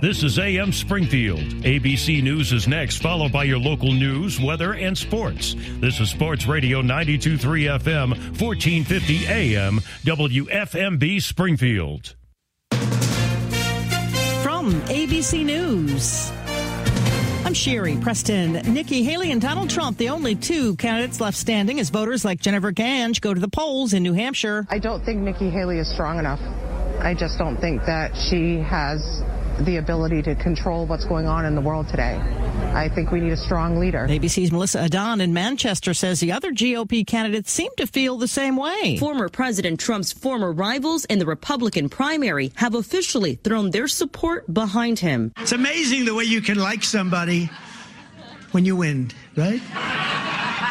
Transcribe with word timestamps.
This 0.00 0.22
is 0.22 0.38
AM 0.38 0.72
Springfield. 0.72 1.40
ABC 1.62 2.22
News 2.22 2.54
is 2.54 2.66
next, 2.66 3.02
followed 3.02 3.32
by 3.32 3.44
your 3.44 3.58
local 3.58 3.92
news, 3.92 4.40
weather, 4.40 4.72
and 4.72 4.96
sports. 4.96 5.54
This 5.78 6.00
is 6.00 6.08
Sports 6.08 6.46
Radio 6.46 6.80
923 6.80 7.64
FM, 7.64 8.08
1450 8.40 9.26
AM, 9.26 9.78
WFMB 10.04 11.20
Springfield. 11.20 12.14
From 14.42 14.72
ABC 14.88 15.44
News. 15.44 16.32
I'm 17.44 17.52
Sherry 17.52 17.98
Preston. 18.00 18.52
Nikki 18.72 19.02
Haley 19.02 19.32
and 19.32 19.42
Donald 19.42 19.68
Trump, 19.68 19.98
the 19.98 20.08
only 20.08 20.34
two 20.34 20.76
candidates 20.76 21.20
left 21.20 21.36
standing 21.36 21.78
as 21.78 21.90
voters 21.90 22.24
like 22.24 22.40
Jennifer 22.40 22.70
Gange 22.70 23.20
go 23.20 23.34
to 23.34 23.40
the 23.40 23.48
polls 23.48 23.92
in 23.92 24.02
New 24.02 24.14
Hampshire. 24.14 24.66
I 24.70 24.78
don't 24.78 25.04
think 25.04 25.20
Nikki 25.20 25.50
Haley 25.50 25.78
is 25.78 25.92
strong 25.92 26.18
enough. 26.18 26.40
I 27.00 27.12
just 27.12 27.36
don't 27.36 27.58
think 27.58 27.84
that 27.84 28.16
she 28.16 28.60
has 28.60 29.22
the 29.60 29.76
ability 29.76 30.22
to 30.22 30.34
control 30.34 30.86
what's 30.86 31.04
going 31.04 31.26
on 31.26 31.44
in 31.44 31.54
the 31.54 31.60
world 31.60 31.88
today. 31.88 32.16
I 32.74 32.88
think 32.88 33.10
we 33.10 33.20
need 33.20 33.32
a 33.32 33.36
strong 33.36 33.78
leader. 33.78 34.06
ABC's 34.08 34.52
Melissa 34.52 34.82
Adon 34.84 35.20
in 35.20 35.32
Manchester 35.32 35.92
says 35.94 36.20
the 36.20 36.32
other 36.32 36.52
GOP 36.52 37.06
candidates 37.06 37.50
seem 37.50 37.70
to 37.76 37.86
feel 37.86 38.16
the 38.16 38.28
same 38.28 38.56
way. 38.56 38.96
Former 38.98 39.28
President 39.28 39.80
Trump's 39.80 40.12
former 40.12 40.52
rivals 40.52 41.04
in 41.06 41.18
the 41.18 41.26
Republican 41.26 41.88
primary 41.88 42.52
have 42.56 42.74
officially 42.74 43.34
thrown 43.36 43.70
their 43.70 43.88
support 43.88 44.52
behind 44.52 44.98
him. 44.98 45.32
It's 45.38 45.52
amazing 45.52 46.04
the 46.04 46.14
way 46.14 46.24
you 46.24 46.40
can 46.40 46.58
like 46.58 46.84
somebody 46.84 47.50
when 48.52 48.64
you 48.64 48.76
win, 48.76 49.10
right? 49.36 49.60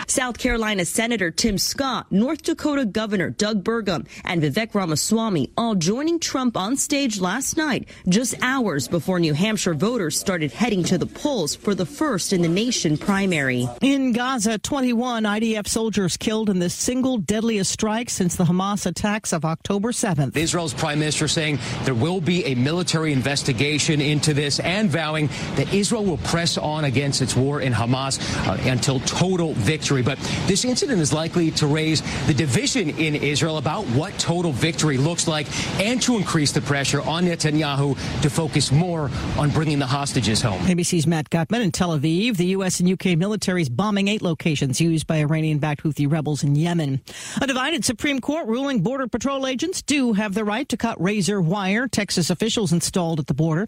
South 0.09 0.39
Carolina 0.39 0.85
Senator 0.85 1.29
Tim 1.29 1.59
Scott, 1.59 2.11
North 2.11 2.41
Dakota 2.41 2.83
Governor 2.83 3.29
Doug 3.29 3.63
Burgum, 3.63 4.07
and 4.25 4.41
Vivek 4.41 4.73
Ramaswamy 4.73 5.51
all 5.55 5.75
joining 5.75 6.19
Trump 6.19 6.57
on 6.57 6.77
stage 6.77 7.19
last 7.19 7.57
night, 7.57 7.87
just 8.07 8.33
hours 8.41 8.87
before 8.87 9.19
New 9.19 9.35
Hampshire 9.35 9.75
voters 9.75 10.19
started 10.19 10.51
heading 10.51 10.83
to 10.85 10.97
the 10.97 11.05
polls 11.05 11.55
for 11.55 11.75
the 11.75 11.85
first 11.85 12.33
in 12.33 12.41
the 12.41 12.47
nation 12.47 12.97
primary. 12.97 13.67
In 13.81 14.11
Gaza, 14.11 14.57
21 14.57 15.25
IDF 15.25 15.67
soldiers 15.67 16.17
killed 16.17 16.49
in 16.49 16.57
the 16.57 16.71
single 16.71 17.19
deadliest 17.19 17.71
strike 17.71 18.09
since 18.09 18.35
the 18.35 18.45
Hamas 18.45 18.87
attacks 18.87 19.31
of 19.31 19.45
October 19.45 19.91
7th. 19.91 20.35
Israel's 20.35 20.73
prime 20.73 20.97
minister 20.97 21.27
saying 21.27 21.59
there 21.83 21.93
will 21.93 22.19
be 22.19 22.43
a 22.45 22.55
military 22.55 23.13
investigation 23.13 24.01
into 24.01 24.33
this 24.33 24.59
and 24.59 24.89
vowing 24.89 25.27
that 25.55 25.71
Israel 25.71 26.03
will 26.03 26.17
press 26.17 26.57
on 26.57 26.85
against 26.85 27.21
its 27.21 27.35
war 27.35 27.61
in 27.61 27.73
Hamas 27.73 28.19
uh, 28.47 28.57
until 28.69 28.99
total 29.01 29.53
victory. 29.53 29.98
But 30.01 30.17
this 30.47 30.65
incident 30.65 31.01
is 31.01 31.13
likely 31.13 31.51
to 31.51 31.67
raise 31.67 32.01
the 32.27 32.33
division 32.33 32.89
in 32.91 33.15
Israel 33.15 33.57
about 33.57 33.85
what 33.87 34.17
total 34.19 34.51
victory 34.51 34.97
looks 34.97 35.27
like 35.27 35.47
and 35.79 36.01
to 36.01 36.17
increase 36.17 36.51
the 36.51 36.61
pressure 36.61 37.01
on 37.01 37.25
Netanyahu 37.25 37.97
to 38.21 38.29
focus 38.29 38.71
more 38.71 39.09
on 39.37 39.49
bringing 39.49 39.79
the 39.79 39.87
hostages 39.87 40.41
home. 40.41 40.59
ABC's 40.61 41.07
Matt 41.07 41.29
Gutman 41.29 41.61
in 41.61 41.71
Tel 41.71 41.97
Aviv. 41.97 42.37
The 42.37 42.45
U.S. 42.47 42.79
and 42.79 42.89
U.K. 42.89 43.15
militaries 43.15 43.73
bombing 43.73 44.07
eight 44.07 44.21
locations 44.21 44.79
used 44.79 45.07
by 45.07 45.17
Iranian-backed 45.17 45.83
Houthi 45.83 46.11
rebels 46.11 46.43
in 46.43 46.55
Yemen. 46.55 47.01
A 47.41 47.47
divided 47.47 47.85
Supreme 47.85 48.19
Court 48.19 48.47
ruling 48.47 48.81
Border 48.81 49.07
Patrol 49.07 49.47
agents 49.47 49.81
do 49.81 50.13
have 50.13 50.33
the 50.33 50.43
right 50.43 50.67
to 50.69 50.77
cut 50.77 51.01
razor 51.01 51.41
wire 51.41 51.87
Texas 51.87 52.29
officials 52.29 52.71
installed 52.71 53.19
at 53.19 53.27
the 53.27 53.33
border. 53.33 53.67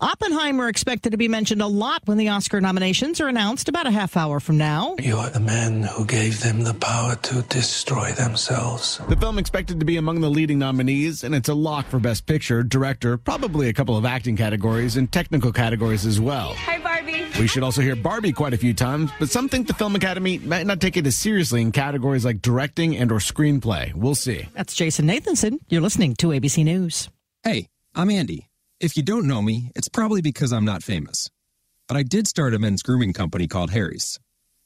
Oppenheimer 0.00 0.68
expected 0.68 1.10
to 1.10 1.18
be 1.18 1.28
mentioned 1.28 1.62
a 1.62 1.66
lot 1.66 2.02
when 2.06 2.18
the 2.18 2.28
Oscar 2.28 2.60
nominations 2.60 3.20
are 3.20 3.28
announced 3.28 3.68
about 3.68 3.86
a 3.86 3.90
half 3.90 4.16
hour 4.16 4.40
from 4.40 4.58
now. 4.58 4.96
You 4.98 5.16
are 5.16 5.30
the 5.30 5.40
man 5.40 5.67
who 5.68 6.04
gave 6.04 6.40
them 6.40 6.62
the 6.62 6.74
power 6.74 7.14
to 7.16 7.42
destroy 7.42 8.12
themselves. 8.12 9.00
The 9.08 9.16
film 9.16 9.38
expected 9.38 9.80
to 9.80 9.86
be 9.86 9.96
among 9.96 10.20
the 10.20 10.30
leading 10.30 10.58
nominees, 10.58 11.24
and 11.24 11.34
it's 11.34 11.48
a 11.48 11.54
lock 11.54 11.86
for 11.86 11.98
Best 11.98 12.26
Picture, 12.26 12.62
Director, 12.62 13.16
probably 13.16 13.68
a 13.68 13.72
couple 13.72 13.96
of 13.96 14.04
acting 14.04 14.36
categories, 14.36 14.96
and 14.96 15.10
technical 15.10 15.52
categories 15.52 16.06
as 16.06 16.20
well. 16.20 16.54
Hi, 16.54 16.78
Barbie. 16.78 17.24
We 17.38 17.46
should 17.46 17.62
also 17.62 17.82
hear 17.82 17.94
Barbie 17.94 18.32
quite 18.32 18.54
a 18.54 18.58
few 18.58 18.74
times, 18.74 19.10
but 19.18 19.28
some 19.28 19.48
think 19.48 19.66
the 19.66 19.74
Film 19.74 19.94
Academy 19.94 20.38
might 20.38 20.66
not 20.66 20.80
take 20.80 20.96
it 20.96 21.06
as 21.06 21.16
seriously 21.16 21.60
in 21.60 21.72
categories 21.72 22.24
like 22.24 22.42
directing 22.42 22.96
and 22.96 23.12
or 23.12 23.18
screenplay. 23.18 23.94
We'll 23.94 24.14
see. 24.14 24.48
That's 24.54 24.74
Jason 24.74 25.06
Nathanson. 25.06 25.58
You're 25.68 25.82
listening 25.82 26.16
to 26.16 26.28
ABC 26.28 26.64
News. 26.64 27.08
Hey, 27.44 27.68
I'm 27.94 28.10
Andy. 28.10 28.48
If 28.80 28.96
you 28.96 29.02
don't 29.02 29.26
know 29.26 29.42
me, 29.42 29.70
it's 29.74 29.88
probably 29.88 30.22
because 30.22 30.52
I'm 30.52 30.64
not 30.64 30.82
famous. 30.82 31.28
But 31.86 31.96
I 31.96 32.02
did 32.02 32.26
start 32.28 32.54
a 32.54 32.58
men's 32.58 32.82
grooming 32.82 33.12
company 33.12 33.46
called 33.46 33.70
Harry's. 33.70 34.18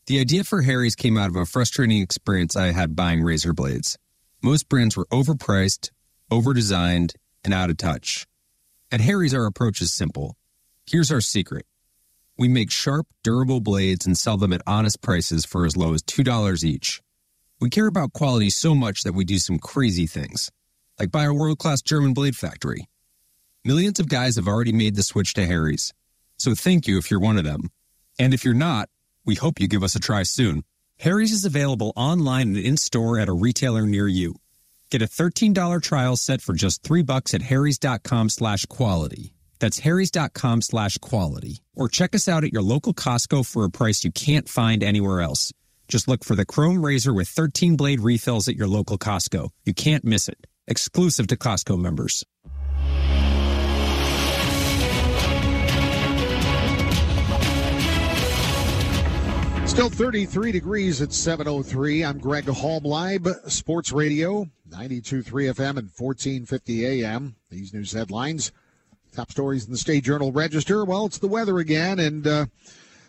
The 0.07 0.19
idea 0.19 0.43
for 0.43 0.63
Harry's 0.63 0.97
came 0.97 1.17
out 1.17 1.31
of 1.31 1.37
a 1.37 1.47
frustrating 1.47 2.03
experience 2.03 2.57
I 2.57 2.73
had 2.73 2.97
buying 2.97 3.23
razor 3.23 3.53
blades. 3.53 3.97
Most 4.43 4.69
brands 4.69 4.97
were 4.97 5.07
overpriced, 5.07 5.91
overdesigned, 6.29 7.15
and 7.45 7.55
out 7.55 7.71
of 7.71 7.77
touch. 7.77 8.27
At 8.91 9.01
Harry's, 9.01 9.33
our 9.33 9.47
approach 9.47 9.81
is 9.81 9.93
simple. 9.93 10.37
Here's 10.87 11.13
our 11.13 11.21
secret. 11.21 11.67
We 12.37 12.49
make 12.49 12.73
sharp, 12.73 13.07
durable 13.23 13.61
blades 13.61 14.05
and 14.05 14.19
sell 14.19 14.37
them 14.37 14.53
at 14.53 14.63
honest 14.67 15.01
prices 15.03 15.45
for 15.45 15.65
as 15.67 15.77
low 15.77 15.95
as 15.95 16.03
$2 16.03 16.65
each. 16.65 17.01
We 17.61 17.71
care 17.71 17.87
about 17.87 18.13
quality 18.13 18.51
so 18.51 18.75
much 18.75 19.05
that 19.05 19.13
we 19.13 19.25
do 19.25 19.39
some 19.39 19.61
crazy 19.61 20.09
things, 20.09 20.51
like 20.99 21.13
buy 21.13 21.25
a 21.25 21.33
world-class 21.33 21.81
German 21.81 22.13
blade 22.13 22.35
factory. 22.35 22.89
Millions 23.65 24.01
of 24.01 24.09
guys 24.09 24.35
have 24.35 24.49
already 24.49 24.73
made 24.73 24.97
the 24.97 25.05
switch 25.05 25.35
to 25.35 25.47
Harry's. 25.47 25.93
So 26.39 26.57
thank 26.57 26.89
you 26.89 26.99
if 26.99 27.09
you're 27.09 27.21
one 27.21 27.39
of 27.39 27.45
them. 27.45 27.71
And 28.19 28.35
if 28.35 28.45
you're 28.45 28.53
not, 28.53 28.89
we 29.25 29.35
hope 29.37 29.61
you 29.61 29.69
give 29.69 29.83
us 29.83 29.95
a 29.95 30.01
try 30.01 30.23
soon. 30.23 30.65
Harry's 30.99 31.33
is 31.33 31.45
available 31.45 31.93
online 31.97 32.49
and 32.49 32.57
in-store 32.59 33.19
at 33.19 33.29
a 33.29 33.33
retailer 33.33 33.87
near 33.87 34.07
you. 34.07 34.35
Get 34.91 35.03
a 35.03 35.07
$13 35.07 35.83
trial 35.83 36.17
set 36.17 36.43
for 36.43 36.53
just 36.53 36.83
3 36.83 37.03
bucks 37.03 37.35
at 37.35 37.43
harrys.com 37.43 38.29
slash 38.29 38.67
quality. 38.67 39.33
That's 39.59 39.79
harrys.com 39.79 40.63
slash 40.63 40.99
quality. 40.99 41.63
Or 41.77 41.89
check 41.89 42.15
us 42.15 42.29
out 42.29 42.45
at 42.45 42.53
your 42.53 42.63
local 42.63 42.93
Costco 42.93 43.47
for 43.47 43.65
a 43.65 43.71
price 43.71 44.05
you 44.05 44.11
can't 44.11 44.49
find 44.49 44.83
anywhere 44.83 45.21
else. 45.21 45.53
Just 45.89 46.09
look 46.09 46.25
for 46.25 46.35
the 46.35 46.45
Chrome 46.45 46.85
Razor 46.85 47.15
with 47.15 47.29
13 47.29 47.77
blade 47.77 48.01
refills 48.01 48.49
at 48.49 48.57
your 48.57 48.67
local 48.67 48.99
Costco. 48.99 49.51
You 49.65 49.73
can't 49.73 50.05
miss 50.05 50.29
it. 50.29 50.47
Exclusive 50.67 51.27
to 51.29 51.37
Costco 51.37 51.79
members. 51.81 52.25
Still 59.73 59.89
33 59.89 60.53
degrees 60.53 61.01
at 61.01 61.09
7.03. 61.09 62.07
I'm 62.07 62.19
Greg 62.19 62.45
Halbleib, 62.45 63.27
Sports 63.47 63.91
Radio, 63.91 64.45
92.3 64.69 65.25
FM 65.25 65.79
and 65.79 65.91
1450 65.97 66.87
AM. 66.87 67.35
These 67.49 67.73
news 67.73 67.91
headlines, 67.91 68.53
top 69.17 69.31
stories 69.31 69.65
in 69.65 69.73
the 69.73 69.79
State 69.79 70.05
Journal 70.05 70.31
Register. 70.31 70.85
Well, 70.85 71.07
it's 71.07 71.17
the 71.17 71.27
weather 71.27 71.59
again, 71.59 72.01
and 72.01 72.27
uh, 72.27 72.47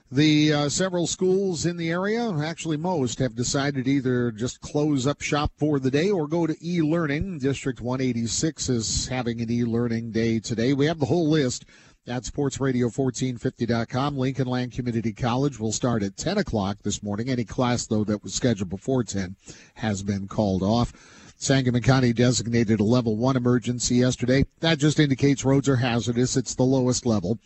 the 0.09 0.53
uh, 0.53 0.69
several 0.69 1.05
schools 1.05 1.65
in 1.65 1.75
the 1.75 1.91
area, 1.91 2.31
actually 2.41 2.77
most, 2.77 3.19
have 3.19 3.35
decided 3.35 3.85
either 3.85 4.31
just 4.31 4.61
close 4.61 5.05
up 5.05 5.21
shop 5.21 5.51
for 5.57 5.79
the 5.79 5.91
day 5.91 6.11
or 6.11 6.29
go 6.29 6.47
to 6.47 6.55
e-learning. 6.65 7.39
District 7.39 7.81
186 7.81 8.69
is 8.69 9.07
having 9.09 9.41
an 9.41 9.51
e-learning 9.51 10.11
day 10.11 10.39
today. 10.39 10.71
We 10.71 10.85
have 10.85 10.99
the 10.99 11.07
whole 11.07 11.29
list 11.29 11.65
at 12.07 12.23
sportsradio1450.com. 12.23 14.17
Lincoln 14.17 14.47
Land 14.47 14.73
Community 14.73 15.13
College 15.13 15.59
will 15.59 15.71
start 15.71 16.03
at 16.03 16.17
10 16.17 16.37
o'clock 16.37 16.77
this 16.83 17.01
morning. 17.01 17.29
Any 17.29 17.45
class, 17.45 17.85
though, 17.85 18.03
that 18.03 18.23
was 18.23 18.33
scheduled 18.33 18.69
before 18.69 19.03
10 19.03 19.35
has 19.75 20.03
been 20.03 20.27
called 20.27 20.63
off. 20.63 20.91
Sangamon 21.37 21.81
County 21.81 22.13
designated 22.13 22.79
a 22.79 22.83
level 22.83 23.17
one 23.17 23.35
emergency 23.35 23.95
yesterday. 23.95 24.45
That 24.59 24.79
just 24.79 24.99
indicates 24.99 25.43
roads 25.43 25.67
are 25.67 25.75
hazardous. 25.75 26.37
It's 26.37 26.55
the 26.55 26.63
lowest 26.63 27.05
level. 27.05 27.39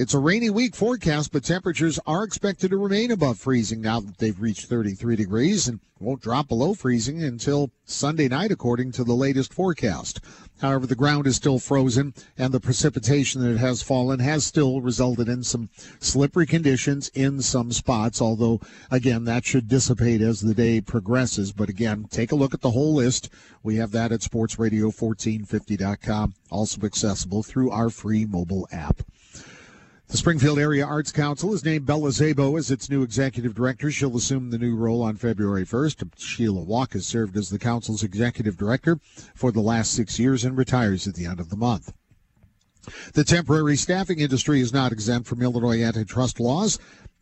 It's 0.00 0.14
a 0.14 0.18
rainy 0.20 0.48
week 0.48 0.76
forecast, 0.76 1.32
but 1.32 1.42
temperatures 1.42 1.98
are 2.06 2.22
expected 2.22 2.70
to 2.70 2.76
remain 2.76 3.10
above 3.10 3.36
freezing 3.36 3.80
now 3.80 3.98
that 3.98 4.18
they've 4.18 4.40
reached 4.40 4.66
33 4.66 5.16
degrees 5.16 5.66
and 5.66 5.80
won't 5.98 6.22
drop 6.22 6.46
below 6.46 6.74
freezing 6.74 7.20
until 7.20 7.72
Sunday 7.84 8.28
night, 8.28 8.52
according 8.52 8.92
to 8.92 9.02
the 9.02 9.14
latest 9.14 9.52
forecast. 9.52 10.20
However, 10.60 10.86
the 10.86 10.94
ground 10.94 11.26
is 11.26 11.34
still 11.34 11.58
frozen 11.58 12.14
and 12.36 12.54
the 12.54 12.60
precipitation 12.60 13.42
that 13.42 13.58
has 13.58 13.82
fallen 13.82 14.20
has 14.20 14.46
still 14.46 14.80
resulted 14.80 15.28
in 15.28 15.42
some 15.42 15.68
slippery 15.98 16.46
conditions 16.46 17.08
in 17.08 17.42
some 17.42 17.72
spots, 17.72 18.22
although, 18.22 18.60
again, 18.92 19.24
that 19.24 19.44
should 19.44 19.66
dissipate 19.66 20.20
as 20.20 20.40
the 20.40 20.54
day 20.54 20.80
progresses. 20.80 21.50
But 21.50 21.68
again, 21.68 22.06
take 22.08 22.30
a 22.30 22.36
look 22.36 22.54
at 22.54 22.60
the 22.60 22.70
whole 22.70 22.94
list. 22.94 23.30
We 23.64 23.74
have 23.78 23.90
that 23.90 24.12
at 24.12 24.20
sportsradio1450.com, 24.20 26.34
also 26.52 26.86
accessible 26.86 27.42
through 27.42 27.72
our 27.72 27.90
free 27.90 28.26
mobile 28.26 28.68
app. 28.70 29.02
The 30.08 30.16
Springfield 30.16 30.58
Area 30.58 30.86
Arts 30.86 31.12
Council 31.12 31.50
has 31.50 31.66
named 31.66 31.84
Bella 31.84 32.08
Zabo 32.08 32.58
as 32.58 32.70
its 32.70 32.88
new 32.88 33.02
executive 33.02 33.54
director. 33.54 33.90
She'll 33.90 34.16
assume 34.16 34.48
the 34.48 34.56
new 34.56 34.74
role 34.74 35.02
on 35.02 35.16
February 35.16 35.66
1st. 35.66 36.12
Sheila 36.16 36.62
Walk 36.62 36.94
has 36.94 37.06
served 37.06 37.36
as 37.36 37.50
the 37.50 37.58
council's 37.58 38.02
executive 38.02 38.56
director 38.56 38.98
for 39.34 39.52
the 39.52 39.60
last 39.60 39.92
six 39.92 40.18
years 40.18 40.46
and 40.46 40.56
retires 40.56 41.06
at 41.06 41.14
the 41.14 41.26
end 41.26 41.40
of 41.40 41.50
the 41.50 41.56
month. 41.56 41.92
The 43.12 43.22
temporary 43.22 43.76
staffing 43.76 44.18
industry 44.18 44.62
is 44.62 44.72
not 44.72 44.92
exempt 44.92 45.28
from 45.28 45.42
Illinois 45.42 45.82
antitrust 45.82 46.40
laws. 46.40 46.78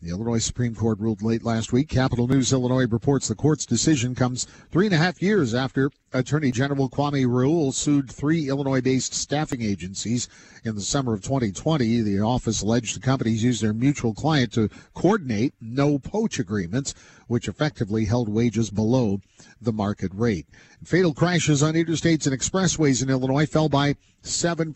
The 0.06 0.12
Illinois 0.12 0.38
Supreme 0.38 0.76
Court 0.76 1.00
ruled 1.00 1.20
late 1.20 1.42
last 1.42 1.72
week. 1.72 1.88
Capital 1.88 2.28
News 2.28 2.52
Illinois 2.52 2.86
reports 2.86 3.26
the 3.26 3.34
court's 3.34 3.66
decision 3.66 4.14
comes 4.14 4.46
three 4.70 4.86
and 4.86 4.94
a 4.94 4.98
half 4.98 5.20
years 5.20 5.52
after 5.52 5.90
Attorney 6.12 6.52
General 6.52 6.88
Kwame 6.88 7.28
Raoul 7.28 7.72
sued 7.72 8.08
three 8.08 8.48
Illinois 8.48 8.80
based 8.80 9.12
staffing 9.12 9.62
agencies 9.62 10.28
in 10.62 10.76
the 10.76 10.80
summer 10.80 11.12
of 11.12 11.22
2020. 11.22 12.02
The 12.02 12.20
office 12.20 12.62
alleged 12.62 12.94
the 12.94 13.00
companies 13.00 13.42
used 13.42 13.60
their 13.60 13.72
mutual 13.72 14.14
client 14.14 14.52
to 14.52 14.70
coordinate 14.94 15.54
no 15.60 15.98
poach 15.98 16.38
agreements, 16.38 16.94
which 17.26 17.48
effectively 17.48 18.04
held 18.04 18.28
wages 18.28 18.70
below 18.70 19.20
the 19.60 19.72
market 19.72 20.12
rate. 20.14 20.46
Fatal 20.84 21.14
crashes 21.14 21.62
on 21.62 21.74
interstates 21.74 22.26
and 22.26 22.38
expressways 22.38 23.02
in 23.02 23.10
Illinois 23.10 23.46
fell 23.46 23.68
by 23.68 23.96
7% 24.22 24.68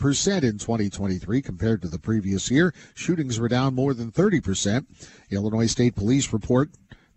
in 0.43 0.59
2023 0.59 1.43
compared 1.43 1.83
to 1.83 1.89
the 1.89 1.99
previous 1.99 2.51
year. 2.51 2.75
Shootings 2.95 3.39
were 3.39 3.49
down 3.49 3.75
more 3.75 3.95
than 3.95 4.13
30%. 4.13 4.87
Illinois 5.31 5.67
State 5.67 5.97
Police 5.97 6.33
report 6.33 6.71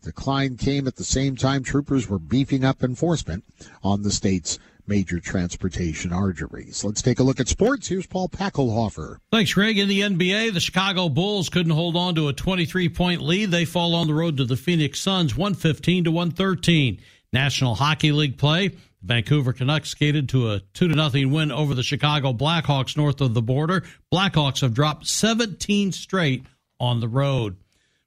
decline 0.04 0.58
came 0.58 0.88
at 0.88 0.98
the 0.98 1.04
same 1.04 1.36
time 1.36 1.64
troopers 1.64 2.10
were 2.10 2.20
beefing 2.20 2.66
up 2.66 2.84
enforcement 2.84 3.44
on 3.84 4.02
the 4.02 4.12
state's 4.12 4.60
major 4.88 5.20
transportation 5.20 6.12
arteries. 6.12 6.84
Let's 6.84 7.02
take 7.02 7.20
a 7.20 7.24
look 7.24 7.40
at 7.40 7.48
sports. 7.48 7.88
Here's 7.88 8.06
Paul 8.06 8.30
Packelhofer. 8.30 9.18
Thanks, 9.32 9.54
Greg. 9.54 9.78
In 9.78 9.88
the 9.88 10.02
NBA, 10.02 10.54
the 10.54 10.60
Chicago 10.60 11.10
Bulls 11.10 11.50
couldn't 11.50 11.72
hold 11.72 11.96
on 11.96 12.16
to 12.16 12.28
a 12.28 12.34
23 12.34 12.90
point 12.90 13.22
lead. 13.22 13.52
They 13.52 13.66
fall 13.66 13.96
on 13.96 14.08
the 14.08 14.14
road 14.14 14.38
to 14.38 14.46
the 14.46 14.58
Phoenix 14.58 15.00
Suns 15.00 15.36
115 15.36 16.06
to 16.06 16.12
113. 16.12 17.00
National 17.32 17.76
Hockey 17.76 18.12
League 18.12 18.38
play. 18.38 18.72
Vancouver 19.02 19.52
Canucks 19.52 19.90
skated 19.90 20.30
to 20.30 20.52
a 20.52 20.60
2 20.74 20.88
to 20.88 20.96
nothing 20.96 21.32
win 21.32 21.52
over 21.52 21.74
the 21.74 21.84
Chicago 21.84 22.32
Blackhawks 22.32 22.96
north 22.96 23.20
of 23.20 23.34
the 23.34 23.42
border. 23.42 23.84
Blackhawks 24.14 24.62
have 24.62 24.74
dropped 24.74 25.08
17 25.08 25.92
straight 25.92 26.46
on 26.80 27.00
the 27.00 27.08
road. 27.08 27.58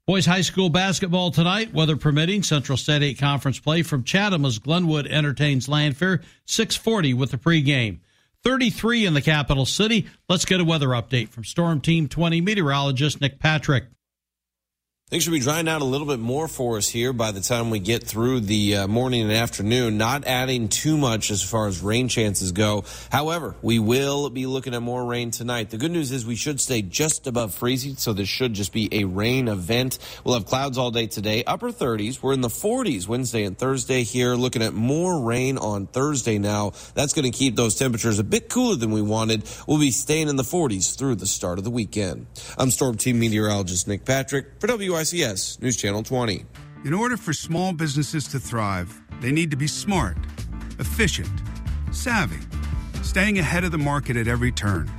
Boys 0.06 0.24
high 0.24 0.42
school 0.42 0.68
basketball 0.68 1.32
tonight, 1.32 1.74
weather 1.74 1.96
permitting. 1.96 2.44
Central 2.44 2.78
State 2.78 3.02
8 3.02 3.18
conference 3.18 3.58
play 3.58 3.82
from 3.82 4.04
Chatham 4.04 4.44
as 4.44 4.60
Glenwood 4.60 5.08
entertains 5.08 5.68
Lanphier 5.68 6.22
640 6.44 7.12
with 7.14 7.32
the 7.32 7.36
pregame. 7.36 7.98
33 8.44 9.04
in 9.04 9.14
the 9.14 9.20
capital 9.20 9.66
city. 9.66 10.06
Let's 10.28 10.44
get 10.44 10.60
a 10.60 10.64
weather 10.64 10.90
update 10.90 11.30
from 11.30 11.42
Storm 11.42 11.80
Team 11.80 12.06
20 12.06 12.40
meteorologist 12.40 13.20
Nick 13.20 13.40
Patrick. 13.40 13.86
Things 15.08 15.22
should 15.22 15.30
be 15.30 15.38
drying 15.38 15.68
out 15.68 15.82
a 15.82 15.84
little 15.84 16.08
bit 16.08 16.18
more 16.18 16.48
for 16.48 16.78
us 16.78 16.88
here 16.88 17.12
by 17.12 17.30
the 17.30 17.40
time 17.40 17.70
we 17.70 17.78
get 17.78 18.02
through 18.02 18.40
the 18.40 18.78
uh, 18.78 18.88
morning 18.88 19.22
and 19.22 19.30
afternoon. 19.30 19.98
Not 19.98 20.26
adding 20.26 20.68
too 20.68 20.96
much 20.96 21.30
as 21.30 21.44
far 21.44 21.68
as 21.68 21.80
rain 21.80 22.08
chances 22.08 22.50
go. 22.50 22.82
However, 23.12 23.54
we 23.62 23.78
will 23.78 24.30
be 24.30 24.46
looking 24.46 24.74
at 24.74 24.82
more 24.82 25.04
rain 25.04 25.30
tonight. 25.30 25.70
The 25.70 25.78
good 25.78 25.92
news 25.92 26.10
is 26.10 26.26
we 26.26 26.34
should 26.34 26.60
stay 26.60 26.82
just 26.82 27.28
above 27.28 27.54
freezing, 27.54 27.94
so 27.94 28.14
this 28.14 28.28
should 28.28 28.54
just 28.54 28.72
be 28.72 28.88
a 28.90 29.04
rain 29.04 29.46
event. 29.46 30.00
We'll 30.24 30.34
have 30.34 30.46
clouds 30.46 30.76
all 30.76 30.90
day 30.90 31.06
today, 31.06 31.44
upper 31.44 31.70
30s. 31.70 32.20
We're 32.20 32.32
in 32.32 32.40
the 32.40 32.48
40s 32.48 33.06
Wednesday 33.06 33.44
and 33.44 33.56
Thursday 33.56 34.02
here. 34.02 34.34
Looking 34.34 34.62
at 34.62 34.74
more 34.74 35.22
rain 35.22 35.56
on 35.56 35.86
Thursday 35.86 36.38
now. 36.38 36.72
That's 36.96 37.12
going 37.12 37.30
to 37.30 37.38
keep 37.38 37.54
those 37.54 37.76
temperatures 37.76 38.18
a 38.18 38.24
bit 38.24 38.48
cooler 38.48 38.74
than 38.74 38.90
we 38.90 39.02
wanted. 39.02 39.48
We'll 39.68 39.78
be 39.78 39.92
staying 39.92 40.28
in 40.28 40.34
the 40.34 40.42
40s 40.42 40.98
through 40.98 41.14
the 41.14 41.28
start 41.28 41.58
of 41.58 41.64
the 41.64 41.70
weekend. 41.70 42.26
I'm 42.58 42.72
Storm 42.72 42.96
Team 42.96 43.20
meteorologist 43.20 43.86
Nick 43.86 44.04
Patrick 44.04 44.58
for 44.58 44.66
W. 44.66 44.95
WICS 44.96 45.60
News 45.60 45.76
Channel 45.76 46.02
20. 46.02 46.46
In 46.86 46.94
order 46.94 47.18
for 47.18 47.34
small 47.34 47.74
businesses 47.74 48.26
to 48.28 48.40
thrive, 48.40 48.98
they 49.20 49.30
need 49.30 49.50
to 49.50 49.56
be 49.56 49.66
smart, 49.66 50.16
efficient, 50.78 51.28
savvy, 51.92 52.38
staying 53.02 53.38
ahead 53.38 53.62
of 53.62 53.72
the 53.72 53.78
market 53.78 54.16
at 54.16 54.26
every 54.26 54.50
turn, 54.50 54.90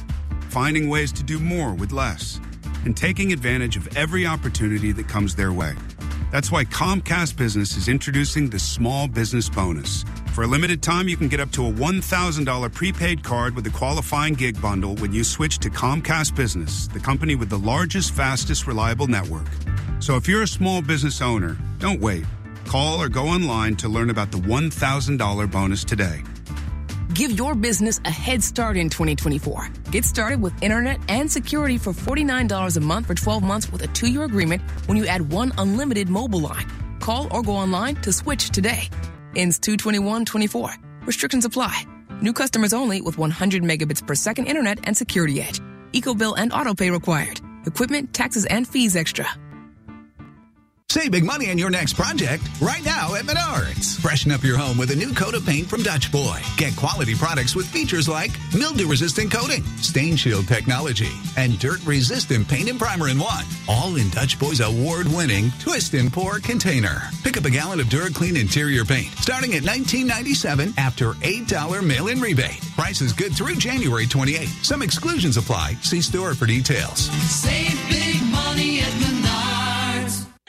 finding 0.49 0.87
ways 0.87 1.11
to 1.13 1.23
do 1.23 1.39
more 1.39 1.73
with 1.73 1.91
less, 1.91 2.39
and 2.85 2.95
taking 2.95 3.33
advantage 3.33 3.75
of 3.75 3.97
every 3.97 4.23
opportunity 4.23 4.91
that 4.91 5.07
comes 5.07 5.33
their 5.33 5.51
way. 5.51 5.73
That's 6.31 6.51
why 6.51 6.65
Comcast 6.65 7.37
Business 7.37 7.77
is 7.77 7.87
introducing 7.87 8.49
the 8.49 8.59
Small 8.59 9.07
Business 9.07 9.49
Bonus. 9.49 10.03
For 10.33 10.43
a 10.43 10.47
limited 10.47 10.83
time, 10.83 11.07
you 11.07 11.15
can 11.15 11.29
get 11.29 11.39
up 11.39 11.51
to 11.51 11.65
a 11.65 11.71
$1,000 11.71 12.73
prepaid 12.73 13.23
card 13.23 13.55
with 13.55 13.65
a 13.65 13.69
qualifying 13.69 14.33
gig 14.33 14.61
bundle 14.61 14.95
when 14.95 15.13
you 15.13 15.23
switch 15.23 15.57
to 15.59 15.69
Comcast 15.69 16.35
Business, 16.35 16.87
the 16.87 16.99
company 16.99 17.35
with 17.35 17.49
the 17.49 17.57
largest, 17.57 18.11
fastest, 18.11 18.67
reliable 18.67 19.07
network. 19.07 19.47
So 19.99 20.15
if 20.15 20.27
you're 20.27 20.43
a 20.43 20.47
small 20.47 20.81
business 20.81 21.21
owner, 21.21 21.57
don't 21.79 22.01
wait. 22.01 22.25
Call 22.65 23.01
or 23.01 23.07
go 23.07 23.27
online 23.27 23.77
to 23.77 23.87
learn 23.87 24.09
about 24.09 24.31
the 24.31 24.37
$1,000 24.37 25.51
bonus 25.51 25.83
today. 25.85 26.23
Give 27.17 27.31
your 27.31 27.55
business 27.55 27.99
a 28.05 28.11
head 28.11 28.43
start 28.43 28.77
in 28.77 28.91
2024. 28.91 29.69
Get 29.89 30.05
started 30.05 30.39
with 30.39 30.53
internet 30.61 30.99
and 31.09 31.31
security 31.31 31.79
for 31.79 31.91
$49 31.91 32.77
a 32.77 32.79
month 32.79 33.07
for 33.07 33.15
12 33.15 33.41
months 33.41 33.71
with 33.71 33.81
a 33.81 33.87
two 33.87 34.07
year 34.07 34.23
agreement 34.23 34.61
when 34.85 34.99
you 34.99 35.07
add 35.07 35.33
one 35.33 35.51
unlimited 35.57 36.09
mobile 36.09 36.41
line. 36.41 36.67
Call 36.99 37.27
or 37.31 37.41
go 37.41 37.53
online 37.53 37.95
to 38.03 38.13
switch 38.13 38.51
today. 38.51 38.91
Ends 39.35 39.57
22124. 39.57 40.75
Restrictions 41.07 41.43
apply. 41.43 41.87
New 42.21 42.33
customers 42.33 42.71
only 42.71 43.01
with 43.01 43.17
100 43.17 43.63
megabits 43.63 44.05
per 44.05 44.13
second 44.13 44.45
internet 44.45 44.77
and 44.83 44.95
security 44.95 45.41
edge. 45.41 45.59
EcoBill 45.93 46.35
and 46.37 46.51
autopay 46.51 46.91
required. 46.91 47.41
Equipment, 47.65 48.13
taxes, 48.13 48.45
and 48.45 48.67
fees 48.67 48.95
extra. 48.95 49.27
Save 50.89 51.11
big 51.11 51.25
money 51.25 51.51
on 51.51 51.57
your 51.57 51.69
next 51.69 51.93
project 51.93 52.43
right 52.61 52.83
now 52.85 53.15
at 53.15 53.25
Menards. 53.25 53.99
Freshen 53.99 54.31
up 54.31 54.41
your 54.41 54.57
home 54.57 54.77
with 54.77 54.89
a 54.91 54.95
new 54.95 55.13
coat 55.13 55.33
of 55.33 55.45
paint 55.45 55.67
from 55.67 55.83
Dutch 55.83 56.09
Boy. 56.13 56.39
Get 56.55 56.77
quality 56.77 57.13
products 57.13 57.55
with 57.55 57.67
features 57.67 58.07
like 58.07 58.31
mildew 58.55 58.87
resistant 58.87 59.29
coating, 59.29 59.65
stain 59.81 60.15
shield 60.15 60.47
technology, 60.47 61.11
and 61.35 61.59
dirt 61.59 61.85
resistant 61.85 62.47
paint 62.47 62.69
and 62.69 62.79
primer 62.79 63.09
in 63.09 63.19
one. 63.19 63.43
All 63.67 63.97
in 63.97 64.09
Dutch 64.11 64.39
Boy's 64.39 64.61
award 64.61 65.09
winning 65.09 65.51
twist 65.59 65.93
and 65.93 66.11
pour 66.11 66.39
container. 66.39 67.01
Pick 67.21 67.35
up 67.35 67.43
a 67.43 67.49
gallon 67.51 67.81
of 67.81 67.87
DuraClean 67.87 68.39
interior 68.39 68.85
paint 68.85 69.09
starting 69.19 69.55
at 69.55 69.63
$19.97 69.63 70.77
after 70.77 71.15
$8 71.15 71.85
mail 71.85 72.07
in 72.07 72.21
rebate. 72.21 72.61
Price 72.77 73.01
is 73.01 73.11
good 73.11 73.35
through 73.35 73.57
January 73.57 74.07
28. 74.07 74.47
Some 74.63 74.81
exclusions 74.81 75.35
apply. 75.35 75.73
See 75.81 75.99
store 75.99 76.33
for 76.33 76.45
details. 76.45 77.09
Save 77.29 77.77
big 77.89 78.23
money 78.31 78.79
at 78.79 78.85
Menards. 78.85 79.06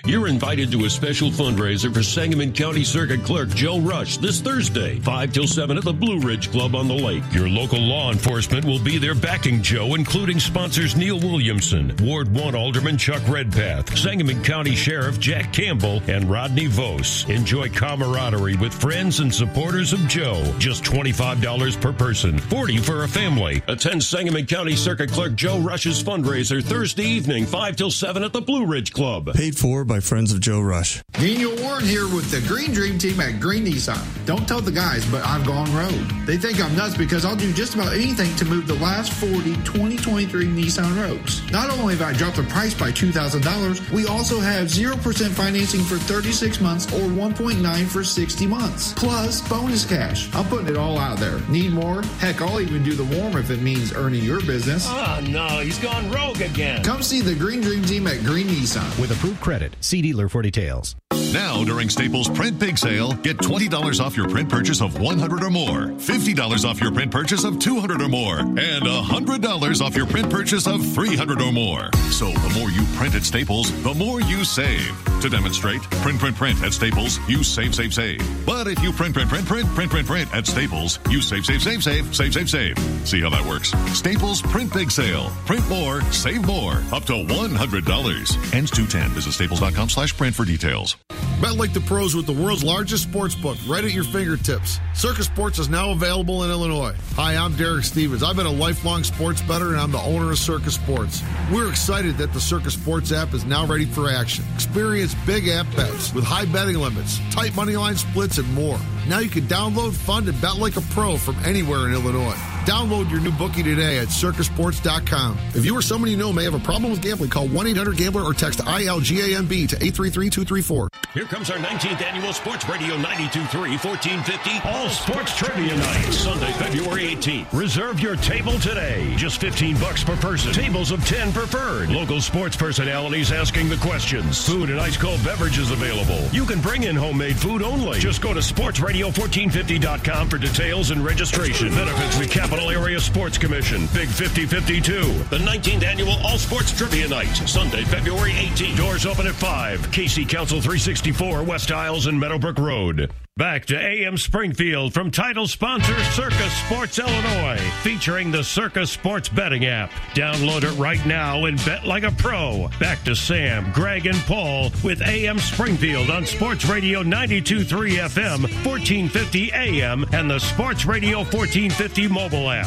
You're 0.06 0.28
invited 0.28 0.70
to 0.72 0.84
a 0.84 0.90
special 0.90 1.28
fundraiser 1.28 1.92
for 1.92 2.04
Sangamon 2.04 2.52
County 2.52 2.84
Circuit 2.84 3.24
Clerk 3.24 3.48
Joe 3.48 3.80
Rush 3.80 4.16
this 4.18 4.40
Thursday, 4.40 5.00
5 5.00 5.32
till 5.32 5.46
7 5.46 5.76
at 5.76 5.82
the 5.82 5.92
Blue 5.92 6.20
Ridge 6.20 6.50
Club 6.52 6.76
on 6.76 6.86
the 6.86 6.94
lake. 6.94 7.24
Your 7.32 7.48
local 7.48 7.80
law 7.80 8.12
enforcement 8.12 8.64
will 8.64 8.78
be 8.78 8.96
there 8.96 9.16
backing 9.16 9.60
Joe, 9.60 9.96
including 9.96 10.38
sponsors 10.38 10.96
Neil 10.96 11.18
Williamson, 11.18 11.94
Ward 12.00 12.32
1 12.32 12.54
Alderman 12.54 12.96
Chuck 12.96 13.22
Redpath, 13.28 13.98
Sangamon 13.98 14.42
County 14.44 14.76
Sheriff 14.76 15.18
Jack 15.18 15.52
Campbell, 15.52 16.00
and 16.06 16.30
Rodney 16.30 16.68
Vos. 16.68 17.28
Enjoy 17.28 17.68
camaraderie 17.68 18.56
with 18.56 18.72
friends 18.72 19.18
and 19.18 19.34
supporters 19.34 19.92
of 19.92 20.00
Joe. 20.06 20.42
Just 20.58 20.84
$25 20.84 21.80
per 21.80 21.92
person, 21.92 22.38
40 22.38 22.78
for 22.78 23.02
a 23.02 23.08
family. 23.08 23.62
Attend 23.66 24.02
Sangamon 24.04 24.46
County 24.46 24.76
Circuit 24.76 25.10
Clerk 25.10 25.34
Joe 25.34 25.58
Rush's 25.58 26.02
fundraiser 26.02 26.62
Thursday 26.62 27.04
evening, 27.04 27.46
5 27.46 27.76
till 27.76 27.90
7 27.90 28.22
at 28.22 28.32
the 28.32 28.40
Blue 28.40 28.64
Ridge 28.64 28.92
Club. 28.92 29.34
Paid 29.34 29.56
for 29.58 29.87
by 29.88 30.00
friends 30.00 30.30
of 30.30 30.40
Joe 30.40 30.60
Rush. 30.60 31.02
Daniel 31.12 31.56
Ward 31.62 31.82
here 31.82 32.04
with 32.04 32.30
the 32.30 32.46
Green 32.46 32.72
Dream 32.72 32.98
Team 32.98 33.18
at 33.18 33.40
Green 33.40 33.64
Nissan. 33.64 33.98
Don't 34.26 34.46
tell 34.46 34.60
the 34.60 34.70
guys, 34.70 35.04
but 35.10 35.24
I've 35.24 35.44
gone 35.44 35.72
road. 35.74 36.06
They 36.26 36.36
think 36.36 36.62
I'm 36.62 36.76
nuts 36.76 36.96
because 36.96 37.24
I'll 37.24 37.34
do 37.34 37.52
just 37.52 37.74
about 37.74 37.94
anything 37.94 38.32
to 38.36 38.44
move 38.44 38.66
the 38.68 38.74
last 38.74 39.12
40 39.14 39.54
2023 39.64 40.44
Nissan 40.46 41.02
Rogues. 41.02 41.50
Not 41.50 41.70
only 41.70 41.96
have 41.96 42.06
I 42.06 42.12
dropped 42.12 42.36
the 42.36 42.42
price 42.44 42.74
by 42.74 42.92
$2,000, 42.92 43.90
we 43.90 44.06
also 44.06 44.38
have 44.38 44.68
0% 44.68 45.30
financing 45.30 45.80
for 45.80 45.96
36 45.96 46.60
months 46.60 46.86
or 46.92 47.08
1.9 47.08 47.86
for 47.86 48.04
60 48.04 48.46
months. 48.46 48.92
Plus 48.92 49.48
bonus 49.48 49.84
cash. 49.84 50.32
I'm 50.34 50.44
putting 50.44 50.68
it 50.68 50.76
all 50.76 50.98
out 50.98 51.18
there. 51.18 51.40
Need 51.48 51.72
more? 51.72 52.02
Heck, 52.20 52.42
I'll 52.42 52.60
even 52.60 52.84
do 52.84 52.94
the 52.94 53.04
warm 53.18 53.36
if 53.36 53.50
it 53.50 53.62
means 53.62 53.94
earning 53.94 54.22
your 54.22 54.40
business. 54.42 54.86
Oh, 54.88 55.24
no, 55.28 55.46
he's 55.60 55.78
gone 55.78 56.10
rogue 56.10 56.42
again. 56.42 56.84
Come 56.84 57.02
see 57.02 57.22
the 57.22 57.34
Green 57.34 57.62
Dream 57.62 57.82
Team 57.82 58.06
at 58.06 58.22
Green 58.24 58.46
Nissan. 58.46 59.00
With 59.00 59.10
approved 59.10 59.40
credit. 59.40 59.72
See 59.80 60.02
dealer 60.02 60.28
for 60.28 60.42
details. 60.42 60.96
Now, 61.32 61.62
during 61.62 61.90
Staples 61.90 62.28
Print 62.28 62.58
Big 62.58 62.78
Sale, 62.78 63.12
get 63.12 63.36
$20 63.36 64.00
off 64.00 64.16
your 64.16 64.28
print 64.30 64.48
purchase 64.48 64.80
of 64.80 64.98
100 64.98 65.44
or 65.44 65.50
more, 65.50 65.88
$50 65.88 66.64
off 66.64 66.80
your 66.80 66.90
print 66.90 67.10
purchase 67.10 67.44
of 67.44 67.58
200 67.58 68.00
or 68.00 68.08
more, 68.08 68.38
and 68.38 68.58
$100 68.58 69.80
off 69.82 69.94
your 69.94 70.06
print 70.06 70.30
purchase 70.30 70.66
of 70.66 70.84
300 70.94 71.42
or 71.42 71.52
more. 71.52 71.90
So 72.10 72.30
the 72.30 72.54
more 72.58 72.70
you 72.70 72.82
print 72.96 73.14
at 73.14 73.24
Staples, 73.24 73.70
the 73.82 73.92
more 73.92 74.22
you 74.22 74.42
save. 74.42 74.90
To 75.20 75.28
demonstrate, 75.28 75.82
print, 76.02 76.18
print, 76.18 76.36
print 76.36 76.62
at 76.62 76.72
Staples, 76.72 77.18
you 77.28 77.44
save, 77.44 77.74
save, 77.74 77.92
save. 77.92 78.46
But 78.46 78.66
if 78.66 78.82
you 78.82 78.90
print, 78.92 79.12
print, 79.12 79.28
print, 79.28 79.46
print, 79.46 79.68
print, 79.74 79.90
print, 79.90 80.06
print 80.06 80.34
at 80.34 80.46
Staples, 80.46 80.98
you 81.10 81.20
save, 81.20 81.44
save, 81.44 81.62
save, 81.62 81.82
save, 81.82 82.14
save, 82.14 82.32
save, 82.32 82.48
save. 82.48 82.78
See 83.06 83.20
how 83.20 83.28
that 83.30 83.44
works? 83.44 83.72
Staples 83.92 84.40
Print 84.40 84.72
Big 84.72 84.90
Sale. 84.90 85.30
Print 85.44 85.68
more, 85.68 86.00
save 86.12 86.46
more. 86.46 86.82
Up 86.92 87.04
to 87.04 87.12
$100. 87.12 88.54
Ends 88.54 88.70
210. 88.70 89.10
Visit 89.10 89.32
staples.com 89.32 89.88
slash 89.90 90.16
print 90.16 90.34
for 90.34 90.44
details. 90.44 90.96
Bet 91.40 91.56
like 91.56 91.72
the 91.72 91.80
pros 91.80 92.16
with 92.16 92.26
the 92.26 92.32
world's 92.32 92.64
largest 92.64 93.04
sports 93.04 93.34
book 93.34 93.56
right 93.68 93.84
at 93.84 93.92
your 93.92 94.02
fingertips. 94.04 94.80
Circa 94.94 95.22
Sports 95.22 95.60
is 95.60 95.68
now 95.68 95.92
available 95.92 96.42
in 96.42 96.50
Illinois. 96.50 96.94
Hi, 97.14 97.36
I'm 97.36 97.54
Derek 97.56 97.84
Stevens. 97.84 98.24
I've 98.24 98.34
been 98.34 98.46
a 98.46 98.50
lifelong 98.50 99.04
sports 99.04 99.40
bettor 99.42 99.68
and 99.68 99.76
I'm 99.78 99.92
the 99.92 100.00
owner 100.00 100.32
of 100.32 100.38
Circa 100.38 100.70
Sports. 100.72 101.22
We're 101.52 101.68
excited 101.68 102.18
that 102.18 102.32
the 102.32 102.40
Circa 102.40 102.72
Sports 102.72 103.12
app 103.12 103.34
is 103.34 103.44
now 103.44 103.66
ready 103.66 103.84
for 103.84 104.10
action. 104.10 104.44
Experience 104.54 105.14
big 105.26 105.46
app 105.46 105.66
bets 105.76 106.12
with 106.12 106.24
high 106.24 106.44
betting 106.44 106.76
limits, 106.76 107.20
tight 107.30 107.54
money 107.54 107.76
line 107.76 107.96
splits, 107.96 108.38
and 108.38 108.52
more. 108.52 108.80
Now 109.06 109.20
you 109.20 109.30
can 109.30 109.44
download, 109.44 109.94
fund, 109.94 110.28
and 110.28 110.40
bet 110.40 110.56
like 110.56 110.76
a 110.76 110.82
pro 110.92 111.16
from 111.16 111.36
anywhere 111.44 111.86
in 111.86 111.92
Illinois. 111.94 112.36
Download 112.68 113.10
your 113.10 113.20
new 113.20 113.32
bookie 113.32 113.62
today 113.62 113.96
at 113.98 114.08
circasports.com. 114.08 115.38
If 115.54 115.64
you 115.64 115.74
or 115.74 115.80
someone 115.80 116.10
you 116.10 116.18
know 116.18 116.34
may 116.34 116.44
have 116.44 116.52
a 116.52 116.58
problem 116.58 116.90
with 116.90 117.00
gambling, 117.00 117.30
call 117.30 117.48
1 117.48 117.66
800 117.66 117.96
Gambler 117.96 118.20
or 118.20 118.34
text 118.34 118.58
ILGAMB 118.58 119.48
to 119.70 119.76
833 119.76 120.28
234. 120.28 120.88
Here 121.14 121.24
comes 121.24 121.50
our 121.50 121.56
19th 121.56 122.02
annual 122.02 122.30
Sports 122.34 122.68
Radio 122.68 122.94
92.3 122.98 123.82
1450 123.82 124.68
All 124.68 124.90
Sports 124.90 125.34
Trivia 125.34 125.74
Night, 125.78 126.12
Sunday, 126.12 126.52
February 126.52 127.04
18th. 127.16 127.58
Reserve 127.58 128.00
your 128.00 128.16
table 128.16 128.58
today. 128.58 129.14
Just 129.16 129.40
15 129.40 129.78
bucks 129.78 130.04
per 130.04 130.16
person. 130.16 130.52
Tables 130.52 130.90
of 130.90 131.02
10 131.06 131.32
preferred. 131.32 131.88
Local 131.88 132.20
sports 132.20 132.54
personalities 132.54 133.32
asking 133.32 133.70
the 133.70 133.78
questions. 133.78 134.46
Food 134.46 134.68
and 134.68 134.78
ice 134.78 134.98
cold 134.98 135.24
beverages 135.24 135.70
available. 135.70 136.20
You 136.32 136.44
can 136.44 136.60
bring 136.60 136.82
in 136.82 136.96
homemade 136.96 137.38
food 137.38 137.62
only. 137.62 137.98
Just 137.98 138.20
go 138.20 138.34
to 138.34 138.40
sportsradio1450.com 138.40 140.28
for 140.28 140.36
details 140.36 140.90
and 140.90 141.02
registration. 141.02 141.70
Benefits 141.70 142.18
the 142.18 142.26
Capital 142.26 142.57
Area 142.66 142.98
Sports 143.00 143.38
Commission. 143.38 143.82
Big 143.94 144.08
5052. 144.08 145.00
The 145.30 145.38
19th 145.38 145.84
annual 145.84 146.14
All 146.24 146.38
Sports 146.38 146.76
Trivia 146.76 147.08
Night, 147.08 147.32
Sunday, 147.46 147.84
February 147.84 148.32
18th. 148.32 148.76
Doors 148.76 149.06
open 149.06 149.26
at 149.28 149.34
5. 149.34 149.92
Casey 149.92 150.24
Council 150.24 150.60
364, 150.60 151.44
West 151.44 151.70
Iles 151.70 152.06
and 152.06 152.18
Meadowbrook 152.18 152.58
Road. 152.58 153.12
Back 153.38 153.66
to 153.66 153.80
AM 153.80 154.16
Springfield 154.18 154.92
from 154.92 155.12
title 155.12 155.46
sponsor 155.46 155.96
Circa 156.06 156.50
Sports 156.66 156.98
Illinois, 156.98 157.60
featuring 157.84 158.32
the 158.32 158.42
Circa 158.42 158.84
Sports 158.84 159.28
betting 159.28 159.64
app. 159.64 159.92
Download 160.12 160.64
it 160.64 160.76
right 160.76 161.06
now 161.06 161.44
and 161.44 161.56
bet 161.64 161.86
like 161.86 162.02
a 162.02 162.10
pro. 162.10 162.68
Back 162.80 163.04
to 163.04 163.14
Sam, 163.14 163.70
Greg, 163.70 164.06
and 164.06 164.18
Paul 164.22 164.72
with 164.82 165.00
AM 165.02 165.38
Springfield 165.38 166.10
on 166.10 166.26
Sports 166.26 166.64
Radio 166.64 167.04
92.3 167.04 168.08
FM, 168.08 168.42
1450 168.66 169.52
AM, 169.52 170.04
and 170.10 170.28
the 170.28 170.40
Sports 170.40 170.84
Radio 170.84 171.18
1450 171.18 172.08
mobile 172.08 172.50
app. 172.50 172.66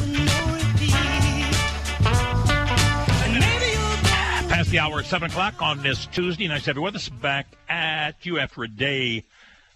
Past 4.47 4.69
the 4.69 4.79
hour 4.79 4.99
at 4.99 5.05
7 5.05 5.29
o'clock 5.29 5.61
on 5.61 5.83
this 5.83 6.05
Tuesday. 6.05 6.47
Nice 6.47 6.63
to 6.63 6.69
have 6.69 6.77
you 6.77 6.83
with 6.83 6.95
us 6.95 7.09
back 7.09 7.57
at 7.67 8.25
you 8.25 8.39
after 8.39 8.63
a 8.63 8.69
day. 8.69 9.25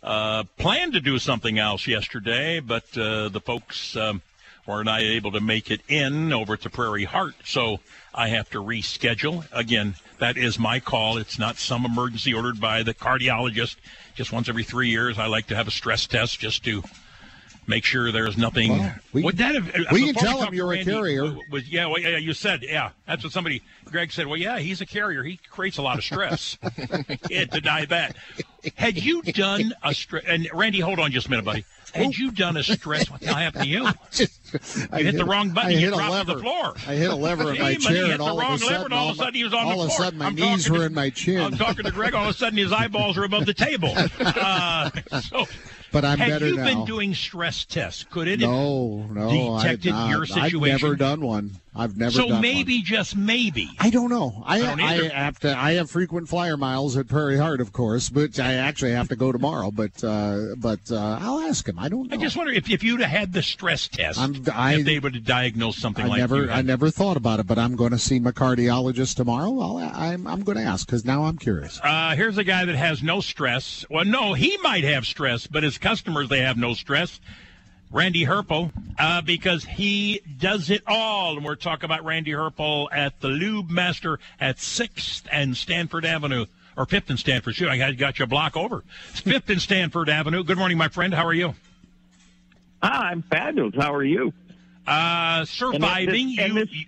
Uh, 0.05 0.43
planned 0.59 0.93
to 0.93 1.01
do 1.01 1.17
something 1.17 1.57
else 1.57 1.88
yesterday, 1.88 2.59
but 2.59 2.83
uh, 2.95 3.27
the 3.27 3.41
folks 3.41 3.95
um, 3.95 4.21
were 4.67 4.83
not 4.83 5.01
able 5.01 5.31
to 5.31 5.39
make 5.39 5.71
it 5.71 5.81
in 5.88 6.31
over 6.31 6.55
to 6.55 6.69
Prairie 6.69 7.05
Heart, 7.05 7.33
so 7.43 7.79
I 8.13 8.27
have 8.27 8.47
to 8.51 8.62
reschedule. 8.62 9.47
Again, 9.51 9.95
that 10.19 10.38
is 10.38 10.59
my 10.59 10.79
call. 10.79 11.17
It's 11.17 11.39
not 11.39 11.57
some 11.57 11.85
emergency 11.85 12.35
ordered 12.35 12.62
by 12.62 12.83
the 12.83 12.93
cardiologist. 12.93 13.77
Just 14.13 14.31
once 14.31 14.47
every 14.47 14.63
three 14.63 14.89
years, 14.89 15.17
I 15.17 15.25
like 15.25 15.47
to 15.47 15.55
have 15.55 15.67
a 15.67 15.71
stress 15.71 16.05
test 16.05 16.39
just 16.39 16.63
to 16.65 16.83
make 17.67 17.84
sure 17.86 18.12
there's 18.12 18.38
nothing. 18.38 18.72
Well, 18.77 18.95
we- 19.13 19.24
Would 19.24 19.38
that 19.38 19.55
have, 19.55 19.91
we 19.91 20.05
can 20.05 20.15
tell 20.15 20.41
him 20.41 20.53
you're 20.53 20.74
a 20.74 20.84
carrier. 20.84 21.36
Was, 21.51 21.67
yeah, 21.69 21.86
well, 21.88 22.00
yeah, 22.00 22.17
you 22.17 22.34
said, 22.34 22.62
yeah. 22.63 22.91
That's 23.07 23.24
what 23.24 23.34
somebody, 23.34 23.62
Greg 23.86 24.12
said. 24.12 24.27
Well, 24.27 24.38
yeah, 24.39 24.60
he's 24.60 24.81
a 24.81 24.86
carrier. 24.86 25.24
He 25.24 25.39
creates 25.50 25.77
a 25.77 25.81
lot 25.81 25.98
of 25.98 26.03
stress. 26.03 26.57
Can't 27.29 27.51
deny 27.51 27.86
that. 27.86 28.15
Had 28.75 28.98
you 28.98 29.22
done 29.22 29.74
a 29.84 29.93
stress, 29.93 30.24
and 30.27 30.48
Randy, 30.53 30.79
hold 30.79 31.00
on 31.00 31.12
just 31.12 31.27
a 31.27 31.29
minute, 31.29 31.45
buddy. 31.45 31.65
Had 31.93 32.17
you 32.17 32.31
done 32.31 32.57
a 32.57 32.63
stress, 32.63 33.10
what 33.10 33.22
the 33.22 33.27
hell 33.27 33.36
happened 33.36 33.63
to 33.63 33.69
you? 33.69 33.86
I 34.91 35.00
You 35.00 35.05
hit 35.05 35.15
the 35.15 35.24
wrong 35.24 35.51
button, 35.51 35.69
I 35.69 35.74
you 35.74 35.79
hit 35.79 35.93
a 35.93 35.95
dropped 35.95 36.10
to 36.12 36.12
lever. 36.12 36.34
the 36.34 36.39
floor. 36.41 36.74
I 36.88 36.95
hit 36.95 37.10
a 37.10 37.15
lever 37.15 37.53
in 37.53 37.62
my 37.62 37.75
chair, 37.75 37.93
hit 37.95 38.10
and 38.12 38.19
the 38.19 38.24
all 38.25 38.38
wrong 38.39 38.55
of 38.55 38.62
a 38.62 38.65
lever, 38.65 38.75
sudden, 38.75 38.86
and 38.86 38.93
all 38.93 39.10
of 39.12 39.15
a 39.15 39.17
sudden 39.19 39.34
he 39.36 39.43
was 39.45 39.53
on 39.53 39.65
all 39.65 39.77
the 39.77 39.84
of 39.86 39.89
a 39.89 39.91
sudden, 39.93 40.19
my 40.19 40.25
I'm 40.25 40.36
knees 40.36 40.69
were 40.69 40.79
to- 40.79 40.84
in 40.86 40.93
my 40.93 41.10
chin. 41.10 41.39
I'm 41.41 41.55
talking 41.55 41.86
to 41.86 41.91
Greg. 41.91 42.13
All 42.13 42.25
of 42.25 42.31
a 42.36 42.38
sudden, 42.38 42.57
his 42.57 42.74
eyeballs 42.74 43.17
are 43.17 43.24
above 43.24 43.45
the 43.45 43.53
table. 43.53 43.93
Uh, 44.19 44.89
so, 45.22 45.45
But 45.96 46.04
I'm 46.04 46.18
had 46.18 46.30
better 46.30 46.50
you 46.50 46.58
been 46.58 46.84
doing 46.84 47.14
stress 47.14 47.64
tests? 47.64 48.04
Could 48.12 48.28
it 48.28 48.42
have 48.42 48.50
No, 48.50 49.04
no, 49.04 49.58
detected 49.60 49.96
your 50.10 50.25
situation? 50.25 50.62
I've 50.62 50.82
never 50.82 50.96
done 50.98 51.22
one. 51.22 51.52
I've 51.75 51.98
never 51.98 52.12
so 52.12 52.39
maybe, 52.39 52.82
just 52.82 53.15
maybe. 53.17 53.70
I 53.79 53.89
don't 53.89 54.10
know. 54.10 54.44
I, 54.46 54.58
I 54.58 54.65
don't 54.65 54.82
I, 54.82 55.13
have 55.13 55.39
to. 55.39 55.58
I 55.58 55.74
have 55.74 55.91
frequent 55.91 56.29
flyer 56.29 56.55
miles 56.55 56.96
at 56.96 57.08
Prairie 57.08 57.38
Heart, 57.38 57.60
of 57.60 57.74
course, 57.74 58.10
but 58.10 58.39
I 58.39 58.53
actually 58.53 58.91
have 58.91 59.10
to 59.10 59.15
go 59.15 59.32
tomorrow. 59.32 59.72
But 59.72 60.03
uh, 60.03 60.55
but 60.58 60.79
uh, 60.89 61.20
I'll 61.22 61.41
ask 61.41 61.67
him. 61.67 61.77
I 61.77 61.89
don't 61.89 62.10
know. 62.10 62.15
I 62.15 62.20
just 62.20 62.38
wonder 62.38 62.53
if, 62.53 62.70
if 62.70 62.84
you'd 62.84 63.01
have 63.01 63.10
had 63.10 63.34
the 63.34 63.41
stress 63.44 63.88
test, 63.88 64.20
I'm- 64.20 64.44
I- 64.53 64.75
if 64.75 64.86
they 64.86 65.00
would 65.00 65.15
have 65.15 65.25
diagnosed 65.25 65.79
something 65.79 66.05
I 66.05 66.08
like 66.08 66.20
never 66.20 66.50
I 66.50 66.62
never 66.62 66.89
thought 66.89 67.17
about 67.17 67.39
it, 67.39 67.48
but 67.48 67.60
I'm 67.60 67.75
going 67.75 67.91
to 67.91 68.00
see 68.00 68.20
my 68.20 68.32
cardiologist 68.32 69.15
tomorrow. 69.15 69.60
I'll, 69.60 69.77
I'm 69.77 70.27
I'm 70.27 70.44
going 70.44 70.58
to 70.58 70.63
ask 70.63 70.86
because 70.86 71.03
now 71.03 71.25
I'm 71.25 71.38
curious. 71.38 71.79
Uh, 71.84 72.15
here's 72.15 72.38
a 72.38 72.44
guy 72.44 72.63
that 72.65 72.75
has 72.75 73.03
no 73.03 73.20
stress. 73.20 73.86
Well, 73.89 74.05
no, 74.05 74.34
he 74.34 74.58
might 74.63 74.84
have 74.86 75.05
stress, 75.05 75.46
but 75.48 75.63
his 75.63 75.77
customers 75.77 76.29
they 76.29 76.39
have 76.39 76.58
no 76.58 76.74
stress. 76.74 77.20
Randy 77.96 78.25
Herpel, 78.25 78.74
uh, 79.00 79.22
because 79.22 79.64
he 79.64 80.20
does 80.38 80.70
it 80.70 80.84
all, 80.86 81.38
and 81.38 81.46
we're 81.46 81.56
talking 81.56 81.86
about 81.86 82.04
Randy 82.04 82.32
Herpel 82.32 82.90
at 82.92 83.22
the 83.22 83.30
Lube 83.30 83.70
Master 83.70 84.20
at 84.38 84.60
Sixth 84.60 85.25
and 85.32 85.56
Stanford 85.56 86.04
Avenue, 86.04 86.46
or 86.75 86.86
Fifth 86.86 87.10
and 87.10 87.18
Stanford. 87.18 87.56
Shoot, 87.56 87.70
I 87.70 87.94
got- 87.94 88.20
you 88.20 88.24
a 88.24 88.28
block 88.28 88.58
over. 88.58 88.84
Fifth 89.14 89.50
and 89.50 89.62
Stanford 89.62 90.10
Avenue. 90.10 90.44
Good 90.44 90.58
morning, 90.58 90.78
my 90.78 90.90
friend. 90.90 91.14
How 91.14 91.25
are 91.25 91.34
you? 91.34 91.56
Hi, 92.84 93.12
I'm 93.12 93.22
fabulous. 93.22 93.75
How 93.75 93.94
are 93.94 94.04
you? 94.04 94.34
Uh, 94.86 95.46
surviving. 95.46 96.36
And 96.38 96.54
you, 96.54 96.66
this- 96.66 96.74
you- 96.74 96.86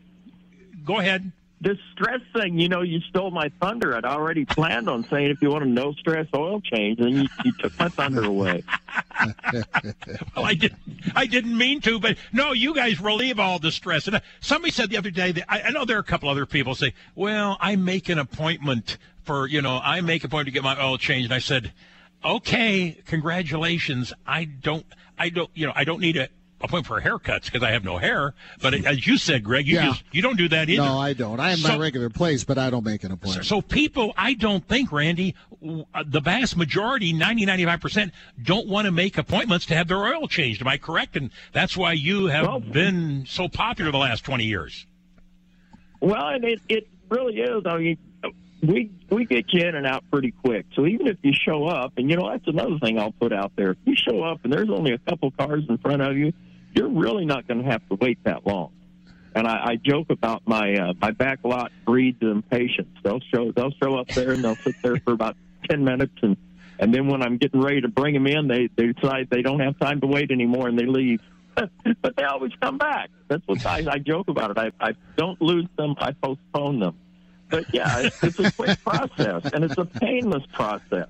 go 0.84 1.00
ahead. 1.00 1.32
This 1.60 1.78
stress 1.92 2.22
thing, 2.34 2.60
you 2.60 2.70
know, 2.70 2.82
you 2.82 3.00
stole 3.10 3.32
my 3.32 3.50
thunder. 3.60 3.96
I'd 3.96 4.06
already 4.06 4.46
planned 4.46 4.88
on 4.88 5.04
saying 5.10 5.32
if 5.32 5.42
you 5.42 5.50
want 5.50 5.64
a 5.64 5.68
no 5.68 5.92
stress 5.94 6.28
oil 6.36 6.62
change, 6.62 7.00
then 7.00 7.10
you, 7.10 7.28
you 7.44 7.52
took 7.60 7.78
my 7.80 7.90
thunder 7.90 8.24
away. 8.24 8.64
Well, 10.36 10.46
I 10.46 10.54
didn't. 10.54 10.80
I 11.16 11.26
didn't 11.26 11.58
mean 11.58 11.82
to, 11.82 12.00
but 12.00 12.18
no, 12.32 12.52
you 12.52 12.76
guys 12.76 13.02
relieve 13.02 13.40
all 13.40 13.58
the 13.58 13.72
stress. 13.72 14.06
And 14.06 14.18
uh, 14.18 14.20
somebody 14.40 14.72
said 14.72 14.90
the 14.92 14.98
other 14.98 15.10
day 15.10 15.32
that 15.32 15.46
I, 15.52 15.62
I 15.64 15.70
know 15.72 15.84
there 15.86 15.98
are 15.98 16.02
a 16.02 16.04
couple 16.04 16.30
other 16.30 16.46
people 16.46 16.76
say, 16.76 16.94
"Well, 17.16 17.58
I 17.60 17.76
make 17.76 18.10
an 18.10 18.20
appointment 18.20 18.98
for 19.24 19.48
you 19.48 19.62
know, 19.62 19.80
I 19.84 20.02
make 20.02 20.24
an 20.24 20.28
appointment 20.28 20.48
to 20.48 20.52
get 20.52 20.64
my 20.64 20.80
oil 20.80 20.98
changed." 21.00 21.26
And 21.26 21.34
I 21.34 21.40
said, 21.40 21.74
"Okay, 22.24 23.02
congratulations. 23.08 24.14
I 24.28 24.46
don't. 24.46 24.86
I 25.18 25.30
don't. 25.30 25.50
You 25.56 25.66
know, 25.68 25.74
I 25.76 25.84
don't 25.84 26.00
need 26.02 26.18
a." 26.18 26.30
Appointment 26.60 26.88
for 26.88 27.00
haircuts 27.00 27.46
because 27.46 27.62
I 27.62 27.70
have 27.70 27.84
no 27.84 28.00
hair, 28.00 28.34
but 28.64 28.74
as 28.74 29.06
you 29.06 29.18
said, 29.18 29.44
Greg, 29.44 29.68
you 29.68 29.76
Yeah. 29.76 29.86
just 29.90 30.04
you 30.12 30.24
don't 30.24 30.38
do 30.38 30.48
that 30.50 30.68
either. 30.70 30.82
No, 30.82 30.98
I 30.98 31.14
don't. 31.14 31.40
I 31.40 31.52
have 31.52 31.62
my 31.62 31.70
So- 31.76 31.80
regular 31.80 32.10
place, 32.10 32.44
but 32.44 32.58
I 32.58 32.72
don't 32.72 32.84
make 32.84 33.04
an 33.04 33.12
appointment. 33.12 33.46
So 33.46 33.62
people, 33.62 34.12
I 34.18 34.34
don't 34.34 34.68
think, 34.68 34.92
Randy, 34.92 35.36
w- 35.62 35.86
uh, 35.94 36.04
the 36.08 36.20
vast 36.20 36.58
majority, 36.58 37.14
90, 37.14 37.46
95%, 37.46 38.12
don't 38.44 38.68
want 38.68 38.86
to 38.86 38.92
make 38.92 39.20
appointments 39.20 39.68
to 39.68 39.76
have 39.76 39.88
their 39.88 40.04
oil 40.04 40.28
changed. 40.28 40.62
Am 40.62 40.68
I 40.68 40.78
correct? 40.78 41.16
And 41.16 41.30
that's 41.54 41.78
why 41.78 41.94
you 41.94 42.26
have 42.26 42.72
been 42.72 43.26
so 43.28 43.48
popular 43.48 43.92
the 43.92 44.00
last 44.00 44.24
20 44.26 44.46
years. 44.46 44.88
Well, 46.02 46.28
and 46.30 46.44
it, 46.44 46.60
it 46.70 46.88
really 47.10 47.36
is. 47.40 47.64
I 47.68 47.78
mean, 47.78 47.98
we 48.64 48.90
we 49.12 49.26
get 49.26 49.46
you 49.54 49.62
in 49.64 49.76
and 49.76 49.86
out 49.86 50.04
pretty 50.12 50.32
quick. 50.32 50.66
So 50.74 50.88
even 50.88 51.06
if 51.08 51.18
you 51.22 51.34
show 51.34 51.66
up, 51.68 51.94
and 51.98 52.10
you 52.10 52.18
know 52.18 52.30
that's 52.32 52.48
another 52.48 52.80
thing 52.80 52.98
I'll 53.00 53.12
put 53.12 53.32
out 53.32 53.52
there. 53.56 53.72
If 53.72 53.78
you 53.86 53.96
show 53.96 54.24
up 54.24 54.40
and 54.44 54.52
there's 54.52 54.70
only 54.72 54.94
a 54.94 54.98
couple 54.98 55.30
cars 55.32 55.64
in 55.70 55.78
front 55.78 56.02
of 56.02 56.18
you, 56.18 56.34
you're 56.74 56.90
really 56.90 57.26
not 57.26 57.48
going 57.48 57.64
to 57.64 57.70
have 57.70 57.88
to 57.90 57.96
wait 57.96 58.20
that 58.24 58.46
long. 58.46 58.72
And 59.36 59.48
I, 59.48 59.72
I 59.72 59.76
joke 59.76 60.08
about 60.10 60.44
my 60.48 60.74
uh, 60.76 60.94
my 61.00 61.12
back 61.12 61.40
lot 61.44 61.72
breeds 61.86 62.22
impatience. 62.22 62.90
They'll 63.04 63.22
show 63.34 63.52
they'll 63.52 63.74
show 63.82 63.96
up 63.96 64.08
there 64.10 64.32
and 64.32 64.44
they'll 64.44 64.58
sit 64.58 64.76
there 64.82 64.98
for 64.98 65.14
about 65.14 65.38
ten 65.70 65.84
minutes, 65.84 66.14
and 66.24 66.38
and 66.80 66.94
then 66.94 67.08
when 67.08 67.22
I'm 67.22 67.38
getting 67.38 67.62
ready 67.62 67.82
to 67.82 67.88
bring 67.88 68.14
them 68.14 68.26
in, 68.26 68.48
they 68.48 68.70
they 68.76 68.94
decide 68.94 69.30
they 69.30 69.44
don't 69.44 69.60
have 69.60 69.78
time 69.80 70.02
to 70.02 70.08
wait 70.08 70.32
anymore 70.32 70.68
and 70.68 70.78
they 70.78 70.86
leave. 70.86 71.22
but 72.02 72.16
they 72.16 72.24
always 72.24 72.52
come 72.62 72.78
back. 72.78 73.10
That's 73.28 73.42
what 73.48 73.66
I, 73.66 73.84
I 73.90 73.98
joke 73.98 74.28
about 74.28 74.52
it. 74.52 74.58
I, 74.60 74.72
I 74.80 74.94
don't 75.18 75.42
lose 75.42 75.68
them. 75.76 75.96
I 75.98 76.12
postpone 76.12 76.80
them. 76.80 76.96
But 77.50 77.66
yeah, 77.74 78.00
it's, 78.02 78.24
it's 78.24 78.40
a 78.40 78.52
quick 78.52 78.80
process 78.84 79.44
and 79.54 79.64
it's 79.64 79.78
a 79.78 79.86
painless 79.86 80.44
process. 80.54 81.08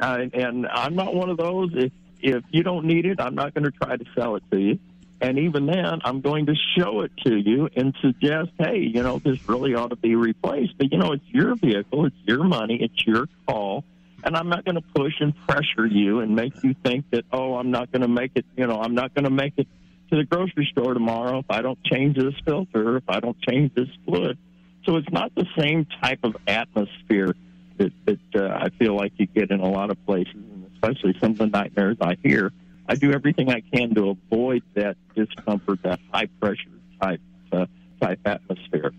uh, 0.00 0.18
and 0.32 0.66
I'm 0.66 0.94
not 0.96 1.14
one 1.14 1.30
of 1.30 1.36
those. 1.36 1.70
If 1.74 1.92
if 2.20 2.44
you 2.50 2.62
don't 2.62 2.86
need 2.86 3.06
it, 3.06 3.20
I'm 3.20 3.34
not 3.34 3.54
going 3.54 3.64
to 3.64 3.70
try 3.70 3.96
to 3.96 4.04
sell 4.14 4.36
it 4.36 4.42
to 4.50 4.58
you. 4.58 4.78
And 5.20 5.38
even 5.38 5.66
then, 5.66 6.00
I'm 6.04 6.20
going 6.20 6.46
to 6.46 6.54
show 6.76 7.00
it 7.00 7.12
to 7.24 7.36
you 7.36 7.70
and 7.74 7.94
suggest, 8.02 8.50
hey, 8.58 8.78
you 8.78 9.02
know, 9.02 9.18
this 9.18 9.48
really 9.48 9.74
ought 9.74 9.90
to 9.90 9.96
be 9.96 10.14
replaced. 10.14 10.76
But 10.76 10.92
you 10.92 10.98
know, 10.98 11.12
it's 11.12 11.24
your 11.28 11.54
vehicle, 11.54 12.06
it's 12.06 12.16
your 12.24 12.44
money, 12.44 12.78
it's 12.82 13.06
your 13.06 13.26
call, 13.46 13.84
and 14.22 14.36
I'm 14.36 14.48
not 14.48 14.64
going 14.64 14.74
to 14.74 14.84
push 14.94 15.14
and 15.20 15.34
pressure 15.46 15.86
you 15.86 16.20
and 16.20 16.36
make 16.36 16.52
you 16.62 16.74
think 16.84 17.10
that, 17.12 17.24
oh, 17.32 17.54
I'm 17.54 17.70
not 17.70 17.92
going 17.92 18.02
to 18.02 18.08
make 18.08 18.32
it. 18.34 18.44
You 18.56 18.66
know, 18.66 18.80
I'm 18.80 18.94
not 18.94 19.14
going 19.14 19.24
to 19.24 19.30
make 19.30 19.54
it 19.56 19.66
to 20.10 20.16
the 20.16 20.24
grocery 20.24 20.68
store 20.70 20.92
tomorrow 20.94 21.38
if 21.38 21.46
I 21.48 21.62
don't 21.62 21.82
change 21.84 22.16
this 22.16 22.34
filter, 22.44 22.98
if 22.98 23.08
I 23.08 23.20
don't 23.20 23.40
change 23.42 23.74
this 23.74 23.88
fluid. 24.04 24.36
So 24.84 24.96
it's 24.96 25.10
not 25.10 25.34
the 25.34 25.46
same 25.58 25.86
type 26.02 26.20
of 26.24 26.36
atmosphere 26.46 27.34
that, 27.78 27.92
that 28.04 28.18
uh, 28.34 28.54
I 28.54 28.68
feel 28.78 28.94
like 28.94 29.12
you 29.16 29.26
get 29.26 29.50
in 29.50 29.60
a 29.60 29.68
lot 29.68 29.90
of 29.90 30.04
places, 30.06 30.34
and 30.34 30.65
especially 30.76 31.16
some 31.20 31.32
of 31.32 31.38
the 31.38 31.46
nightmares 31.46 31.96
I 32.00 32.16
hear. 32.22 32.52
I 32.88 32.94
do 32.94 33.12
everything 33.12 33.50
I 33.50 33.60
can 33.60 33.94
to 33.94 34.10
avoid 34.10 34.62
that 34.74 34.96
discomfort, 35.14 35.82
that 35.82 35.98
high 36.12 36.26
pressure 36.40 36.70
type 37.00 37.20
uh, 37.52 37.66
type 38.00 38.20
atmosphere. 38.24 38.92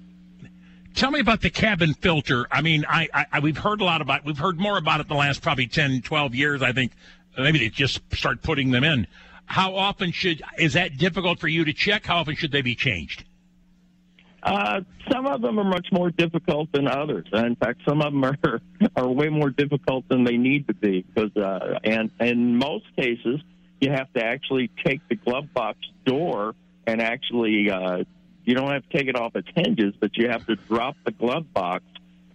Tell 0.94 1.12
me 1.12 1.20
about 1.20 1.42
the 1.42 1.50
cabin 1.50 1.94
filter. 1.94 2.48
I 2.52 2.62
mean, 2.62 2.84
I, 2.90 3.08
I 3.32 3.40
we've 3.40 3.58
heard 3.58 3.82
a 3.82 3.84
lot 3.86 4.02
about. 4.02 4.26
We've 4.26 4.38
heard 4.38 4.60
more 4.60 4.78
about 4.78 5.00
it 5.00 5.08
the 5.08 5.16
last 5.16 5.42
probably 5.42 5.68
10, 5.68 6.02
12 6.02 6.36
years. 6.36 6.62
I 6.62 6.74
think 6.74 6.92
maybe 7.38 7.60
they 7.60 7.70
just 7.70 8.02
start 8.14 8.42
putting 8.42 8.72
them 8.72 8.84
in. 8.84 9.08
How 9.46 9.76
often 9.76 10.12
should 10.12 10.42
is 10.58 10.74
that 10.74 10.98
difficult 10.98 11.40
for 11.40 11.48
you 11.48 11.64
to 11.66 11.74
check? 11.74 12.06
How 12.06 12.18
often 12.18 12.36
should 12.36 12.52
they 12.52 12.62
be 12.62 12.76
changed? 12.76 13.24
Uh, 14.44 14.82
some 15.12 15.26
of 15.26 15.42
them 15.42 15.60
are 15.60 15.64
much 15.64 15.88
more 15.92 16.12
difficult 16.12 16.72
than 16.72 16.88
others. 16.88 17.26
In 17.34 17.56
fact, 17.56 17.82
some 17.88 18.02
of 18.02 18.14
them 18.14 18.24
are 18.24 18.38
are 18.96 19.08
way 19.08 19.30
more 19.30 19.50
difficult 19.50 20.08
than 20.10 20.24
they 20.24 20.38
need 20.38 20.68
to 20.68 20.74
be 20.74 21.02
because, 21.02 21.36
uh, 21.36 21.80
and 21.84 22.12
in 22.20 22.58
most 22.58 22.86
cases, 22.96 23.42
you 23.82 23.92
have 23.92 24.12
to 24.14 24.24
actually 24.24 24.70
take 24.86 25.02
the 25.10 25.16
glove 25.16 25.54
box 25.54 25.80
door 26.06 26.56
and 26.88 27.02
actually, 27.02 27.70
uh, 27.70 28.04
you 28.46 28.56
don't 28.56 28.72
have 28.72 28.88
to 28.90 28.98
take 28.98 29.08
it 29.08 29.18
off 29.18 29.36
its 29.36 29.50
hinges, 29.56 29.94
but 30.00 30.16
you 30.16 30.30
have 30.30 30.48
to 30.48 30.56
drop 30.56 30.96
the 31.04 31.12
glove 31.12 31.54
box 31.54 31.84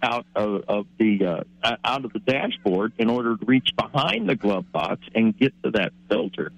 out 0.03 0.27
of, 0.37 0.65
of 0.69 0.87
the 0.99 1.45
uh, 1.63 1.77
out 1.85 2.05
of 2.05 2.13
the 2.13 2.19
dashboard 2.19 2.93
in 2.99 3.09
order 3.09 3.37
to 3.37 3.47
reach 3.47 3.71
behind 3.77 4.29
the 4.29 4.37
glove 4.37 4.71
box 4.71 5.01
and 5.15 5.37
get 5.37 5.55
to 5.63 5.71
that 5.71 5.93
filter. 6.11 6.53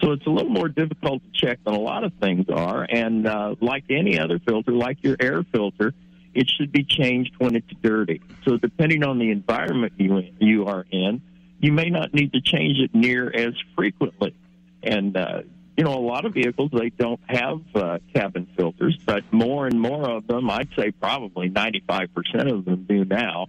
So 0.00 0.12
it's 0.12 0.26
a 0.26 0.30
little 0.30 0.50
more 0.50 0.68
difficult 0.68 1.22
to 1.24 1.30
check 1.32 1.62
than 1.64 1.74
a 1.74 1.80
lot 1.80 2.04
of 2.04 2.12
things 2.14 2.46
are. 2.48 2.86
And 2.88 3.26
uh, 3.26 3.56
like 3.60 3.84
any 3.90 4.18
other 4.18 4.38
filter, 4.38 4.72
like 4.72 5.02
your 5.02 5.16
air 5.20 5.44
filter, 5.52 5.92
it 6.34 6.48
should 6.48 6.72
be 6.72 6.84
changed 6.84 7.34
when 7.38 7.56
it's 7.56 7.70
dirty. 7.82 8.22
So 8.44 8.56
depending 8.56 9.04
on 9.04 9.18
the 9.18 9.30
environment 9.30 9.94
you 9.98 10.22
you 10.38 10.66
are 10.66 10.86
in, 10.90 11.22
you 11.58 11.72
may 11.72 11.90
not 11.90 12.14
need 12.14 12.32
to 12.32 12.40
change 12.40 12.78
it 12.78 12.94
near 12.94 13.30
as 13.30 13.54
frequently. 13.76 14.34
And 14.82 15.16
uh, 15.16 15.42
you 15.76 15.84
know, 15.84 15.94
a 15.94 16.00
lot 16.00 16.24
of 16.24 16.34
vehicles 16.34 16.70
they 16.72 16.90
don't 16.90 17.20
have 17.26 17.60
uh, 17.74 17.98
cabin 18.14 18.46
filters, 18.56 18.98
but 19.04 19.30
more 19.32 19.66
and 19.66 19.80
more 19.80 20.08
of 20.08 20.26
them, 20.26 20.48
I'd 20.50 20.68
say 20.76 20.90
probably 20.92 21.50
95% 21.50 22.08
of 22.52 22.64
them 22.64 22.86
do 22.88 23.04
now. 23.04 23.46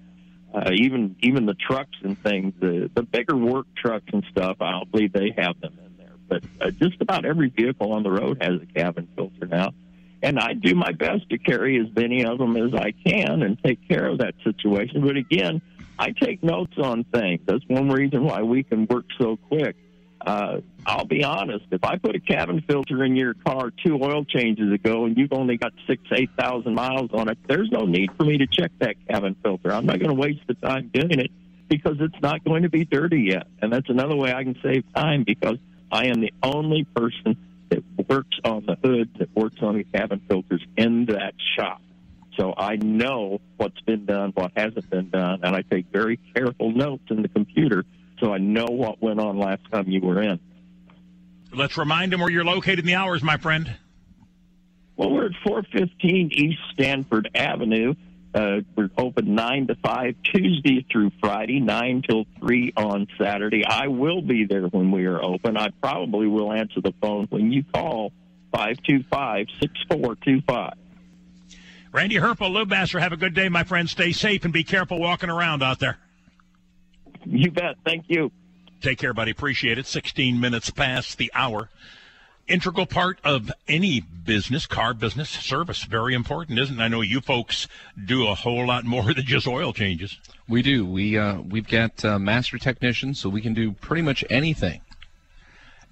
Uh, 0.54 0.72
even 0.74 1.16
even 1.22 1.46
the 1.46 1.54
trucks 1.54 1.96
and 2.04 2.22
things, 2.22 2.54
the 2.60 2.90
the 2.94 3.04
bigger 3.04 3.38
work 3.38 3.68
trucks 3.76 4.08
and 4.12 4.26
stuff, 4.32 4.58
I 4.60 4.72
don't 4.72 4.92
believe 4.92 5.14
they 5.14 5.34
have 5.38 5.60
them 5.62 5.78
in. 5.78 5.91
But 6.32 6.44
uh, 6.62 6.72
just 6.72 7.02
about 7.02 7.26
every 7.26 7.50
vehicle 7.50 7.92
on 7.92 8.04
the 8.04 8.10
road 8.10 8.38
has 8.42 8.62
a 8.62 8.66
cabin 8.74 9.10
filter 9.18 9.46
now, 9.48 9.74
and 10.24 10.40
I 10.40 10.54
do 10.54 10.74
my 10.76 10.94
best 10.94 11.30
to 11.30 11.38
carry 11.38 11.78
as 11.78 11.94
many 11.94 12.24
of 12.24 12.38
them 12.38 12.56
as 12.56 12.74
I 12.74 12.94
can 13.06 13.44
and 13.44 13.62
take 13.62 13.86
care 13.90 14.08
of 14.08 14.20
that 14.20 14.34
situation. 14.46 15.02
But 15.06 15.18
again, 15.18 15.62
I 16.00 16.12
take 16.12 16.42
notes 16.42 16.78
on 16.82 17.04
things. 17.04 17.42
That's 17.46 17.66
one 17.68 17.90
reason 17.90 18.24
why 18.24 18.44
we 18.44 18.64
can 18.64 18.88
work 18.88 19.08
so 19.20 19.36
quick. 19.50 19.76
Uh, 20.26 20.62
I'll 20.86 21.04
be 21.04 21.26
honest. 21.26 21.66
If 21.70 21.84
I 21.84 21.98
put 21.98 22.16
a 22.16 22.22
cabin 22.22 22.64
filter 22.66 23.04
in 23.04 23.18
your 23.18 23.34
car 23.34 23.74
two 23.86 24.00
oil 24.02 24.24
changes 24.24 24.72
ago, 24.72 25.04
and 25.04 25.18
you've 25.18 25.34
only 25.34 25.58
got 25.58 25.74
six, 25.86 26.02
eight 26.14 26.30
thousand 26.40 26.76
miles 26.76 27.10
on 27.12 27.28
it, 27.28 27.40
there's 27.50 27.70
no 27.72 27.86
need 27.86 28.12
for 28.16 28.24
me 28.24 28.38
to 28.38 28.48
check 28.48 28.72
that 28.80 28.96
cabin 29.10 29.36
filter. 29.44 29.74
I'm 29.74 29.86
not 29.86 30.00
going 30.00 30.16
to 30.16 30.16
waste 30.16 30.48
the 30.48 30.54
time 30.54 30.92
doing 30.94 31.20
it 31.20 31.32
because 31.68 31.98
it's 32.00 32.22
not 32.22 32.46
going 32.46 32.64
to 32.64 32.70
be 32.70 32.86
dirty 32.86 33.24
yet. 33.34 33.48
And 33.62 33.74
that's 33.74 33.90
another 33.90 34.16
way 34.16 34.32
I 34.34 34.44
can 34.46 34.56
save 34.64 34.86
time 34.94 35.24
because 35.26 35.58
I 35.92 36.06
am 36.06 36.22
the 36.22 36.34
only 36.42 36.86
person 36.96 37.38
that 37.70 37.84
works 38.10 38.38
on 38.44 38.66
the 38.66 38.76
hood, 38.76 39.10
that 39.20 39.36
works 39.36 39.58
on 39.62 39.78
the 39.78 39.84
cabin 39.84 40.22
filters 40.28 40.64
in 40.78 41.06
that 41.06 41.34
shop. 41.56 41.82
So 42.38 42.54
I 42.58 42.78
know 42.78 43.42
what's 43.58 43.80
been 43.82 44.06
done, 44.06 44.32
what 44.34 44.52
hasn't 44.56 44.90
been 44.90 45.10
done, 45.10 45.42
and 45.44 45.56
I 45.56 45.64
take 45.64 45.88
very 45.92 46.18
careful 46.34 46.72
notes 46.72 47.04
in 47.10 47.22
the 47.22 47.28
computer 47.28 47.86
so 48.20 48.34
I 48.34 48.38
know 48.38 48.66
what 48.66 49.02
went 49.02 49.20
on 49.20 49.38
last 49.38 49.62
time 49.72 49.90
you 49.90 50.00
were 50.00 50.22
in. 50.22 50.40
Let's 51.54 51.78
remind 51.78 52.14
them 52.14 52.22
where 52.22 52.30
you're 52.30 52.46
located 52.46 52.80
in 52.80 52.86
the 52.86 52.96
hours, 52.96 53.22
my 53.24 53.38
friend. 53.38 53.76
Well, 54.96 55.12
we're 55.12 55.26
at 55.26 55.32
415 55.44 56.32
East 56.32 56.60
Stanford 56.72 57.30
Avenue. 57.36 57.96
Uh, 58.34 58.62
we're 58.76 58.90
open 58.98 59.36
9 59.36 59.68
to 59.68 59.76
5 59.76 60.16
Tuesday 60.24 60.86
through 60.90 61.12
Friday, 61.20 61.60
9 61.60 62.04
till 62.08 62.26
3 62.40 62.74
on 62.78 63.08
Saturday. 63.20 63.66
I 63.66 63.88
will 63.88 64.22
be 64.22 64.46
there 64.46 64.64
when 64.64 64.92
we 64.92 65.06
are 65.06 65.22
open. 65.22 65.58
I 65.58 65.70
probably 65.82 66.28
will 66.28 66.52
answer 66.54 66.80
the 66.82 66.94
phone 67.02 67.28
when 67.30 67.52
you 67.52 67.64
call 67.74 68.14
525 68.54 69.48
6425. 69.60 70.74
Randy 71.92 72.16
Herpel, 72.16 72.54
Lube 72.54 72.70
Master, 72.70 73.00
have 73.02 73.12
a 73.12 73.18
good 73.18 73.34
day, 73.34 73.50
my 73.50 73.66
friend. 73.66 73.90
Stay 73.90 74.14
safe 74.14 74.46
and 74.46 74.54
be 74.54 74.64
careful 74.64 74.98
walking 74.98 75.30
around 75.30 75.62
out 75.62 75.80
there. 75.80 75.98
You 77.26 77.52
bet. 77.52 77.76
Thank 77.86 78.06
you. 78.08 78.32
Take 78.80 78.98
care, 78.98 79.14
buddy. 79.14 79.32
Appreciate 79.32 79.78
it. 79.78 79.86
16 79.86 80.40
minutes 80.40 80.70
past 80.70 81.18
the 81.18 81.32
hour. 81.36 81.70
Integral 82.52 82.86
part 82.86 83.18
of 83.24 83.50
any 83.70 84.02
business, 84.02 84.66
car 84.66 84.94
business, 84.94 85.30
service. 85.30 85.86
Very 85.86 86.14
important, 86.14 86.60
isn't 86.60 86.82
it? 86.82 86.84
I 86.84 86.90
know 86.90 87.00
you 87.00 87.22
folks 87.22 87.70
do 88.04 88.28
a 88.28 88.36
whole 88.36 88.68
lot 88.68 88.84
more 88.84 89.04
than 89.14 89.24
just 89.24 89.48
oil 89.48 89.72
changes. 89.72 90.20
We 90.50 90.62
do. 90.62 90.86
We 90.86 91.18
uh, 91.18 91.40
we've 91.40 91.66
got 91.68 92.04
uh, 92.04 92.20
master 92.20 92.58
technicians, 92.58 93.22
so 93.22 93.30
we 93.30 93.40
can 93.40 93.54
do 93.54 93.72
pretty 93.72 94.02
much 94.02 94.26
anything. 94.30 94.82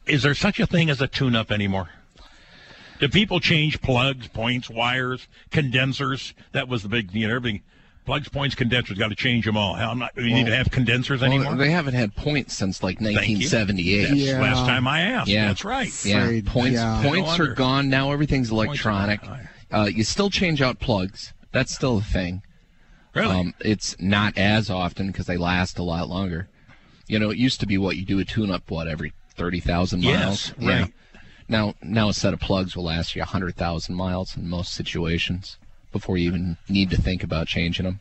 Is 0.06 0.24
there 0.24 0.36
such 0.36 0.60
a 0.60 0.68
thing 0.68 0.90
as 0.90 1.00
a 1.00 1.08
tune-up 1.08 1.50
anymore? 1.50 1.92
Do 3.00 3.08
people 3.08 3.40
change 3.40 3.82
plugs, 3.82 4.28
points, 4.28 4.70
wires, 4.70 5.30
condensers? 5.52 6.34
That 6.52 6.68
was 6.68 6.84
the 6.84 6.90
big, 6.90 7.14
you 7.14 7.30
know, 7.30 7.38
everything. 7.38 7.62
Plugs, 8.10 8.28
points, 8.28 8.56
condensers. 8.56 8.98
Got 8.98 9.10
to 9.10 9.16
change 9.16 9.46
them 9.46 9.56
all. 9.56 9.76
Hell, 9.76 9.92
I'm 9.92 10.00
not. 10.00 10.18
You 10.18 10.34
need 10.34 10.48
to 10.48 10.56
have 10.56 10.72
condensers 10.72 11.22
Well, 11.22 11.32
anymore. 11.32 11.56
they 11.58 11.70
haven't 11.70 11.94
had 11.94 12.16
points 12.16 12.56
since 12.56 12.82
like 12.82 12.98
Thank 12.98 13.12
you. 13.12 13.36
1978. 13.38 14.16
Yes, 14.16 14.42
last 14.42 14.66
time 14.66 14.88
I 14.88 15.02
asked. 15.02 15.28
Yeah, 15.30 15.50
That's 15.50 15.64
right. 15.64 15.92
Yeah, 16.04 16.24
Afraid, 16.24 16.48
points 16.48 16.74
yeah. 16.80 17.04
points 17.04 17.38
No 17.38 17.46
are 17.46 17.54
gone 17.54 17.88
now. 17.88 18.12
Everything's 18.12 18.50
electronic. 18.50 19.22
Uh, 19.72 19.88
you 19.94 20.04
still 20.04 20.32
change 20.32 20.60
out 20.60 20.80
plugs. 20.80 21.34
That's 21.52 21.72
still 21.72 22.00
a 22.00 22.02
thing. 22.02 22.42
Really? 23.14 23.30
Um, 23.32 23.54
it's 23.60 23.96
not 24.00 24.36
as 24.40 24.72
often 24.72 25.12
because 25.12 25.28
they 25.28 25.38
last 25.38 25.78
a 25.78 25.84
lot 25.84 26.10
longer. 26.10 26.50
You 27.06 27.20
know, 27.20 27.30
it 27.30 27.38
used 27.38 27.60
to 27.60 27.68
be 27.68 27.78
what 27.78 27.96
you 27.96 28.06
do 28.06 28.18
a 28.18 28.26
tune-up 28.26 28.72
what 28.72 28.88
every 28.88 29.14
thirty 29.36 29.60
thousand 29.60 30.04
miles. 30.04 30.52
Yes, 30.58 30.68
right. 30.68 30.94
Now, 31.48 31.76
now 31.84 32.10
a 32.10 32.14
set 32.16 32.34
of 32.34 32.40
plugs 32.40 32.76
will 32.76 32.86
last 32.86 33.16
you 33.16 33.24
hundred 33.24 33.56
thousand 33.56 33.94
miles 33.94 34.36
in 34.36 34.50
most 34.50 34.74
situations 34.74 35.59
before 35.92 36.18
you 36.18 36.28
even 36.28 36.58
need 36.68 36.90
to 36.92 37.02
think 37.02 37.24
about 37.24 37.48
changing 37.48 37.86
them. 37.86 38.00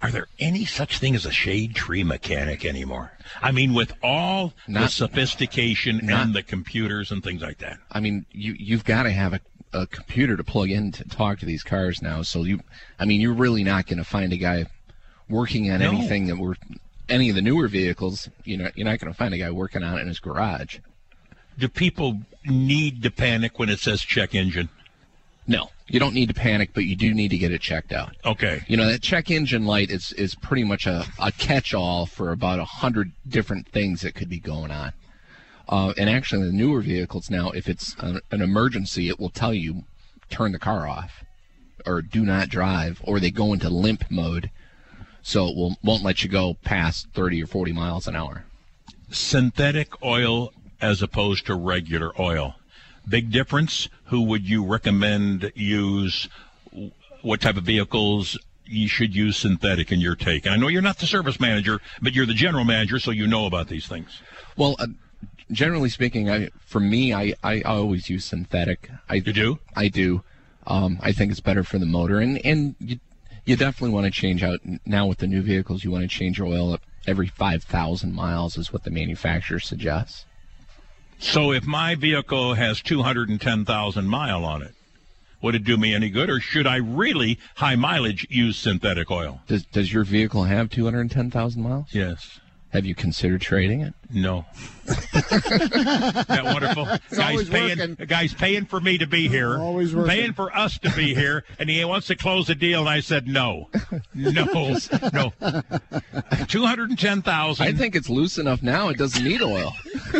Are 0.00 0.10
there 0.12 0.28
any 0.38 0.64
such 0.64 0.98
thing 0.98 1.16
as 1.16 1.26
a 1.26 1.32
shade 1.32 1.74
tree 1.74 2.04
mechanic 2.04 2.64
anymore? 2.64 3.12
I 3.42 3.50
mean, 3.50 3.74
with 3.74 3.92
all 4.02 4.54
the 4.66 4.72
Not- 4.74 4.92
sophistication 4.92 6.00
not- 6.04 6.22
and 6.26 6.34
the 6.34 6.42
computers 6.44 7.10
and 7.10 7.22
things 7.22 7.42
like 7.42 7.58
that. 7.58 7.78
I 7.90 7.98
mean, 8.00 8.24
you 8.30 8.54
you've 8.58 8.84
got 8.84 9.02
to 9.04 9.10
have 9.10 9.32
a, 9.34 9.40
a 9.72 9.86
computer 9.88 10.36
to 10.36 10.44
plug 10.44 10.70
in 10.70 10.92
to 10.92 11.04
talk 11.04 11.40
to 11.40 11.46
these 11.46 11.64
cars 11.64 12.00
now. 12.00 12.22
So 12.22 12.44
you, 12.44 12.60
I 13.00 13.06
mean, 13.06 13.20
you're 13.20 13.34
really 13.34 13.64
not 13.64 13.86
going 13.88 13.98
to 13.98 14.04
find 14.04 14.32
a 14.32 14.36
guy 14.36 14.66
working 15.28 15.68
on 15.70 15.80
No. 15.80 15.88
anything 15.90 16.26
that 16.28 16.36
we're 16.38 16.54
any 17.08 17.28
of 17.30 17.34
the 17.34 17.42
newer 17.42 17.66
vehicles. 17.66 18.28
You 18.44 18.58
know, 18.58 18.70
you're 18.76 18.86
not 18.86 19.00
going 19.00 19.12
to 19.12 19.18
find 19.18 19.34
a 19.34 19.38
guy 19.38 19.50
working 19.50 19.82
on 19.82 19.98
it 19.98 20.02
in 20.02 20.08
his 20.08 20.20
garage. 20.20 20.78
Do 21.58 21.66
people 21.68 22.20
need 22.44 23.02
to 23.02 23.10
panic 23.10 23.58
when 23.58 23.68
it 23.68 23.80
says 23.80 24.00
check 24.00 24.32
engine? 24.32 24.68
No, 25.48 25.70
you 25.86 25.98
don't 25.98 26.14
need 26.14 26.28
to 26.28 26.34
panic, 26.34 26.70
but 26.74 26.84
you 26.84 26.94
do 26.94 27.14
need 27.14 27.30
to 27.30 27.38
get 27.38 27.52
it 27.52 27.62
checked 27.62 27.90
out. 27.90 28.14
Okay. 28.24 28.60
You 28.68 28.76
know 28.76 28.86
that 28.86 29.00
check 29.00 29.30
engine 29.30 29.64
light 29.64 29.90
is 29.90 30.12
is 30.12 30.34
pretty 30.34 30.62
much 30.62 30.86
a, 30.86 31.06
a 31.18 31.32
catch 31.32 31.72
all 31.72 32.04
for 32.04 32.30
about 32.30 32.58
a 32.58 32.66
hundred 32.66 33.12
different 33.26 33.66
things 33.66 34.02
that 34.02 34.14
could 34.14 34.28
be 34.28 34.38
going 34.38 34.70
on. 34.70 34.92
Uh, 35.66 35.94
and 35.96 36.10
actually, 36.10 36.46
the 36.46 36.52
newer 36.52 36.82
vehicles 36.82 37.30
now, 37.30 37.50
if 37.50 37.66
it's 37.68 37.96
an, 37.98 38.20
an 38.30 38.42
emergency, 38.42 39.08
it 39.08 39.18
will 39.18 39.30
tell 39.30 39.54
you 39.54 39.84
turn 40.30 40.52
the 40.52 40.58
car 40.58 40.86
off 40.86 41.24
or 41.86 42.02
do 42.02 42.24
not 42.24 42.50
drive, 42.50 43.00
or 43.02 43.18
they 43.18 43.30
go 43.30 43.54
into 43.54 43.70
limp 43.70 44.04
mode, 44.10 44.50
so 45.22 45.48
it 45.48 45.56
will 45.56 45.76
won't 45.82 46.02
let 46.02 46.22
you 46.22 46.28
go 46.28 46.54
past 46.62 47.08
thirty 47.14 47.42
or 47.42 47.46
forty 47.46 47.72
miles 47.72 48.06
an 48.06 48.14
hour. 48.14 48.44
Synthetic 49.10 50.02
oil 50.02 50.52
as 50.80 51.00
opposed 51.00 51.46
to 51.46 51.54
regular 51.54 52.12
oil. 52.20 52.56
Big 53.08 53.30
difference. 53.30 53.88
Who 54.06 54.22
would 54.22 54.46
you 54.46 54.64
recommend 54.64 55.52
use? 55.54 56.28
What 57.22 57.40
type 57.40 57.56
of 57.56 57.64
vehicles 57.64 58.38
you 58.64 58.88
should 58.88 59.14
use 59.14 59.36
synthetic 59.36 59.90
in 59.90 60.00
your 60.00 60.14
take? 60.14 60.44
And 60.44 60.54
I 60.54 60.58
know 60.58 60.68
you're 60.68 60.82
not 60.82 60.98
the 60.98 61.06
service 61.06 61.40
manager, 61.40 61.80
but 62.02 62.12
you're 62.12 62.26
the 62.26 62.34
general 62.34 62.64
manager, 62.64 62.98
so 62.98 63.10
you 63.10 63.26
know 63.26 63.46
about 63.46 63.68
these 63.68 63.86
things. 63.86 64.20
Well, 64.56 64.76
uh, 64.78 64.88
generally 65.50 65.88
speaking, 65.88 66.30
I 66.30 66.50
for 66.60 66.80
me, 66.80 67.14
I, 67.14 67.34
I 67.42 67.62
always 67.62 68.10
use 68.10 68.24
synthetic. 68.24 68.90
I 69.08 69.14
you 69.14 69.32
do. 69.32 69.58
I 69.74 69.88
do. 69.88 70.22
Um, 70.66 70.98
I 71.02 71.12
think 71.12 71.30
it's 71.30 71.40
better 71.40 71.64
for 71.64 71.78
the 71.78 71.86
motor, 71.86 72.20
and 72.20 72.44
and 72.44 72.74
you, 72.78 72.98
you 73.46 73.56
definitely 73.56 73.94
want 73.94 74.04
to 74.04 74.10
change 74.10 74.42
out 74.42 74.60
now 74.84 75.06
with 75.06 75.18
the 75.18 75.26
new 75.26 75.40
vehicles. 75.40 75.82
You 75.82 75.90
want 75.90 76.02
to 76.02 76.08
change 76.08 76.38
your 76.38 76.48
oil 76.48 76.78
every 77.06 77.28
five 77.28 77.64
thousand 77.64 78.14
miles, 78.14 78.58
is 78.58 78.72
what 78.72 78.84
the 78.84 78.90
manufacturer 78.90 79.60
suggests. 79.60 80.26
So 81.18 81.52
if 81.52 81.66
my 81.66 81.94
vehicle 81.94 82.54
has 82.54 82.80
210,000 82.80 84.08
mile 84.08 84.44
on 84.44 84.62
it, 84.62 84.74
would 85.42 85.54
it 85.54 85.64
do 85.64 85.76
me 85.76 85.94
any 85.94 86.10
good, 86.10 86.30
or 86.30 86.40
should 86.40 86.66
I 86.66 86.76
really 86.76 87.38
high 87.56 87.76
mileage 87.76 88.26
use 88.28 88.56
synthetic 88.56 89.10
oil? 89.10 89.40
Does 89.46 89.64
Does 89.66 89.92
your 89.92 90.04
vehicle 90.04 90.44
have 90.44 90.68
two 90.70 90.84
hundred 90.84 91.10
ten 91.10 91.30
thousand 91.30 91.62
miles? 91.62 91.86
Yes. 91.92 92.40
Have 92.70 92.84
you 92.84 92.94
considered 92.94 93.40
trading 93.40 93.80
it? 93.80 93.94
No. 94.10 94.44
that 94.84 96.42
wonderful. 96.44 96.84
guy's 97.16 97.48
paying. 97.48 97.78
working. 97.78 98.06
Guy's 98.06 98.34
paying 98.34 98.66
for 98.66 98.78
me 98.80 98.98
to 98.98 99.06
be 99.06 99.26
here. 99.26 99.58
Always 99.58 99.94
working. 99.94 100.10
Paying 100.10 100.32
for 100.34 100.54
us 100.54 100.78
to 100.80 100.90
be 100.90 101.14
here, 101.14 101.44
and 101.58 101.70
he 101.70 101.82
wants 101.84 102.08
to 102.08 102.16
close 102.16 102.46
the 102.46 102.54
deal. 102.54 102.80
And 102.80 102.88
I 102.88 103.00
said 103.00 103.26
no, 103.26 103.68
no, 104.14 104.78
no. 105.12 105.32
Two 106.46 106.66
hundred 106.66 106.90
and 106.90 106.98
ten 106.98 107.22
thousand. 107.22 107.66
I 107.66 107.72
think 107.72 107.96
it's 107.96 108.10
loose 108.10 108.36
enough 108.38 108.62
now; 108.62 108.88
it 108.88 108.98
doesn't 108.98 109.24
need 109.24 109.42
oil. 109.42 109.72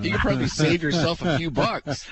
you 0.00 0.12
could 0.12 0.20
probably 0.20 0.48
save 0.48 0.82
yourself 0.82 1.22
a 1.22 1.36
few 1.38 1.50
bucks. 1.50 2.06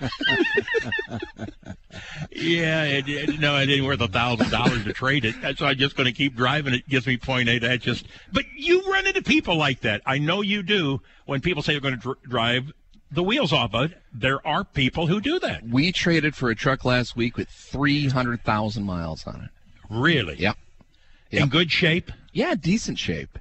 Yeah, 2.31 2.85
it, 2.85 3.09
it, 3.09 3.41
no, 3.41 3.57
it 3.59 3.69
ain't 3.69 3.85
worth 3.85 4.01
a 4.01 4.09
thousand 4.09 4.51
dollars 4.51 4.85
to 4.85 4.93
trade 4.93 5.25
it. 5.25 5.35
So 5.59 5.67
I'm 5.67 5.77
just 5.77 5.97
going 5.97 6.07
to 6.07 6.13
keep 6.13 6.35
driving. 6.35 6.75
It 6.75 6.89
gives 6.89 7.07
me 7.07 7.17
point 7.17 7.49
eight. 7.49 7.65
I 7.65 7.77
just, 7.77 8.07
but 8.33 8.45
you 8.57 8.83
run 8.91 9.07
into 9.07 9.23
people 9.23 9.57
like 9.57 9.81
that. 9.81 10.03
I 10.07 10.19
know 10.19 10.43
you 10.43 10.63
do. 10.63 11.01
When 11.27 11.41
people 11.41 11.63
say 11.63 11.73
they're 11.73 11.81
going 11.81 11.95
to 11.95 12.01
dr- 12.01 12.23
drive 12.23 12.73
the 13.11 13.23
wheels 13.23 13.53
off 13.53 13.75
of 13.75 13.91
it, 13.93 13.99
there 14.13 14.47
are 14.47 14.65
people 14.65 15.07
who 15.07 15.21
do 15.21 15.39
that. 15.41 15.63
We 15.69 15.93
traded 15.93 16.35
for 16.35 16.51
a 16.51 16.55
truck 16.55 16.85
last 16.85 17.15
week 17.15 17.37
with 17.37 17.49
three 17.49 18.09
hundred 18.09 18.43
thousand 18.43 18.85
miles 18.85 19.27
on 19.27 19.43
it. 19.43 19.51
Really? 19.91 20.37
Yep. 20.37 20.57
In 21.31 21.49
good 21.49 21.71
shape? 21.71 22.11
Yeah, 22.33 22.55
decent 22.55 22.99
shape. 22.99 23.39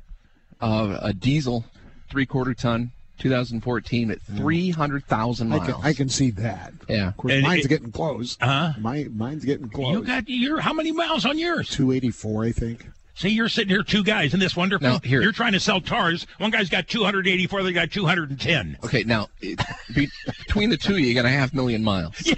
Uh, 0.59 0.99
a 1.01 1.13
diesel, 1.13 1.65
three 2.09 2.25
quarter 2.25 2.53
ton, 2.53 2.91
2014 3.21 4.11
at 4.11 4.21
300,000 4.21 5.51
I 5.53 5.57
miles. 5.57 5.71
can, 5.71 5.81
I 5.85 5.93
can 5.93 6.09
see 6.09 6.31
that. 6.31 6.73
Yeah. 6.89 7.09
Of 7.09 7.17
course, 7.17 7.33
And 7.33 7.43
mine's 7.43 7.65
it- 7.65 7.69
getting 7.69 7.91
close. 7.91 8.37
Huh? 8.41 8.73
My 8.79 9.07
mine's 9.13 9.45
getting 9.45 9.69
close. 9.69 9.93
You 9.93 10.03
got 10.03 10.27
your 10.27 10.59
how 10.59 10.73
many 10.73 10.91
miles 10.91 11.25
on 11.25 11.37
yours? 11.37 11.69
two 11.69 11.91
eighty 11.91 12.09
four, 12.11 12.43
I 12.43 12.51
think. 12.51 12.87
See, 13.13 13.29
you're 13.29 13.49
sitting 13.49 13.69
here, 13.69 13.83
two 13.83 14.03
guys, 14.03 14.27
isn't 14.27 14.39
this 14.39 14.55
wonderful? 14.55 14.87
Now, 14.87 14.99
here- 14.99 15.21
You're 15.21 15.33
trying 15.33 15.51
to 15.51 15.59
sell 15.59 15.79
tars. 15.81 16.25
One 16.39 16.49
guy's 16.49 16.69
got 16.69 16.87
284, 16.87 17.59
the 17.59 17.63
other 17.65 17.73
got 17.73 17.91
210. 17.91 18.77
Okay, 18.83 19.03
now 19.03 19.27
it, 19.41 19.59
be, 19.93 20.09
between 20.47 20.69
the 20.71 20.77
two, 20.77 20.97
you 20.97 21.07
you 21.07 21.13
got 21.13 21.25
a 21.25 21.29
half 21.29 21.53
million 21.53 21.83
miles. 21.83 22.15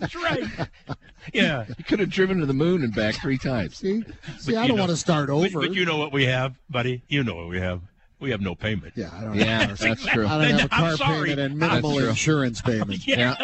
That's 0.00 0.16
right. 0.16 0.42
Yeah. 1.32 1.66
You 1.76 1.84
could 1.84 2.00
have 2.00 2.10
driven 2.10 2.38
to 2.40 2.46
the 2.46 2.54
moon 2.54 2.82
and 2.82 2.94
back 2.94 3.16
three 3.16 3.38
times. 3.38 3.76
See, 3.76 4.02
see, 4.38 4.52
But 4.52 4.56
I 4.56 4.66
don't 4.66 4.76
know- 4.78 4.82
want 4.82 4.90
to 4.90 4.96
start 4.96 5.28
But, 5.28 5.34
over. 5.34 5.60
but 5.60 5.74
you 5.74 5.84
know 5.84 5.98
what 5.98 6.12
we 6.12 6.24
have, 6.24 6.56
buddy? 6.70 7.02
You 7.08 7.22
know 7.22 7.34
what 7.36 7.48
we 7.48 7.60
have. 7.60 7.80
We 8.20 8.30
have 8.32 8.40
no 8.40 8.54
payment. 8.56 8.94
yeah, 8.96 9.10
I 9.16 9.22
don't. 9.24 9.34
Yeah, 9.36 9.66
have, 9.68 9.78
that's 9.78 10.04
true. 10.06 10.26
I 10.26 10.48
don't 10.48 10.58
have 10.58 10.72
a 10.72 10.74
I'm 10.74 10.96
car 10.96 11.22
payment 11.24 11.38
and 11.40 11.62
That's 11.62 11.70
minimal 11.74 11.98
true. 11.98 12.08
insurance 12.08 12.60
payment. 12.62 13.06
Yeah. 13.06 13.36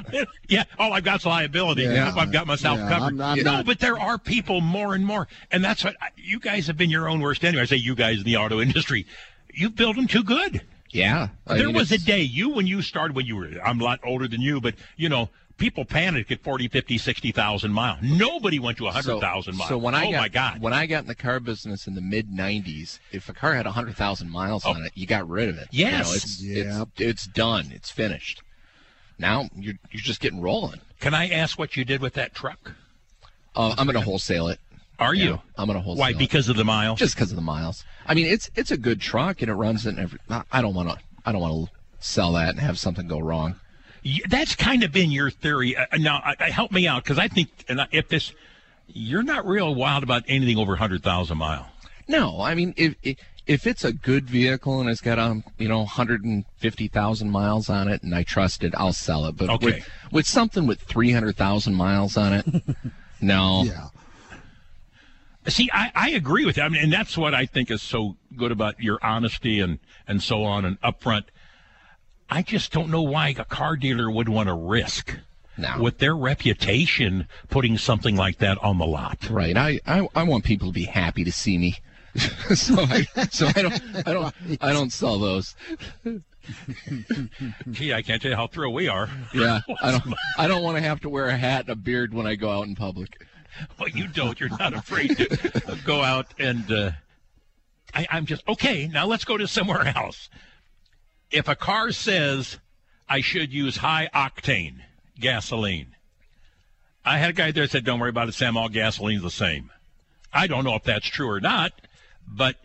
yeah. 0.48 0.64
All 0.78 0.90
oh, 0.90 0.94
I've 0.94 1.04
got's 1.04 1.24
liability. 1.24 1.82
Yeah. 1.82 2.12
I've 2.16 2.32
got 2.32 2.46
myself 2.48 2.78
Yeah, 2.80 2.88
covered. 2.88 3.20
I'm- 3.20 3.38
I'm 3.38 3.38
no, 3.44 3.52
not- 3.52 3.66
but 3.66 3.78
there 3.78 3.98
are 3.98 4.18
people 4.18 4.60
more 4.60 4.94
and 4.94 5.06
more. 5.06 5.28
And 5.52 5.62
that's 5.64 5.84
what 5.84 5.94
you 6.16 6.40
guys 6.40 6.66
have 6.66 6.76
been 6.76 6.90
your 6.90 7.08
own 7.08 7.20
worst 7.20 7.44
enemy. 7.44 7.62
I 7.62 7.66
say 7.66 7.76
you 7.76 7.94
guys 7.94 8.18
in 8.18 8.24
the 8.24 8.37
auto 8.37 8.60
industry. 8.60 9.06
You've 9.52 9.76
built 9.76 9.94
them 9.94 10.08
too 10.08 10.24
good. 10.24 10.62
Yeah. 10.90 11.28
I 11.46 11.56
there 11.58 11.66
mean, 11.68 11.76
was 11.76 11.92
a 11.92 11.98
day, 11.98 12.22
you, 12.22 12.50
when 12.50 12.66
you 12.66 12.82
started, 12.82 13.14
when 13.16 13.26
you 13.26 13.37
were, 13.37 13.50
I'm 13.64 13.80
a 13.80 13.84
lot 13.84 14.00
older 14.04 14.26
than 14.28 14.40
you, 14.40 14.60
but, 14.60 14.74
you 14.96 15.08
know, 15.08 15.28
people 15.57 15.85
panicked 15.85 16.31
at 16.33 16.43
40, 16.43 16.69
50, 16.69 16.99
60,000 16.99 17.73
miles. 17.73 17.99
Nobody 18.03 18.59
went 18.59 18.79
to 18.79 18.85
100,000 18.85 19.57
miles. 19.57 19.69
So 19.69 19.79
when 19.79 19.95
I 19.95 20.07
oh, 20.07 20.11
got 20.12 20.21
my 20.21 20.29
God. 20.29 20.61
when 20.61 20.73
I 20.73 20.87
got 20.87 21.03
in 21.05 21.09
the 21.09 21.14
car 21.14 21.40
business 21.40 21.87
in 21.87 21.95
the 21.95 22.01
mid 22.01 22.31
'90s, 22.31 22.99
if 23.12 23.29
a 23.29 23.33
car 23.33 23.55
had 23.55 23.67
hundred 23.67 23.97
thousand 23.97 24.31
miles 24.31 24.64
on 24.64 24.83
it, 24.85 24.93
you 24.95 25.07
got 25.07 25.29
rid 25.29 25.49
of 25.49 25.59
it. 25.59 25.69
You 25.71 25.90
know, 25.90 26.03
Oh. 26.07 26.12
It's, 26.14 26.43
Yeah. 26.43 26.83
it's 26.83 27.01
it's 27.01 27.27
done. 27.27 27.71
It's 27.73 27.90
finished. 27.90 28.43
Now 29.19 29.49
you're 29.55 29.75
you're 29.90 30.03
just 30.03 30.21
getting 30.21 30.40
rolling. 30.40 30.81
Can 31.01 31.14
I 31.14 31.29
ask 31.29 31.59
what 31.59 31.77
you 31.77 31.85
did 31.85 32.01
with 32.01 32.14
that 32.14 32.35
truck? 32.35 32.73
Uh, 33.55 33.75
I'm 33.79 33.87
going 33.87 33.95
to 33.95 34.01
wholesale 34.01 34.49
it. 34.49 34.59
Are 34.99 35.14
Yeah, 35.14 35.25
you? 35.25 35.40
I'm 35.57 35.67
going 35.67 35.77
to 35.79 35.83
wholesale. 35.83 36.01
Why? 36.01 36.11
it. 36.11 36.19
Because 36.19 36.49
of 36.49 36.57
the 36.57 36.64
miles? 36.64 36.99
just 36.99 37.14
because 37.14 37.31
of 37.31 37.37
the 37.37 37.43
miles. 37.43 37.85
I 38.07 38.14
mean, 38.14 38.27
it's 38.27 38.51
it's 38.57 38.71
a 38.71 38.77
good 38.77 39.01
truck 39.01 39.43
and 39.43 39.51
it 39.51 39.55
runs 39.55 39.87
in 39.87 39.99
every. 39.99 40.19
I- 40.31 40.43
I 40.51 40.62
don't 40.62 40.75
want 40.75 40.88
to. 40.90 40.99
I 41.25 41.33
don't 41.33 41.40
want 41.40 41.69
to 41.69 41.73
sell 42.01 42.33
that 42.33 42.51
and 42.51 42.59
have 42.61 42.79
something 42.79 43.07
go 43.09 43.19
wrong. 43.21 43.57
Y- 44.05 44.21
That's 44.29 44.55
kind 44.55 44.83
of 44.83 44.93
been 44.93 45.11
your 45.11 45.31
theory. 45.31 45.77
Uh, 45.77 45.87
now, 45.99 46.21
I, 46.25 46.35
I, 46.38 46.51
help 46.51 46.73
me 46.73 46.87
out 46.87 47.03
because 47.05 47.19
I 47.19 47.29
think 47.29 47.49
and 47.69 47.81
I- 47.81 47.88
if 47.90 48.09
this, 48.09 48.33
you're 48.88 49.23
not 49.23 49.47
real 49.47 49.75
wild 49.75 50.03
about 50.03 50.25
anything 50.29 50.59
over 50.59 50.73
100,000 50.73 51.38
mile. 51.38 51.69
No, 52.07 52.40
I 52.43 52.55
mean 52.55 52.75
if 52.77 52.95
if, 53.03 53.17
if 53.47 53.67
it's 53.67 53.83
a 53.85 53.93
good 53.93 54.29
vehicle 54.29 54.79
and 54.81 54.90
it's 54.90 55.01
got 55.01 55.19
um 55.19 55.43
you 55.57 55.69
know 55.69 55.79
150,000 55.79 57.31
miles 57.31 57.71
on 57.71 57.88
it 57.88 58.03
and 58.03 58.14
I 58.14 58.23
trust 58.25 58.62
it, 58.62 58.75
I'll 58.77 58.93
sell 58.93 59.25
it. 59.27 59.37
But 59.38 59.49
Okay. 59.49 59.67
with, 59.67 59.88
with 60.12 60.27
something 60.27 60.67
with 60.67 60.81
300,000 60.83 61.75
miles 61.75 62.17
on 62.19 62.33
it, 62.35 62.47
no. 63.23 63.62
Yeah. 63.64 63.88
See, 65.47 65.69
I, 65.75 65.93
I 65.95 66.11
agree 66.11 66.47
with 66.47 66.57
that. 66.57 66.64
I 66.64 66.69
mean, 66.71 66.85
and 66.85 66.93
that's 66.93 67.19
what 67.19 67.35
I 67.35 67.45
think 67.45 67.71
is 67.71 67.83
so 67.83 68.17
good 68.37 68.51
about 68.51 68.81
your 68.81 68.99
honesty 69.03 69.61
and, 69.61 69.79
and 70.09 70.23
so 70.23 70.43
on 70.43 70.64
and 70.64 70.81
upfront. 70.81 71.25
I 72.35 72.42
just 72.42 72.73
don't 72.73 72.90
know 72.90 73.03
why 73.03 73.29
a 73.29 73.44
car 73.44 73.77
dealer 73.77 74.11
would 74.11 74.29
want 74.29 74.49
to 74.49 74.55
risk 74.55 75.16
No. 75.57 75.81
with 75.81 75.99
their 75.99 76.16
reputation 76.16 77.29
putting 77.49 77.79
something 77.79 78.16
like 78.16 78.38
that 78.38 78.59
on 78.59 78.79
the 78.79 78.87
lot. 78.87 79.31
Right. 79.31 79.57
I, 79.57 79.79
I 79.87 80.09
I 80.16 80.25
want 80.25 80.42
people 80.44 80.66
to 80.68 80.73
be 80.75 80.87
happy 80.87 81.23
to 81.23 81.31
see 81.31 81.57
me. 81.59 81.77
so 82.57 82.75
I 82.81 83.07
so 83.31 83.47
I 83.55 83.62
don't 83.62 83.83
I 84.09 84.12
don't 84.12 84.35
I 84.61 84.73
don't 84.73 84.90
sell 84.92 85.20
those. 85.20 85.55
Gee, 87.70 87.94
I 87.94 88.03
can't 88.03 88.20
tell 88.20 88.33
you 88.33 88.37
how 88.37 88.49
thrilled 88.49 88.75
we 88.75 88.88
are. 88.88 89.09
Yeah. 89.33 89.61
I 89.83 89.92
don't 89.92 90.14
I 90.37 90.49
don't 90.49 90.64
want 90.64 90.77
to 90.77 90.83
have 90.83 90.99
to 91.03 91.09
wear 91.09 91.27
a 91.29 91.37
hat 91.37 91.61
and 91.62 91.70
a 91.70 91.77
beard 91.77 92.12
when 92.12 92.27
I 92.27 92.35
go 92.35 92.51
out 92.51 92.66
in 92.66 92.75
public. 92.75 93.16
Well, 93.79 93.88
you 93.90 94.09
don't. 94.09 94.40
You're 94.40 94.49
not 94.59 94.75
afraid 94.75 95.16
to 95.18 95.79
go 95.85 96.03
out 96.03 96.27
and. 96.40 96.70
Uh, 96.73 96.90
I, 97.94 98.09
I'm 98.11 98.27
just 98.27 98.42
okay. 98.49 98.88
Now 98.88 99.07
let's 99.07 99.25
go 99.25 99.37
to 99.37 99.47
somewhere 99.47 99.87
else. 99.97 100.29
If 101.30 101.48
a 101.48 101.56
car 101.56 101.92
says 101.92 102.58
I 103.08 103.20
should 103.20 103.52
use 103.52 103.78
high 103.78 104.08
octane 104.14 104.80
gasoline, 105.18 105.96
I 107.04 107.18
had 107.18 107.30
a 107.30 107.32
guy 107.34 107.50
there 107.50 107.64
that 107.64 107.70
said, 107.70 107.84
"Don't 107.84 108.00
worry 108.00 108.10
about 108.10 108.28
it, 108.28 108.34
Sam. 108.34 108.56
All 108.56 108.68
gasoline's 108.68 109.22
the 109.22 109.30
same." 109.30 109.70
I 110.32 110.46
don't 110.46 110.64
know 110.64 110.74
if 110.74 110.82
that's 110.84 111.06
true 111.06 111.28
or 111.30 111.40
not, 111.40 111.72
but 112.26 112.56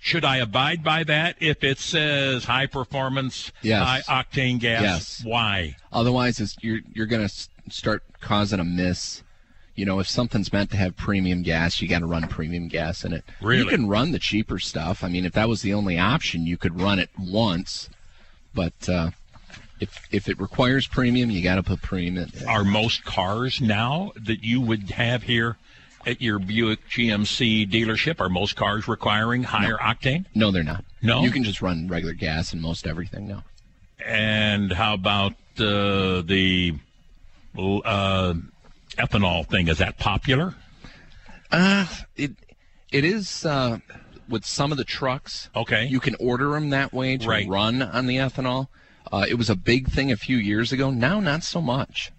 should 0.00 0.24
I 0.24 0.36
abide 0.36 0.84
by 0.84 1.02
that 1.04 1.36
if 1.40 1.64
it 1.64 1.78
says 1.78 2.44
high 2.44 2.66
performance, 2.66 3.50
Yes. 3.62 4.06
high 4.06 4.22
octane 4.22 4.58
gas? 4.60 4.82
Yes. 4.82 5.22
Why? 5.24 5.76
Otherwise, 5.92 6.38
it's, 6.40 6.56
you're 6.60 6.80
you're 6.92 7.06
going 7.06 7.26
to 7.26 7.48
start 7.70 8.02
causing 8.20 8.60
a 8.60 8.64
miss. 8.64 9.22
You 9.74 9.86
know, 9.86 10.00
if 10.00 10.08
something's 10.08 10.52
meant 10.52 10.70
to 10.72 10.76
have 10.76 10.96
premium 10.96 11.42
gas, 11.42 11.80
you 11.80 11.88
got 11.88 12.00
to 12.00 12.06
run 12.06 12.28
premium 12.28 12.68
gas 12.68 13.04
in 13.04 13.12
it. 13.12 13.24
Really? 13.40 13.62
You 13.62 13.68
can 13.68 13.88
run 13.88 14.12
the 14.12 14.18
cheaper 14.18 14.58
stuff. 14.58 15.02
I 15.02 15.08
mean, 15.08 15.24
if 15.24 15.32
that 15.32 15.48
was 15.48 15.62
the 15.62 15.72
only 15.72 15.98
option, 15.98 16.46
you 16.46 16.58
could 16.58 16.80
run 16.80 16.98
it 16.98 17.08
once. 17.18 17.88
But 18.54 18.88
uh, 18.88 19.10
if 19.80 20.06
if 20.10 20.28
it 20.28 20.38
requires 20.38 20.86
premium, 20.86 21.30
you 21.30 21.42
got 21.42 21.56
to 21.56 21.62
put 21.62 21.80
premium 21.80 22.18
in. 22.18 22.22
It. 22.24 22.46
Are 22.46 22.64
most 22.64 23.04
cars 23.04 23.60
now 23.60 24.12
that 24.16 24.44
you 24.44 24.60
would 24.60 24.90
have 24.90 25.22
here 25.22 25.56
at 26.06 26.20
your 26.20 26.38
Buick 26.38 26.80
GMC 26.88 27.70
dealership 27.70 28.20
are 28.20 28.28
most 28.28 28.56
cars 28.56 28.88
requiring 28.88 29.42
higher 29.42 29.76
octane? 29.76 30.26
No, 30.34 30.50
they're 30.50 30.62
not. 30.62 30.84
No? 31.00 31.22
You 31.22 31.30
can 31.30 31.44
just 31.44 31.62
run 31.62 31.88
regular 31.88 32.14
gas 32.14 32.52
in 32.52 32.60
most 32.60 32.86
everything 32.86 33.26
now. 33.26 33.44
And 34.04 34.72
how 34.72 34.94
about 34.94 35.32
uh, 35.58 36.22
the 36.22 36.74
uh, 37.56 38.34
ethanol 38.96 39.46
thing? 39.48 39.68
Is 39.68 39.78
that 39.78 39.98
popular? 39.98 40.54
Uh, 41.50 41.86
it 42.16 42.32
it 42.90 43.04
is 43.04 43.44
uh, 43.44 43.78
with 44.28 44.44
some 44.44 44.72
of 44.72 44.78
the 44.78 44.84
trucks. 44.84 45.48
Okay. 45.54 45.86
You 45.86 46.00
can 46.00 46.14
order 46.16 46.50
them 46.52 46.70
that 46.70 46.92
way 46.92 47.16
to 47.16 47.26
Right. 47.28 47.48
run 47.48 47.82
on 47.82 48.06
the 48.06 48.16
ethanol. 48.16 48.68
Uh, 49.10 49.26
it 49.28 49.34
was 49.34 49.50
a 49.50 49.56
big 49.56 49.88
thing 49.90 50.10
a 50.10 50.16
few 50.16 50.36
years 50.36 50.72
ago. 50.72 50.90
Now, 50.90 51.20
not 51.20 51.42
so 51.42 51.60
much. 51.60 52.12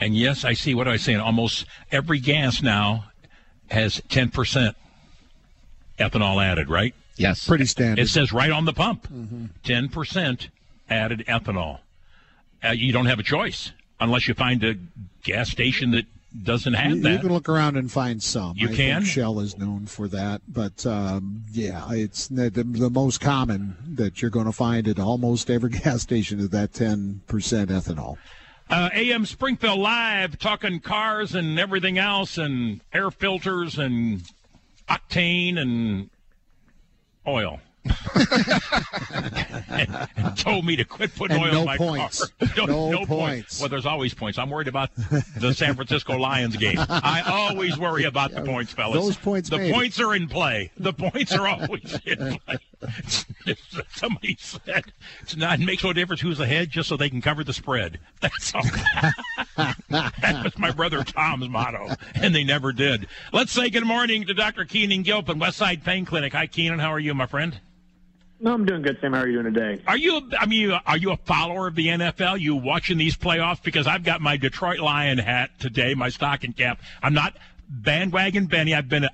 And 0.00 0.16
yes, 0.16 0.44
I 0.44 0.52
see 0.52 0.74
what 0.74 0.88
I 0.88 0.92
was 0.92 1.02
saying. 1.02 1.20
Almost 1.20 1.64
every 1.90 2.18
gas 2.18 2.60
now 2.62 3.06
has 3.70 4.00
10% 4.10 4.74
ethanol 5.98 6.44
added, 6.44 6.68
right? 6.68 6.94
Yes. 7.16 7.46
Pretty 7.46 7.64
standard. 7.66 8.02
It 8.02 8.08
says 8.08 8.32
right 8.32 8.50
on 8.50 8.64
the 8.64 8.72
pump 8.72 9.06
10% 9.64 10.48
added 10.90 11.24
ethanol. 11.28 11.78
Uh, 12.62 12.70
you 12.70 12.92
don't 12.92 13.06
have 13.06 13.18
a 13.18 13.22
choice 13.22 13.72
unless 14.00 14.28
you 14.28 14.34
find 14.34 14.62
a 14.64 14.74
gas 15.22 15.50
station 15.50 15.92
that 15.92 16.06
doesn't 16.42 16.72
have 16.74 16.96
you, 16.96 17.02
that. 17.02 17.12
You 17.12 17.18
can 17.20 17.32
look 17.32 17.48
around 17.48 17.76
and 17.76 17.90
find 17.90 18.22
some. 18.22 18.54
You 18.56 18.70
I 18.70 18.74
can? 18.74 19.04
Shell 19.04 19.40
is 19.40 19.56
known 19.56 19.86
for 19.86 20.08
that, 20.08 20.42
but 20.48 20.84
um, 20.84 21.44
yeah, 21.52 21.86
it's 21.90 22.28
the, 22.28 22.50
the 22.50 22.90
most 22.90 23.20
common 23.20 23.76
that 23.94 24.20
you're 24.20 24.30
going 24.30 24.46
to 24.46 24.52
find 24.52 24.88
at 24.88 24.98
almost 24.98 25.50
every 25.50 25.70
gas 25.84 26.02
station 26.02 26.40
is 26.40 26.50
that 26.50 26.72
10% 26.72 27.20
ethanol. 27.26 28.18
Uh, 28.68 28.88
AM 28.94 29.26
Springfield 29.26 29.78
Live, 29.78 30.38
talking 30.38 30.80
cars 30.80 31.34
and 31.34 31.58
everything 31.58 31.98
else, 31.98 32.38
and 32.38 32.80
air 32.92 33.10
filters 33.10 33.78
and 33.78 34.22
octane 34.88 35.58
and 35.58 36.10
oil. 37.26 37.60
And, 39.70 40.08
and 40.16 40.36
told 40.38 40.64
me 40.64 40.76
to 40.76 40.84
quit 40.84 41.14
putting 41.14 41.36
And 41.36 41.46
oil 41.46 41.52
no 41.52 41.60
in 41.60 41.66
my 41.66 41.76
points. 41.76 42.26
car. 42.26 42.48
No 42.66 42.98
points. 42.98 43.06
points. 43.08 43.60
Well, 43.60 43.68
there's 43.68 43.86
always 43.86 44.14
points. 44.14 44.38
I'm 44.38 44.48
worried 44.50 44.68
about 44.68 44.90
the 45.36 45.52
San 45.54 45.74
Francisco 45.74 46.16
Lions 46.16 46.56
game. 46.56 46.76
I 46.78 47.22
always 47.26 47.76
worry 47.78 48.04
about 48.04 48.32
the 48.32 48.42
points, 48.42 48.72
fellas. 48.72 48.94
Those 49.04 49.16
points 49.16 49.50
The 49.50 49.60
it. 49.60 49.72
points 49.72 50.00
are 50.00 50.14
in 50.14 50.28
play. 50.28 50.70
The 50.76 50.92
points 50.92 51.32
are 51.32 51.46
always 51.46 51.98
in 52.06 52.38
play. 52.38 52.58
Somebody 53.94 54.36
said 54.40 54.92
it's 55.22 55.36
not 55.36 55.60
it 55.60 55.64
makes 55.64 55.82
no 55.84 55.92
difference 55.92 56.20
who's 56.20 56.40
ahead, 56.40 56.70
just 56.70 56.88
so 56.88 56.96
they 56.96 57.08
can 57.10 57.20
cover 57.22 57.42
the 57.44 57.52
spread. 57.52 57.98
That's 58.20 58.54
all. 58.54 58.62
that 59.56 60.40
was 60.44 60.58
my 60.58 60.70
brother 60.70 61.02
Tom's 61.02 61.48
motto, 61.48 61.90
and 62.14 62.34
they 62.34 62.44
never 62.44 62.72
did. 62.72 63.06
Let's 63.32 63.52
say 63.52 63.70
good 63.70 63.86
morning 63.86 64.24
to 64.26 64.34
Dr. 64.34 64.64
Keenan 64.64 65.02
Gilpin, 65.02 65.38
Westside 65.40 65.84
Pain 65.84 66.04
Clinic. 66.04 66.32
Hi, 66.34 66.46
Keenan. 66.46 66.78
How 66.78 66.92
are 66.92 66.98
you, 67.00 67.14
my 67.14 67.26
friend? 67.26 67.58
No, 68.44 68.52
I'm 68.52 68.66
doing 68.66 68.82
good, 68.82 68.98
Sam. 69.00 69.14
How 69.14 69.20
are 69.20 69.26
you 69.26 69.40
doing 69.40 69.54
today? 69.54 69.82
Are 69.86 69.96
you? 69.96 70.30
I 70.38 70.44
mean, 70.44 70.70
are 70.70 70.98
you 70.98 71.12
a 71.12 71.16
follower 71.16 71.66
of 71.66 71.74
the 71.76 71.86
NFL? 71.86 72.38
You 72.40 72.54
watching 72.54 72.98
these 72.98 73.16
playoffs? 73.16 73.62
Because 73.62 73.86
I've 73.86 74.04
got 74.04 74.20
my 74.20 74.36
Detroit 74.36 74.80
Lion 74.80 75.16
hat 75.16 75.58
today, 75.58 75.94
my 75.94 76.10
stocking 76.10 76.52
cap. 76.52 76.82
I'm 77.02 77.14
not 77.14 77.34
bandwagon 77.70 78.44
Benny. 78.44 78.74
I've 78.74 78.86
been. 78.86 79.04
A, 79.04 79.10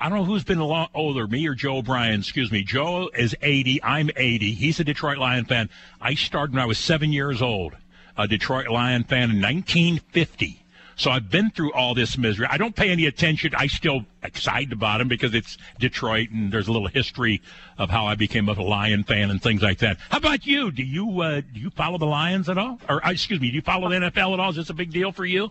I 0.00 0.08
don't 0.08 0.16
know 0.16 0.24
who's 0.24 0.42
been 0.42 0.56
a 0.56 0.64
lot 0.64 0.90
older, 0.94 1.26
me 1.26 1.46
or 1.46 1.54
Joe 1.54 1.82
Bryan. 1.82 2.20
Excuse 2.20 2.50
me. 2.50 2.62
Joe 2.62 3.10
is 3.14 3.36
80. 3.42 3.82
I'm 3.82 4.08
80. 4.16 4.52
He's 4.52 4.80
a 4.80 4.84
Detroit 4.84 5.18
Lion 5.18 5.44
fan. 5.44 5.68
I 6.00 6.14
started 6.14 6.54
when 6.54 6.62
I 6.62 6.66
was 6.66 6.78
seven 6.78 7.12
years 7.12 7.42
old. 7.42 7.74
A 8.16 8.26
Detroit 8.26 8.68
Lion 8.68 9.04
fan 9.04 9.30
in 9.30 9.42
1950. 9.42 10.61
So 10.96 11.10
I've 11.10 11.30
been 11.30 11.50
through 11.50 11.72
all 11.72 11.94
this 11.94 12.18
misery. 12.18 12.46
I 12.48 12.56
don't 12.56 12.74
pay 12.74 12.90
any 12.90 13.06
attention. 13.06 13.52
I 13.56 13.66
still 13.66 14.04
excited 14.22 14.72
about 14.72 15.00
him 15.00 15.08
because 15.08 15.34
it's 15.34 15.58
Detroit 15.78 16.30
and 16.30 16.52
there's 16.52 16.68
a 16.68 16.72
little 16.72 16.88
history 16.88 17.42
of 17.78 17.90
how 17.90 18.06
I 18.06 18.14
became 18.14 18.48
a 18.48 18.52
Lion 18.52 19.04
fan 19.04 19.30
and 19.30 19.42
things 19.42 19.62
like 19.62 19.78
that. 19.78 19.98
How 20.10 20.18
about 20.18 20.46
you? 20.46 20.70
Do 20.70 20.82
you 20.82 21.20
uh, 21.20 21.40
do 21.40 21.60
you 21.60 21.70
follow 21.70 21.98
the 21.98 22.06
Lions 22.06 22.48
at 22.48 22.58
all? 22.58 22.78
Or 22.88 23.04
uh, 23.04 23.10
excuse 23.10 23.40
me, 23.40 23.50
do 23.50 23.56
you 23.56 23.62
follow 23.62 23.88
the 23.88 23.96
NFL 23.96 24.34
at 24.34 24.40
all? 24.40 24.50
Is 24.50 24.56
this 24.56 24.70
a 24.70 24.74
big 24.74 24.92
deal 24.92 25.12
for 25.12 25.24
you? 25.24 25.50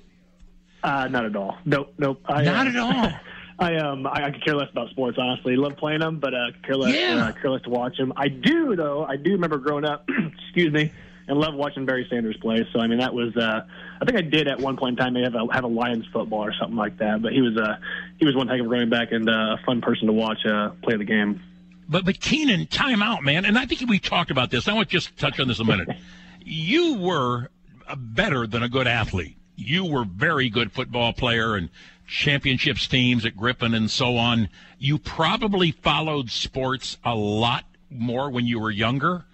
Uh, 0.83 1.07
not 1.07 1.25
at 1.25 1.35
all. 1.35 1.57
Nope, 1.65 1.93
nope. 1.97 2.21
I, 2.25 2.43
Not 2.43 2.67
uh, 2.67 2.69
at 2.69 2.75
all. 2.75 3.11
I 3.59 3.75
um 3.75 4.07
I, 4.07 4.25
I 4.25 4.31
could 4.31 4.43
care 4.43 4.55
less 4.55 4.69
about 4.71 4.89
sports, 4.89 5.17
honestly. 5.21 5.55
Love 5.55 5.77
playing 5.77 5.99
them, 5.99 6.19
but 6.19 6.33
uh, 6.33 6.47
care 6.63 6.75
less. 6.75 6.95
Yeah. 6.95 7.27
Uh, 7.27 7.31
care 7.33 7.51
less 7.51 7.61
to 7.63 7.69
watch 7.69 7.97
them. 7.97 8.11
I 8.15 8.27
do 8.27 8.75
though. 8.75 9.05
I 9.05 9.17
do 9.17 9.31
remember 9.33 9.57
growing 9.57 9.85
up. 9.85 10.09
excuse 10.45 10.73
me. 10.73 10.91
And 11.27 11.37
love 11.39 11.53
watching 11.53 11.85
Barry 11.85 12.07
Sanders 12.09 12.35
play. 12.37 12.67
So 12.73 12.79
I 12.79 12.87
mean, 12.87 12.99
that 12.99 13.13
was. 13.13 13.35
Uh, 13.37 13.65
I 14.01 14.05
think 14.05 14.17
I 14.17 14.21
did 14.21 14.47
at 14.47 14.59
one 14.59 14.77
point 14.77 14.97
in 14.97 15.03
time. 15.03 15.13
Maybe 15.13 15.25
have 15.25 15.35
a 15.35 15.53
have 15.53 15.63
a 15.63 15.67
Lions 15.67 16.05
football 16.11 16.43
or 16.43 16.53
something 16.59 16.75
like 16.75 16.97
that. 16.97 17.21
But 17.21 17.33
he 17.33 17.41
was. 17.41 17.55
Uh, 17.55 17.77
he 18.17 18.25
was 18.25 18.35
one 18.35 18.47
heck 18.47 18.59
of 18.59 18.65
a 18.65 18.69
running 18.69 18.89
back 18.89 19.11
and 19.11 19.29
uh, 19.29 19.57
a 19.59 19.59
fun 19.65 19.81
person 19.81 20.07
to 20.07 20.13
watch 20.13 20.43
uh, 20.45 20.71
play 20.81 20.97
the 20.97 21.05
game. 21.05 21.41
But 21.87 22.05
but 22.05 22.19
Keenan, 22.19 22.65
time 22.65 23.03
out, 23.03 23.23
man. 23.23 23.45
And 23.45 23.59
I 23.59 23.65
think 23.67 23.87
we 23.87 23.99
talked 23.99 24.31
about 24.31 24.49
this. 24.49 24.67
I 24.67 24.73
want 24.73 24.89
to 24.89 24.91
just 24.91 25.15
touch 25.17 25.39
on 25.39 25.47
this 25.47 25.59
a 25.59 25.63
minute. 25.63 25.89
you 26.43 26.95
were 26.95 27.49
better 27.95 28.47
than 28.47 28.63
a 28.63 28.69
good 28.69 28.87
athlete. 28.87 29.37
You 29.55 29.85
were 29.85 30.05
very 30.05 30.49
good 30.49 30.71
football 30.71 31.13
player 31.13 31.55
and 31.55 31.69
championships 32.07 32.87
teams 32.87 33.25
at 33.25 33.37
Griffin 33.37 33.73
and 33.73 33.89
so 33.89 34.17
on. 34.17 34.49
You 34.79 34.97
probably 34.97 35.71
followed 35.71 36.31
sports 36.31 36.97
a 37.03 37.13
lot 37.13 37.65
more 37.89 38.29
when 38.29 38.45
you 38.45 38.59
were 38.59 38.71
younger. 38.71 39.25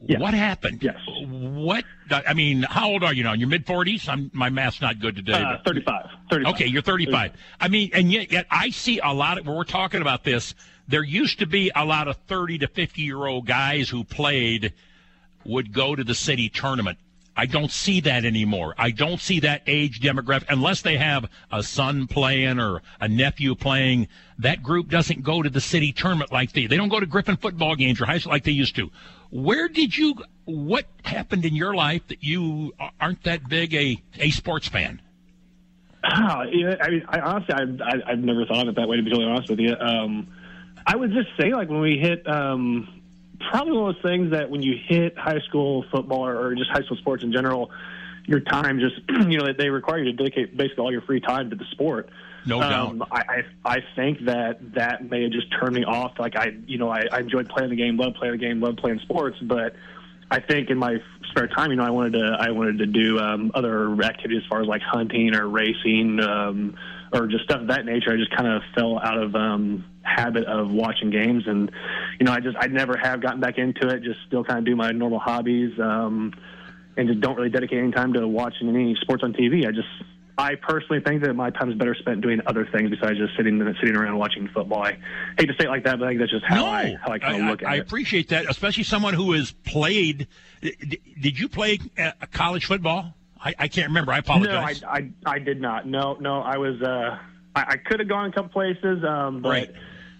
What 0.00 0.32
happened? 0.34 0.82
Yes. 0.82 0.96
What? 1.26 1.84
I 2.10 2.32
mean, 2.34 2.62
how 2.62 2.88
old 2.88 3.02
are 3.02 3.12
you 3.12 3.24
now? 3.24 3.32
In 3.32 3.40
your 3.40 3.48
mid 3.48 3.66
forties? 3.66 4.08
I'm 4.08 4.30
my 4.32 4.48
math's 4.48 4.80
not 4.80 5.00
good 5.00 5.16
today. 5.16 5.32
Uh, 5.32 5.58
35. 5.64 6.06
35. 6.30 6.54
Okay, 6.54 6.66
you're 6.66 6.82
35. 6.82 7.32
I 7.60 7.68
mean, 7.68 7.90
and 7.92 8.12
yet, 8.12 8.30
yet 8.30 8.46
I 8.50 8.70
see 8.70 9.00
a 9.00 9.12
lot 9.12 9.38
of 9.38 9.46
when 9.46 9.56
we're 9.56 9.64
talking 9.64 10.00
about 10.00 10.24
this. 10.24 10.54
There 10.86 11.02
used 11.02 11.40
to 11.40 11.46
be 11.46 11.70
a 11.74 11.84
lot 11.84 12.08
of 12.08 12.16
30 12.28 12.58
to 12.58 12.68
50 12.68 13.02
year 13.02 13.26
old 13.26 13.46
guys 13.46 13.88
who 13.88 14.04
played 14.04 14.72
would 15.44 15.72
go 15.72 15.94
to 15.94 16.04
the 16.04 16.14
city 16.14 16.48
tournament. 16.48 16.98
I 17.38 17.46
don't 17.46 17.70
see 17.70 18.00
that 18.00 18.24
anymore. 18.24 18.74
I 18.76 18.90
don't 18.90 19.20
see 19.20 19.38
that 19.40 19.62
age 19.68 20.00
demographic 20.00 20.46
unless 20.48 20.82
they 20.82 20.96
have 20.96 21.30
a 21.52 21.62
son 21.62 22.08
playing 22.08 22.58
or 22.58 22.82
a 23.00 23.06
nephew 23.06 23.54
playing. 23.54 24.08
That 24.40 24.60
group 24.60 24.88
doesn't 24.88 25.22
go 25.22 25.40
to 25.42 25.48
the 25.48 25.60
city 25.60 25.92
tournament 25.92 26.32
like 26.32 26.50
they. 26.52 26.66
They 26.66 26.76
don't 26.76 26.88
go 26.88 26.98
to 26.98 27.06
Griffin 27.06 27.36
football 27.36 27.76
games 27.76 28.00
or 28.00 28.06
high 28.06 28.18
school 28.18 28.32
like 28.32 28.42
they 28.42 28.50
used 28.50 28.74
to. 28.74 28.90
Where 29.30 29.68
did 29.68 29.96
you? 29.96 30.16
What 30.46 30.86
happened 31.04 31.44
in 31.44 31.54
your 31.54 31.74
life 31.74 32.06
that 32.08 32.24
you 32.24 32.74
aren't 33.00 33.22
that 33.22 33.48
big 33.48 33.72
a 33.72 34.02
a 34.18 34.30
sports 34.30 34.66
fan? 34.66 35.00
Ah, 36.02 36.42
yeah, 36.50 36.74
I 36.80 36.90
mean, 36.90 37.04
I 37.08 37.20
honestly, 37.20 37.54
I've, 37.54 37.80
I- 37.80 38.10
I've 38.12 38.18
never 38.18 38.46
thought 38.46 38.62
of 38.62 38.68
it 38.68 38.76
that 38.76 38.88
way. 38.88 38.96
To 38.96 39.02
be 39.02 39.10
totally 39.10 39.28
honest 39.30 39.48
with 39.48 39.60
you, 39.60 39.74
um, 39.78 40.28
I 40.86 40.96
would 40.96 41.12
just 41.12 41.28
say 41.38 41.52
like 41.52 41.68
when 41.68 41.80
we 41.80 41.98
hit, 41.98 42.26
um, 42.28 42.97
probably 43.50 43.72
one 43.72 43.90
of 43.90 43.94
those 43.94 44.02
things 44.02 44.30
that 44.32 44.50
when 44.50 44.62
you 44.62 44.76
hit 44.86 45.16
high 45.16 45.40
school 45.48 45.84
football 45.90 46.26
or, 46.26 46.54
just 46.54 46.70
high 46.70 46.82
school 46.82 46.96
sports 46.96 47.22
in 47.22 47.32
general, 47.32 47.70
your 48.26 48.40
time 48.40 48.78
just, 48.78 49.00
you 49.30 49.38
know, 49.38 49.52
they 49.52 49.70
require 49.70 49.98
you 49.98 50.04
to 50.04 50.12
dedicate 50.12 50.56
basically 50.56 50.82
all 50.82 50.92
your 50.92 51.02
free 51.02 51.20
time 51.20 51.50
to 51.50 51.56
the 51.56 51.64
sport. 51.72 52.10
No 52.46 52.62
um, 52.62 53.04
I, 53.10 53.18
I 53.18 53.44
I 53.64 53.78
think 53.96 54.24
that 54.26 54.74
that 54.74 55.10
may 55.10 55.24
have 55.24 55.32
just 55.32 55.48
turned 55.60 55.74
me 55.74 55.84
off. 55.84 56.12
Like 56.18 56.36
I, 56.36 56.56
you 56.66 56.78
know, 56.78 56.88
I, 56.88 57.04
I 57.10 57.18
enjoyed 57.18 57.48
playing 57.48 57.70
the 57.70 57.76
game, 57.76 57.96
love 57.96 58.14
playing 58.14 58.32
the 58.32 58.38
game, 58.38 58.60
love 58.60 58.76
playing 58.76 59.00
sports, 59.00 59.36
but 59.42 59.74
I 60.30 60.40
think 60.40 60.70
in 60.70 60.78
my 60.78 60.98
spare 61.30 61.48
time, 61.48 61.70
you 61.70 61.76
know, 61.76 61.84
I 61.84 61.90
wanted 61.90 62.12
to 62.14 62.36
I 62.38 62.50
wanted 62.50 62.78
to 62.78 62.86
do 62.86 63.18
um, 63.18 63.50
other 63.54 63.92
activities 64.02 64.42
as 64.44 64.48
far 64.48 64.60
as 64.60 64.68
like 64.68 64.82
hunting 64.82 65.34
or 65.34 65.48
racing 65.48 66.20
um, 66.20 66.76
or 67.12 67.26
just 67.26 67.44
stuff 67.44 67.62
of 67.62 67.68
that 67.68 67.84
nature. 67.84 68.12
I 68.12 68.16
just 68.16 68.34
kind 68.36 68.48
of 68.48 68.62
fell 68.74 68.98
out 68.98 69.18
of 69.18 69.34
um, 69.34 69.84
habit 70.08 70.44
of 70.46 70.70
watching 70.70 71.10
games, 71.10 71.44
and 71.46 71.70
you 72.18 72.26
know, 72.26 72.32
I 72.32 72.40
just 72.40 72.56
I 72.58 72.66
never 72.66 72.96
have 72.96 73.20
gotten 73.20 73.40
back 73.40 73.58
into 73.58 73.88
it. 73.88 74.02
Just 74.02 74.20
still 74.26 74.44
kind 74.44 74.58
of 74.58 74.64
do 74.64 74.74
my 74.74 74.90
normal 74.92 75.18
hobbies, 75.18 75.78
um, 75.78 76.32
and 76.96 77.08
just 77.08 77.20
don't 77.20 77.36
really 77.36 77.50
dedicate 77.50 77.78
any 77.78 77.92
time 77.92 78.12
to 78.14 78.26
watching 78.26 78.68
any 78.68 78.96
sports 79.00 79.22
on 79.22 79.32
TV. 79.32 79.66
I 79.66 79.72
just 79.72 79.88
I 80.38 80.54
personally 80.54 81.02
think 81.02 81.22
that 81.22 81.34
my 81.34 81.50
time 81.50 81.68
is 81.68 81.76
better 81.76 81.96
spent 81.96 82.20
doing 82.20 82.40
other 82.46 82.64
things 82.64 82.90
besides 82.90 83.18
just 83.18 83.36
sitting 83.36 83.60
sitting 83.80 83.96
around 83.96 84.18
watching 84.18 84.48
football. 84.48 84.84
I 84.84 84.96
hate 85.36 85.46
to 85.46 85.54
say 85.58 85.66
it 85.66 85.68
like 85.68 85.82
that, 85.84 85.98
but 85.98 86.06
I 86.06 86.10
think 86.10 86.20
that's 86.20 86.30
just 86.30 86.44
how 86.44 86.64
I 86.64 86.96
how 87.02 87.10
I 87.12 87.18
kind 87.18 87.42
of 87.42 87.48
look 87.48 87.62
at 87.62 87.68
I 87.68 87.74
it. 87.74 87.78
I 87.78 87.80
appreciate 87.80 88.28
that, 88.28 88.48
especially 88.48 88.84
someone 88.84 89.14
who 89.14 89.32
has 89.32 89.50
played. 89.50 90.28
Did 90.60 91.38
you 91.38 91.48
play 91.48 91.80
uh, 91.98 92.12
college 92.30 92.66
football? 92.66 93.14
I, 93.40 93.54
I 93.58 93.68
can't 93.68 93.88
remember. 93.88 94.12
I 94.12 94.18
apologize. 94.18 94.82
No, 94.82 94.88
I, 94.88 94.96
I, 94.96 95.10
I 95.26 95.38
did 95.40 95.60
not. 95.60 95.86
No, 95.86 96.16
no, 96.20 96.40
I 96.40 96.56
was. 96.58 96.80
Uh, 96.80 97.18
I, 97.54 97.64
I 97.72 97.76
could 97.76 97.98
have 97.98 98.08
gone 98.08 98.30
a 98.30 98.32
couple 98.32 98.50
places, 98.50 99.04
um, 99.04 99.42
but 99.42 99.48
Right. 99.48 99.74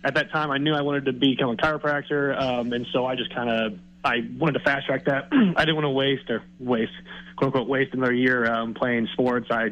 At 0.05 0.15
that 0.15 0.31
time, 0.31 0.51
I 0.51 0.59
knew 0.59 0.75
I 0.75 0.83
wanted 0.83 1.07
to 1.07 1.13
become 1.13 1.51
a 1.51 1.57
chiropractor, 1.57 2.41
um, 2.41 2.73
and 2.73 2.87
so 2.93 3.07
I 3.07 3.17
just 3.17 3.35
kind 3.35 3.51
of 3.51 3.79
I 4.05 4.19
wanted 4.39 4.59
to 4.59 4.65
fast 4.65 4.87
track 4.87 5.07
that. 5.07 5.29
I 5.33 5.65
didn't 5.65 5.75
want 5.75 5.85
to 5.85 5.91
waste 5.91 6.31
or 6.31 6.43
waste 6.61 6.93
quote 7.37 7.49
unquote 7.49 7.69
waste 7.69 7.95
another 7.95 8.15
year 8.15 8.51
um, 8.51 8.75
playing 8.75 9.09
sports. 9.13 9.49
I 9.51 9.71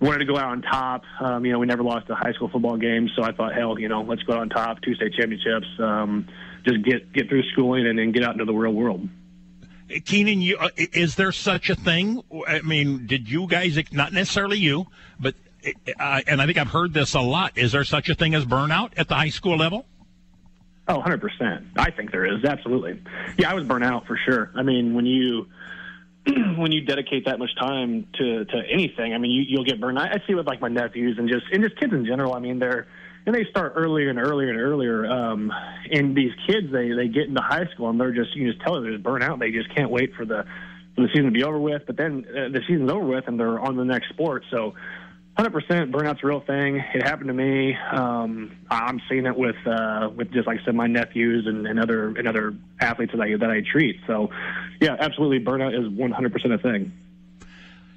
wanted 0.00 0.18
to 0.18 0.24
go 0.24 0.36
out 0.36 0.46
on 0.46 0.62
top. 0.62 1.02
Um, 1.20 1.44
you 1.44 1.52
know, 1.52 1.58
we 1.58 1.66
never 1.66 1.82
lost 1.82 2.08
a 2.08 2.14
high 2.14 2.32
school 2.32 2.48
football 2.48 2.76
game, 2.76 3.10
so 3.14 3.22
I 3.22 3.32
thought, 3.32 3.54
hell, 3.54 3.78
you 3.78 3.88
know, 3.88 4.02
let's 4.02 4.22
go 4.22 4.34
out 4.34 4.40
on 4.40 4.48
top, 4.48 4.80
two 4.80 4.94
state 4.94 5.12
championships, 5.14 5.66
um, 5.78 6.26
just 6.66 6.82
get 6.82 7.12
get 7.12 7.28
through 7.28 7.42
schooling 7.52 7.86
and 7.86 7.98
then 7.98 8.12
get 8.12 8.24
out 8.24 8.32
into 8.32 8.44
the 8.44 8.54
real 8.54 8.72
world. 8.72 9.08
Keenan, 10.04 10.42
you, 10.42 10.58
uh, 10.58 10.68
is 10.76 11.14
there 11.14 11.32
such 11.32 11.70
a 11.70 11.74
thing? 11.74 12.22
I 12.46 12.60
mean, 12.60 13.06
did 13.06 13.28
you 13.30 13.46
guys, 13.46 13.78
not 13.90 14.12
necessarily 14.12 14.58
you, 14.58 14.86
but 15.18 15.34
uh, 15.98 16.20
and 16.26 16.40
I 16.40 16.46
think 16.46 16.58
I've 16.58 16.68
heard 16.68 16.92
this 16.92 17.14
a 17.14 17.20
lot. 17.20 17.56
Is 17.56 17.72
there 17.72 17.84
such 17.84 18.08
a 18.08 18.14
thing 18.14 18.34
as 18.34 18.44
burnout 18.44 18.92
at 18.96 19.08
the 19.08 19.14
high 19.14 19.30
school 19.30 19.56
level? 19.56 19.86
Oh, 20.88 21.02
100%. 21.02 21.66
I 21.76 21.90
think 21.90 22.10
there 22.10 22.24
is. 22.24 22.44
Absolutely. 22.44 23.02
Yeah, 23.36 23.50
I 23.50 23.54
was 23.54 23.64
burnt 23.64 23.84
out 23.84 24.06
for 24.06 24.16
sure. 24.16 24.50
I 24.54 24.62
mean, 24.62 24.94
when 24.94 25.04
you 25.04 25.46
when 26.56 26.72
you 26.72 26.80
dedicate 26.82 27.26
that 27.26 27.38
much 27.38 27.54
time 27.56 28.06
to 28.14 28.44
to 28.46 28.62
anything, 28.70 29.12
I 29.12 29.18
mean, 29.18 29.30
you, 29.30 29.42
you'll 29.46 29.64
get 29.64 29.80
burned. 29.80 29.98
I, 29.98 30.06
I 30.06 30.16
see 30.26 30.32
it 30.32 30.34
with 30.34 30.46
like 30.46 30.60
my 30.60 30.68
nephews 30.68 31.16
and 31.18 31.28
just 31.28 31.44
and 31.52 31.62
just 31.62 31.78
kids 31.78 31.92
in 31.92 32.06
general. 32.06 32.34
I 32.34 32.38
mean, 32.38 32.58
they're 32.58 32.86
and 33.26 33.34
they 33.34 33.44
start 33.50 33.74
earlier 33.76 34.08
and 34.08 34.18
earlier 34.18 34.48
and 34.48 34.58
earlier. 34.58 35.06
Um, 35.06 35.52
and 35.90 36.16
these 36.16 36.32
kids, 36.46 36.72
they 36.72 36.92
they 36.92 37.08
get 37.08 37.28
into 37.28 37.42
high 37.42 37.66
school 37.74 37.90
and 37.90 38.00
they're 38.00 38.12
just 38.12 38.34
you 38.34 38.50
just 38.50 38.62
tell 38.64 38.74
them 38.74 38.84
they're 38.84 38.98
burnt 38.98 39.22
out. 39.22 39.38
They 39.38 39.50
just 39.50 39.74
can't 39.74 39.90
wait 39.90 40.14
for 40.14 40.24
the 40.24 40.44
for 40.94 41.02
the 41.02 41.08
season 41.08 41.26
to 41.26 41.30
be 41.30 41.44
over 41.44 41.58
with. 41.58 41.82
But 41.86 41.98
then 41.98 42.24
uh, 42.30 42.48
the 42.48 42.60
season's 42.66 42.90
over 42.90 43.04
with 43.04 43.28
and 43.28 43.38
they're 43.38 43.60
on 43.60 43.76
the 43.76 43.84
next 43.84 44.08
sport. 44.08 44.44
So. 44.50 44.74
100% 45.38 45.92
burnout's 45.92 46.18
a 46.24 46.26
real 46.26 46.40
thing. 46.40 46.82
It 46.94 47.02
happened 47.04 47.28
to 47.28 47.34
me. 47.34 47.76
Um, 47.76 48.56
I'm 48.70 49.00
seeing 49.08 49.24
it 49.24 49.36
with 49.36 49.54
uh, 49.66 50.10
with 50.14 50.32
just 50.32 50.48
like 50.48 50.60
I 50.60 50.64
said, 50.64 50.74
my 50.74 50.88
nephews 50.88 51.46
and, 51.46 51.64
and 51.64 51.78
other 51.78 52.08
and 52.08 52.26
other 52.26 52.54
athletes 52.80 53.12
that 53.12 53.20
I 53.20 53.36
that 53.36 53.48
I 53.48 53.60
treat. 53.60 54.00
So, 54.08 54.30
yeah, 54.80 54.96
absolutely, 54.98 55.38
burnout 55.38 55.78
is 55.78 55.92
100% 55.92 56.54
a 56.54 56.58
thing. 56.58 56.92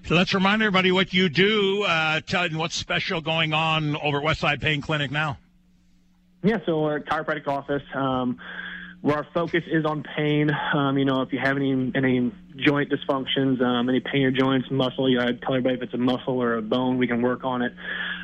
So 0.06 0.16
let's 0.16 0.34
remind 0.36 0.62
everybody 0.62 0.92
what 0.92 1.14
you 1.14 1.30
do. 1.30 1.84
Uh, 1.84 2.22
tell 2.22 2.48
them 2.48 2.60
what's 2.60 2.76
special 2.76 3.22
going 3.22 3.54
on 3.54 3.96
over 3.98 4.20
at 4.20 4.24
Westside 4.24 4.62
Pain 4.62 4.82
Clinic 4.82 5.10
now. 5.10 5.38
Yeah, 6.44 6.58
so 6.66 6.82
we're 6.82 6.98
a 6.98 7.02
chiropractic 7.02 7.48
office. 7.48 7.84
Um, 7.96 8.40
where 9.02 9.18
our 9.18 9.28
focus 9.34 9.64
is 9.68 9.84
on 9.84 10.04
pain. 10.04 10.52
Um, 10.74 10.98
you 10.98 11.06
know, 11.06 11.22
if 11.22 11.34
you 11.34 11.40
have 11.40 11.58
any 11.58 11.92
any 11.96 12.32
joint 12.56 12.92
dysfunctions, 12.92 13.62
um, 13.62 13.90
any 13.90 14.00
pain 14.00 14.16
in 14.16 14.22
your 14.22 14.32
joints, 14.32 14.70
muscle, 14.72 15.10
you 15.10 15.18
know, 15.18 15.24
I 15.24 15.32
tell 15.34 15.56
everybody 15.56 15.76
if 15.76 15.82
it's 15.84 15.94
a 15.94 15.98
muscle 15.98 16.42
or 16.42 16.56
a 16.56 16.62
bone, 16.62 16.98
we 16.98 17.08
can 17.08 17.22
work 17.22 17.44
on 17.44 17.62
it. 17.62 17.74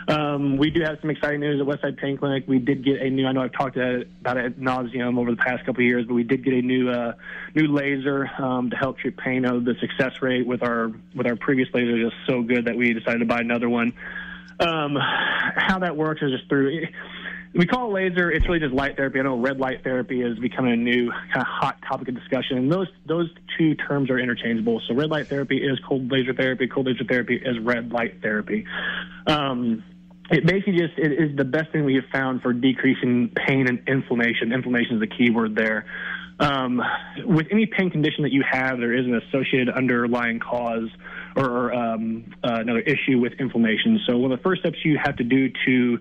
Um, 0.07 0.57
we 0.57 0.69
do 0.69 0.81
have 0.81 0.99
some 1.01 1.09
exciting 1.09 1.41
news 1.41 1.59
at 1.59 1.67
Westside 1.67 1.97
Pain 1.97 2.17
Clinic. 2.17 2.45
We 2.47 2.59
did 2.59 2.83
get 2.83 3.01
a 3.01 3.09
new. 3.09 3.27
I 3.27 3.33
know 3.33 3.41
I've 3.41 3.51
talked 3.51 3.75
about 3.75 4.37
it 4.37 4.45
ad 4.45 4.55
nauseum 4.55 5.19
over 5.19 5.31
the 5.31 5.37
past 5.37 5.65
couple 5.65 5.81
of 5.81 5.85
years, 5.85 6.05
but 6.05 6.13
we 6.13 6.23
did 6.23 6.45
get 6.45 6.53
a 6.53 6.61
new 6.61 6.89
uh, 6.89 7.13
new 7.55 7.67
laser 7.67 8.29
um, 8.37 8.69
to 8.69 8.75
help 8.77 8.99
treat 8.99 9.17
pain. 9.17 9.45
Uh, 9.45 9.59
the 9.59 9.75
success 9.81 10.21
rate 10.21 10.47
with 10.47 10.63
our 10.63 10.91
with 11.13 11.27
our 11.27 11.35
previous 11.35 11.67
laser 11.73 11.97
is 11.97 12.11
just 12.11 12.15
so 12.25 12.41
good 12.41 12.65
that 12.65 12.77
we 12.77 12.93
decided 12.93 13.19
to 13.19 13.25
buy 13.25 13.41
another 13.41 13.67
one. 13.67 13.93
Um, 14.59 14.95
how 14.97 15.79
that 15.79 15.97
works 15.97 16.21
is 16.21 16.31
just 16.31 16.47
through 16.47 16.87
we 17.53 17.65
call 17.65 17.89
it 17.89 17.93
laser. 17.93 18.31
It's 18.31 18.47
really 18.47 18.59
just 18.59 18.73
light 18.73 18.95
therapy. 18.95 19.19
I 19.19 19.23
know 19.23 19.39
red 19.39 19.59
light 19.59 19.83
therapy 19.83 20.21
is 20.21 20.37
becoming 20.39 20.73
a 20.73 20.77
new 20.77 21.11
kind 21.11 21.41
of 21.41 21.47
hot 21.47 21.77
topic 21.87 22.09
of 22.09 22.15
discussion, 22.15 22.57
and 22.57 22.71
those 22.71 22.87
those 23.05 23.29
two 23.57 23.75
terms 23.75 24.09
are 24.09 24.19
interchangeable. 24.19 24.81
So 24.87 24.93
red 24.93 25.09
light 25.09 25.27
therapy 25.27 25.57
is 25.57 25.79
cold 25.87 26.11
laser 26.11 26.33
therapy. 26.33 26.67
Cold 26.67 26.87
laser 26.87 27.03
therapy 27.03 27.35
is 27.35 27.59
red 27.59 27.91
light 27.91 28.21
therapy. 28.21 28.65
Um, 29.25 29.83
it 30.29 30.45
basically 30.45 30.77
just 30.77 30.97
it 30.97 31.11
is 31.11 31.35
the 31.35 31.45
best 31.45 31.71
thing 31.71 31.85
we 31.85 31.95
have 31.95 32.09
found 32.11 32.41
for 32.41 32.53
decreasing 32.53 33.29
pain 33.29 33.67
and 33.67 33.87
inflammation. 33.87 34.51
Inflammation 34.51 34.95
is 34.95 34.99
the 35.01 35.07
key 35.07 35.29
word 35.29 35.55
there. 35.55 35.85
Um, 36.39 36.81
with 37.25 37.47
any 37.51 37.65
pain 37.65 37.89
condition 37.89 38.23
that 38.23 38.31
you 38.31 38.43
have, 38.49 38.77
there 38.77 38.93
is 38.93 39.05
an 39.05 39.15
associated 39.15 39.69
underlying 39.69 40.39
cause 40.39 40.89
or 41.37 41.71
um, 41.71 42.33
uh, 42.43 42.55
another 42.55 42.79
issue 42.79 43.19
with 43.19 43.33
inflammation. 43.39 43.99
So 44.07 44.17
one 44.17 44.31
of 44.31 44.39
the 44.39 44.43
first 44.43 44.61
steps 44.61 44.77
you 44.83 44.97
have 45.03 45.15
to 45.17 45.23
do 45.23 45.49
to 45.65 45.99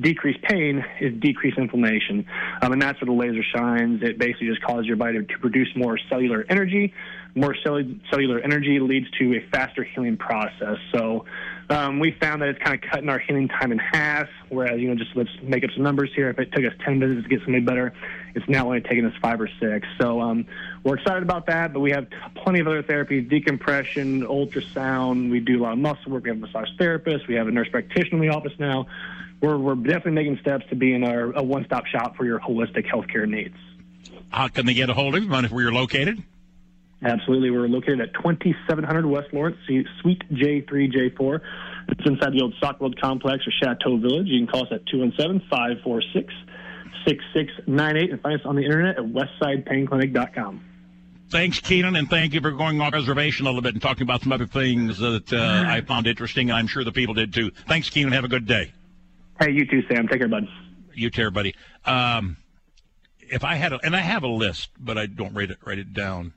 decrease 0.00 0.38
pain 0.42 0.82
is 0.98 1.12
decrease 1.20 1.54
inflammation. 1.58 2.24
Um, 2.62 2.72
and 2.72 2.80
that's 2.80 2.98
where 3.00 3.06
the 3.06 3.12
laser 3.12 3.42
shines. 3.54 4.02
It 4.02 4.18
basically 4.18 4.46
just 4.48 4.62
causes 4.62 4.86
your 4.86 4.96
body 4.96 5.18
to 5.22 5.38
produce 5.40 5.68
more 5.76 5.98
cellular 6.08 6.46
energy. 6.48 6.94
More 7.34 7.54
cellular 7.62 8.40
energy 8.40 8.80
leads 8.80 9.10
to 9.18 9.34
a 9.34 9.46
faster 9.52 9.84
healing 9.84 10.16
process. 10.16 10.78
So 10.94 11.26
um, 11.68 12.00
we 12.00 12.16
found 12.18 12.40
that 12.40 12.48
it's 12.48 12.62
kind 12.62 12.82
of 12.82 12.90
cutting 12.90 13.10
our 13.10 13.18
healing 13.18 13.48
time 13.48 13.72
in 13.72 13.78
half. 13.78 14.28
Whereas, 14.48 14.80
you 14.80 14.88
know, 14.88 14.94
just 14.94 15.14
let's 15.14 15.28
make 15.42 15.64
up 15.64 15.70
some 15.74 15.82
numbers 15.82 16.10
here. 16.16 16.30
If 16.30 16.38
it 16.38 16.50
took 16.52 16.64
us 16.64 16.72
10 16.86 16.98
minutes 16.98 17.24
to 17.24 17.28
get 17.28 17.44
somebody 17.44 17.64
better, 17.64 17.92
it's 18.34 18.48
now 18.48 18.66
only 18.66 18.80
taking 18.80 19.04
us 19.04 19.14
five 19.20 19.40
or 19.40 19.48
six. 19.60 19.86
So 20.00 20.20
um, 20.20 20.46
we're 20.84 20.96
excited 20.96 21.22
about 21.22 21.46
that. 21.46 21.72
But 21.72 21.80
we 21.80 21.90
have 21.92 22.06
plenty 22.34 22.60
of 22.60 22.66
other 22.66 22.82
therapies: 22.82 23.28
decompression, 23.28 24.22
ultrasound. 24.22 25.30
We 25.30 25.40
do 25.40 25.60
a 25.60 25.62
lot 25.62 25.72
of 25.72 25.78
muscle 25.78 26.12
work. 26.12 26.24
We 26.24 26.30
have 26.30 26.38
a 26.38 26.40
massage 26.40 26.68
therapist. 26.78 27.28
We 27.28 27.34
have 27.34 27.48
a 27.48 27.50
nurse 27.50 27.68
practitioner 27.68 28.22
in 28.22 28.28
the 28.28 28.34
office 28.34 28.52
now 28.58 28.86
we're, 29.40 29.56
we're 29.56 29.74
definitely 29.74 30.12
making 30.12 30.38
steps 30.40 30.64
to 30.70 30.76
being 30.76 31.04
a, 31.04 31.30
a 31.32 31.42
one 31.42 31.64
stop 31.64 31.86
shop 31.86 32.16
for 32.16 32.24
your 32.24 32.40
holistic 32.40 32.86
healthcare 32.86 33.28
needs. 33.28 33.56
How 34.30 34.48
can 34.48 34.66
they 34.66 34.74
get 34.74 34.90
a 34.90 34.94
hold 34.94 35.14
of 35.14 35.22
you? 35.22 35.30
Where 35.30 35.62
you're 35.62 35.72
located? 35.72 36.22
Absolutely. 37.02 37.50
We're 37.50 37.68
located 37.68 38.00
at 38.00 38.14
2700 38.14 39.06
West 39.06 39.32
Lawrence, 39.32 39.56
Suite 39.66 40.22
J3J4. 40.32 41.40
It's 41.88 42.06
inside 42.06 42.32
the 42.32 42.42
old 42.42 42.54
Soccer 42.60 42.78
World 42.80 43.00
Complex 43.00 43.46
or 43.46 43.52
Chateau 43.62 43.96
Village. 43.96 44.26
You 44.26 44.40
can 44.40 44.48
call 44.48 44.62
us 44.64 44.72
at 44.72 44.84
217 44.86 45.48
546 45.48 46.34
6698 47.06 48.10
and 48.10 48.20
find 48.20 48.40
us 48.40 48.46
on 48.46 48.56
the 48.56 48.62
internet 48.62 48.98
at 48.98 49.04
westsidepainclinic.com. 49.04 50.64
Thanks, 51.30 51.60
Keenan, 51.60 51.94
and 51.96 52.08
thank 52.08 52.32
you 52.32 52.40
for 52.40 52.52
going 52.52 52.80
off 52.80 52.94
reservation 52.94 53.44
a 53.44 53.50
little 53.50 53.60
bit 53.60 53.74
and 53.74 53.82
talking 53.82 54.02
about 54.02 54.22
some 54.22 54.32
other 54.32 54.46
things 54.46 54.98
that 54.98 55.30
uh, 55.30 55.64
I 55.66 55.82
found 55.82 56.06
interesting, 56.06 56.48
and 56.48 56.58
I'm 56.58 56.66
sure 56.66 56.84
the 56.84 56.92
people 56.92 57.12
did 57.12 57.34
too. 57.34 57.50
Thanks, 57.66 57.90
Keenan. 57.90 58.12
Have 58.12 58.24
a 58.24 58.28
good 58.28 58.46
day. 58.46 58.72
Hey, 59.38 59.50
you 59.50 59.66
too, 59.66 59.82
Sam. 59.88 60.08
Take 60.08 60.20
care, 60.20 60.28
bud. 60.28 60.48
You 60.94 61.10
too, 61.10 61.30
buddy. 61.30 61.54
Um, 61.84 62.38
if 63.20 63.44
I 63.44 63.56
had, 63.56 63.74
a, 63.74 63.80
and 63.84 63.94
I 63.94 64.00
have 64.00 64.22
a 64.22 64.28
list, 64.28 64.70
but 64.80 64.96
I 64.96 65.04
don't 65.04 65.34
write 65.34 65.50
it 65.50 65.58
write 65.64 65.78
it 65.78 65.92
down, 65.92 66.32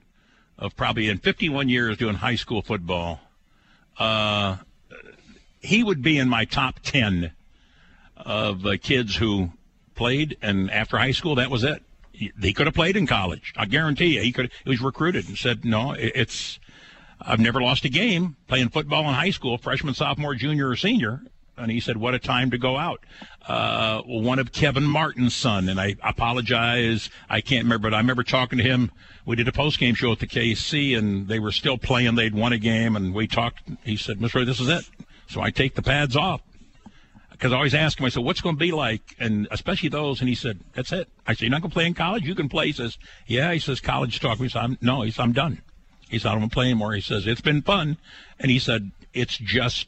of 0.57 0.75
probably 0.75 1.07
in 1.07 1.19
51 1.19 1.69
years 1.69 1.95
doing 1.97 2.15
high 2.15 2.35
school 2.35 2.61
football, 2.61 3.21
uh, 3.97 4.57
he 5.61 5.83
would 5.83 6.01
be 6.01 6.17
in 6.17 6.27
my 6.27 6.43
top 6.43 6.79
10 6.83 7.31
of 8.17 8.65
uh, 8.65 8.77
kids 8.77 9.15
who 9.15 9.51
played, 10.01 10.35
and 10.41 10.71
after 10.71 10.97
high 10.97 11.11
school, 11.11 11.35
that 11.35 11.51
was 11.51 11.63
it. 11.63 11.83
He, 12.11 12.53
could 12.53 12.65
have 12.65 12.73
played 12.73 12.97
in 12.97 13.05
college. 13.05 13.53
I 13.55 13.67
guarantee 13.67 14.15
you, 14.15 14.21
he 14.21 14.31
could. 14.31 14.51
He 14.63 14.69
was 14.71 14.81
recruited 14.81 15.27
and 15.27 15.37
said, 15.37 15.63
"No, 15.63 15.91
it, 15.91 16.11
it's." 16.15 16.59
I've 17.21 17.39
never 17.39 17.61
lost 17.61 17.85
a 17.85 17.89
game 17.89 18.35
playing 18.47 18.69
football 18.69 19.07
in 19.07 19.13
high 19.13 19.29
school, 19.29 19.59
freshman, 19.59 19.93
sophomore, 19.93 20.33
junior, 20.33 20.69
or 20.69 20.75
senior, 20.75 21.21
and 21.55 21.69
he 21.69 21.79
said, 21.79 21.97
"What 21.97 22.15
a 22.15 22.19
time 22.19 22.49
to 22.49 22.57
go 22.57 22.77
out." 22.77 23.03
Uh, 23.47 24.01
one 24.01 24.39
of 24.39 24.51
Kevin 24.51 24.85
Martin's 24.85 25.35
son, 25.35 25.69
and 25.69 25.79
I 25.79 25.95
apologize, 26.01 27.11
I 27.29 27.41
can't 27.41 27.65
remember, 27.65 27.89
but 27.89 27.95
I 27.95 27.99
remember 27.99 28.23
talking 28.23 28.57
to 28.57 28.63
him. 28.63 28.89
We 29.27 29.35
did 29.35 29.47
a 29.47 29.51
post 29.51 29.77
game 29.77 29.93
show 29.93 30.11
at 30.11 30.17
the 30.17 30.27
KC, 30.27 30.97
and 30.97 31.27
they 31.27 31.37
were 31.37 31.51
still 31.51 31.77
playing. 31.77 32.15
They'd 32.15 32.33
won 32.33 32.53
a 32.53 32.57
game, 32.57 32.95
and 32.95 33.13
we 33.13 33.27
talked. 33.27 33.69
He 33.83 33.97
said, 33.97 34.17
"Mr. 34.17 34.35
Ray, 34.35 34.45
this 34.45 34.59
is 34.59 34.67
it." 34.67 34.83
So 35.27 35.41
I 35.41 35.51
take 35.51 35.75
the 35.75 35.83
pads 35.83 36.15
off 36.15 36.41
because 37.41 37.53
I 37.53 37.55
always 37.55 37.73
ask 37.73 37.99
him. 37.99 38.05
I 38.05 38.09
said, 38.09 38.23
"What's 38.23 38.41
going 38.41 38.55
to 38.55 38.59
be 38.59 38.71
like?" 38.71 39.15
And 39.17 39.47
especially 39.49 39.89
those. 39.89 40.19
And 40.19 40.29
he 40.29 40.35
said, 40.35 40.59
"That's 40.73 40.91
it." 40.91 41.09
I 41.25 41.33
said, 41.33 41.41
"You're 41.41 41.49
not 41.49 41.61
going 41.61 41.71
to 41.71 41.73
play 41.73 41.87
in 41.87 41.95
college? 41.95 42.23
You 42.23 42.35
can 42.35 42.49
play." 42.49 42.67
He 42.67 42.73
says, 42.73 42.99
"Yeah." 43.25 43.51
He 43.51 43.57
says, 43.57 43.79
"College 43.79 44.19
talk." 44.19 44.37
He 44.37 44.47
said, 44.47 44.61
I'm, 44.61 44.77
"No." 44.79 45.01
He 45.01 45.09
said, 45.09 45.23
"I'm 45.23 45.33
done." 45.33 45.63
He 46.07 46.19
said, 46.19 46.27
"I 46.29 46.31
don't 46.33 46.41
want 46.41 46.51
to 46.51 46.55
play 46.55 46.65
anymore." 46.65 46.93
He 46.93 47.01
says, 47.01 47.25
"It's 47.25 47.41
been 47.41 47.63
fun," 47.63 47.97
and 48.39 48.51
he 48.51 48.59
said, 48.59 48.91
"It's 49.13 49.37
just." 49.37 49.87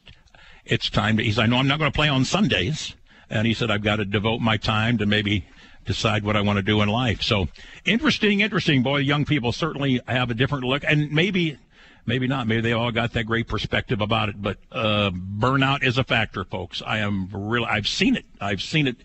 it's 0.66 0.90
time 0.90 1.18
to, 1.18 1.24
he 1.24 1.32
said, 1.32 1.44
I 1.44 1.48
know 1.48 1.58
I'm 1.58 1.68
not 1.68 1.80
going 1.80 1.92
to 1.92 1.96
play 1.96 2.10
on 2.10 2.26
Sundays. 2.26 2.96
And 3.30 3.48
he 3.48 3.54
said, 3.54 3.72
I've 3.72 3.84
got 3.84 3.98
to 3.98 4.06
devote 4.06 4.42
my 4.42 4.58
time 4.58 4.98
to 5.00 5.06
maybe 5.06 5.46
decide 5.86 6.24
what 6.24 6.38
I 6.38 6.42
want 6.42 6.58
to 6.58 6.64
do 6.64 6.82
in 6.82 6.90
life. 6.90 7.22
So 7.22 7.48
interesting, 7.84 8.40
interesting. 8.40 8.84
Boy, 8.84 8.98
young 8.98 9.26
people 9.26 9.52
certainly 9.52 10.00
have 10.08 10.30
a 10.30 10.34
different 10.34 10.64
look 10.64 10.84
and 10.88 11.12
maybe, 11.12 11.58
maybe 12.06 12.28
not. 12.28 12.48
Maybe 12.48 12.62
they 12.62 12.74
all 12.74 12.92
got 12.92 13.14
that 13.14 13.26
great 13.26 13.48
perspective 13.48 14.02
about 14.02 14.30
it, 14.30 14.42
but, 14.42 14.58
uh, 14.72 15.12
burnout 15.12 15.84
is 15.84 15.98
a 15.98 16.04
factor, 16.04 16.44
folks. 16.44 16.82
I 16.86 17.00
am 17.00 17.30
real. 17.32 17.66
I've 17.66 17.88
seen 17.88 18.16
it. 18.16 18.26
I've 18.40 18.62
seen 18.62 18.88
it 18.88 18.98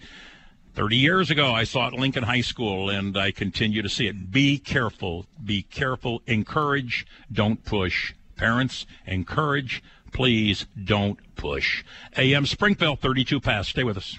30 0.75 0.97
years 0.97 1.31
ago. 1.31 1.53
I 1.53 1.65
saw 1.65 1.89
it 1.89 1.95
at 1.95 2.01
Lincoln 2.01 2.25
High 2.25 2.41
School 2.43 2.91
and 2.91 3.17
I 3.17 3.31
continue 3.31 3.83
to 3.83 3.89
see 3.89 4.07
it. 4.07 4.31
Be 4.31 4.59
careful. 4.59 5.27
Be 5.43 5.63
careful. 5.63 6.23
Encourage. 6.27 7.07
Don't 7.33 7.65
push. 7.65 8.15
Parents, 8.37 8.87
encourage 9.05 9.83
Please 10.13 10.67
don't 10.83 11.19
push. 11.37 11.85
AM 12.17 12.47
Springfield 12.47 13.01
32 13.01 13.41
past. 13.41 13.71
Stay 13.71 13.85
with 13.85 13.97
us. 13.97 14.19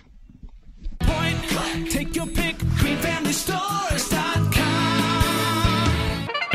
Point, 1.00 1.92
take 1.92 2.16
your 2.16 2.28
pick, 2.28 2.58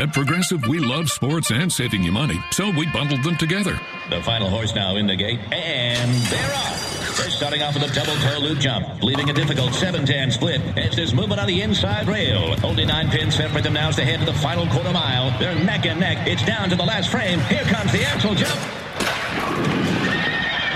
At 0.05 0.13
Progressive, 0.13 0.67
we 0.67 0.77
love 0.77 1.09
sports 1.09 1.49
and 1.49 1.73
saving 1.73 2.03
you 2.03 2.11
money, 2.11 2.39
so 2.51 2.69
we 2.69 2.85
bundled 2.85 3.23
them 3.23 3.37
together. 3.37 3.79
The 4.11 4.21
final 4.21 4.51
horse 4.51 4.75
now 4.75 4.97
in 4.97 5.07
the 5.07 5.15
gate, 5.15 5.39
and 5.51 6.13
they're 6.25 6.53
off. 6.53 7.17
They're 7.17 7.31
starting 7.31 7.63
off 7.63 7.73
with 7.73 7.89
a 7.89 7.95
double 7.95 8.13
toe 8.17 8.37
loop 8.37 8.59
jump, 8.59 9.01
leaving 9.01 9.31
a 9.31 9.33
difficult 9.33 9.71
7-10 9.71 10.31
split 10.31 10.61
as 10.77 10.95
there's 10.95 11.15
movement 11.15 11.41
on 11.41 11.47
the 11.47 11.59
inside 11.59 12.07
rail. 12.07 12.55
Only 12.63 12.85
nine 12.85 13.09
pins 13.09 13.33
separate 13.33 13.63
them 13.63 13.73
now 13.73 13.89
as 13.89 13.95
they 13.95 14.05
head 14.05 14.19
to 14.19 14.27
the 14.27 14.33
final 14.37 14.67
quarter 14.67 14.91
mile. 14.91 15.35
They're 15.39 15.55
neck 15.55 15.87
and 15.87 15.99
neck. 15.99 16.27
It's 16.27 16.45
down 16.45 16.69
to 16.69 16.75
the 16.75 16.85
last 16.85 17.09
frame. 17.09 17.39
Here 17.39 17.63
comes 17.63 17.91
the 17.91 18.03
axle 18.03 18.35
jump. 18.35 18.59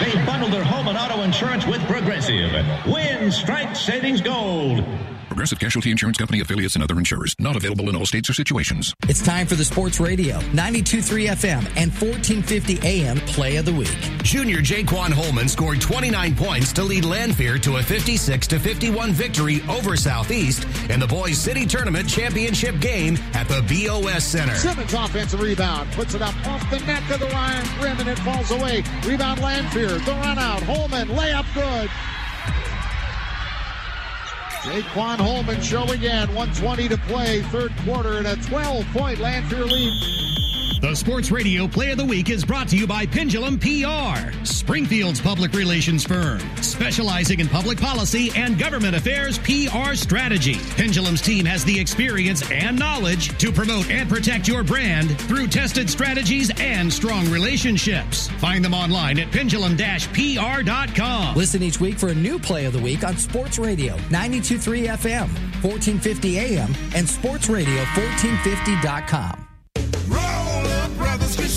They 0.02 0.26
bundled 0.26 0.54
their 0.54 0.64
home 0.64 0.88
and 0.88 0.98
auto 0.98 1.22
insurance 1.22 1.68
with 1.68 1.86
Progressive. 1.86 2.52
Win 2.88 3.32
strike 3.32 3.76
savings 3.76 4.22
gold. 4.22 4.84
Progressive 5.30 5.60
Casualty 5.60 5.92
Insurance 5.92 6.18
Company 6.18 6.42
affiliates 6.42 6.74
and 6.74 6.84
other 6.84 6.98
insurers. 6.98 7.36
Not 7.40 7.56
available 7.56 7.88
in 7.88 7.96
all 7.96 8.06
states 8.08 8.30
or 8.32 8.34
situations. 8.34 8.96
It's 9.08 9.24
time 9.24 9.46
for 9.46 9.54
the 9.54 9.64
Sports 9.64 10.00
Radio, 10.00 10.40
92.3 10.40 11.28
FM 11.28 11.64
and 11.78 11.92
1450 11.94 12.80
AM 12.82 13.18
Play 13.20 13.58
of 13.58 13.66
the 13.66 13.74
Week. 13.74 13.96
Junior 14.24 14.58
Jaquan 14.58 15.14
Holman 15.14 15.48
scored 15.48 15.80
29 15.82 16.36
points 16.36 16.74
to 16.74 16.84
lead 16.84 17.06
Lanphier 17.06 17.60
to 17.60 17.78
a 17.78 17.84
56 17.84 18.48
to 18.48 18.60
51 18.60 19.12
victory 19.12 19.62
over 19.70 19.96
Southeast 19.96 20.66
in 20.90 21.00
the 21.00 21.08
Boys 21.08 21.38
City 21.38 21.66
Tournament 21.68 22.10
Championship 22.10 22.80
game 22.80 23.16
at 23.34 23.48
the 23.48 23.62
BOS 23.70 24.24
Center. 24.24 24.56
Simmons 24.56 24.94
offensive 24.94 25.40
rebound 25.42 25.92
puts 25.92 26.16
it 26.16 26.24
up 26.24 26.36
off 26.48 26.68
the 26.72 26.80
net 26.80 27.04
to 27.12 27.20
the 27.20 27.30
line 27.30 27.64
rim 27.80 28.00
and 28.00 28.10
it 28.10 28.18
falls 28.20 28.50
away. 28.50 28.84
Rebound 29.06 29.40
Lanphier. 29.42 29.90
The 29.90 30.12
run 30.12 30.40
out. 30.40 30.64
Holman 30.64 31.10
layup 31.10 31.46
good. 31.54 31.90
Jaquan 34.64 35.18
Holman 35.18 35.62
show 35.62 35.84
again. 35.86 36.28
120 36.36 36.90
to 36.90 36.98
play, 37.08 37.42
third 37.44 37.72
quarter, 37.86 38.18
and 38.18 38.28
a 38.28 38.36
12 38.48 38.86
point 38.88 39.20
Lanphier 39.20 39.64
lead. 39.64 40.59
The 40.82 40.96
Sports 40.96 41.30
Radio 41.30 41.68
Play 41.68 41.92
of 41.92 41.98
the 41.98 42.06
Week 42.06 42.30
is 42.30 42.46
brought 42.46 42.70
to 42.70 42.78
you 42.78 42.88
by 42.88 43.06
Pendulum 43.06 43.60
PR, 43.60 44.32
Springfield's 44.46 45.20
public 45.20 45.52
relations 45.52 46.06
firm, 46.06 46.40
specializing 46.62 47.42
in 47.42 47.50
public 47.50 47.82
policy 47.82 48.32
and 48.34 48.58
government 48.58 48.96
affairs 48.96 49.38
PR 49.40 49.94
strategy. 49.94 50.56
Pendulum's 50.78 51.22
team 51.22 51.44
has 51.44 51.66
the 51.66 51.78
experience 51.78 52.50
and 52.50 52.80
knowledge 52.80 53.38
to 53.40 53.52
promote 53.52 53.92
and 53.92 54.08
protect 54.08 54.48
your 54.48 54.64
brand 54.64 55.20
through 55.24 55.48
tested 55.48 55.90
strategies 55.90 56.50
and 56.62 56.94
strong 56.94 57.30
relationships. 57.30 58.30
Find 58.38 58.64
them 58.64 58.74
online 58.74 59.20
at 59.20 59.30
pendulum-pr.com. 59.32 61.36
Listen 61.36 61.62
each 61.62 61.82
week 61.82 62.00
for 62.00 62.08
a 62.08 62.16
new 62.16 62.40
Play 62.40 62.64
of 62.64 62.72
the 62.72 62.80
Week 62.80 63.04
on 63.04 63.18
Sports 63.18 63.60
Radio 63.60 63.98
923 64.10 64.88
FM, 64.88 65.28
1450 65.62 66.40
AM, 66.40 66.74
and 66.96 67.06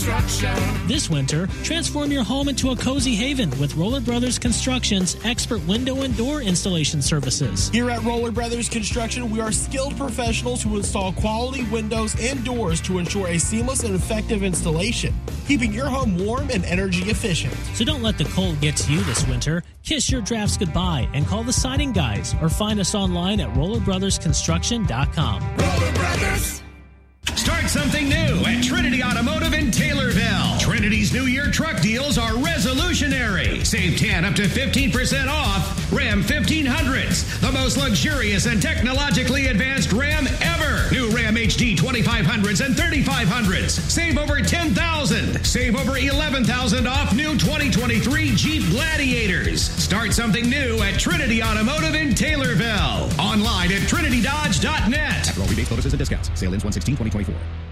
sportsradio1450.com. 0.02 0.88
This 0.88 1.08
winter, 1.08 1.46
transform 1.62 2.10
your 2.10 2.24
home 2.24 2.48
into 2.48 2.70
a 2.70 2.76
cozy 2.76 3.14
haven 3.14 3.50
with 3.58 3.76
Roller 3.76 4.00
Brothers 4.00 4.38
Construction's 4.38 5.16
expert 5.24 5.66
window 5.66 6.02
and 6.02 6.16
door 6.16 6.42
installation 6.42 7.02
services. 7.02 7.68
Here 7.70 7.90
at 7.90 8.02
Roller 8.02 8.30
Brothers 8.30 8.68
Construction, 8.68 9.30
we 9.30 9.40
are 9.40 9.52
skilled 9.52 9.96
professionals 9.96 10.62
who 10.62 10.76
install 10.76 11.12
quality 11.12 11.64
windows 11.64 12.14
and 12.20 12.44
doors 12.44 12.80
to 12.82 12.98
ensure 12.98 13.28
a 13.28 13.38
seamless 13.38 13.84
and 13.84 13.94
effective 13.94 14.42
installation, 14.42 15.14
keeping 15.46 15.72
your 15.72 15.86
home 15.86 16.18
warm 16.18 16.50
and 16.50 16.64
energy 16.64 17.10
efficient. 17.10 17.54
So 17.74 17.84
don't 17.84 18.02
let 18.02 18.18
the 18.18 18.24
cold 18.24 18.60
get 18.60 18.76
to 18.76 18.92
you 18.92 19.02
this 19.04 19.26
winter. 19.26 19.62
Kiss 19.84 20.10
your 20.10 20.22
drafts 20.22 20.56
goodbye 20.56 21.08
and 21.12 21.26
call 21.26 21.42
the 21.42 21.52
siding 21.52 21.92
guys 21.92 22.34
or 22.40 22.48
find 22.48 22.80
us 22.80 22.94
online 22.94 23.40
at 23.40 23.52
rollerbrothersconstruction.com. 23.54 25.56
Roller 25.56 25.92
Brothers! 25.92 26.61
Start 27.42 27.70
something 27.70 28.08
new 28.08 28.44
at 28.46 28.62
Trinity 28.62 29.02
Automotive 29.02 29.52
in 29.52 29.70
Taylorville. 29.70 30.58
Trinity's 30.58 31.12
New 31.12 31.26
Year 31.26 31.50
truck 31.50 31.80
deals 31.80 32.18
are 32.18 32.32
resolutionary. 32.32 33.64
Save 33.64 33.98
10 33.98 34.24
up 34.24 34.34
to 34.34 34.42
15% 34.42 35.28
off 35.28 35.92
Ram 35.92 36.22
1500s, 36.22 37.40
the 37.40 37.52
most 37.52 37.76
luxurious 37.76 38.46
and 38.46 38.60
technologically 38.60 39.48
advanced 39.48 39.92
Ram 39.92 40.26
ever. 40.40 40.90
New 40.92 41.10
Ram 41.10 41.34
HD 41.36 41.76
2500s 41.76 42.64
and 42.64 42.74
3500s. 42.74 43.70
Save 43.90 44.18
over 44.18 44.40
10,000. 44.40 45.44
Save 45.44 45.76
over 45.76 45.98
11,000 45.98 46.86
off 46.86 47.14
new 47.14 47.32
2023 47.38 48.34
Jeep 48.34 48.68
Gladiators. 48.70 49.62
Start 49.62 50.12
something 50.12 50.48
new 50.48 50.80
at 50.82 50.98
Trinity 50.98 51.42
Automotive 51.42 51.94
in 51.94 52.10
Taylorville. 52.10 53.16
Online 53.18 53.72
at 53.72 53.82
trinitydodge.net. 53.82 55.36
Roll 55.36 55.46
rebate 55.48 55.68
bonuses 55.68 55.92
and 55.92 55.98
discounts. 55.98 56.30
Sale 56.34 56.52
ends 56.52 56.64
116 56.64 56.96
2024. 57.12 57.62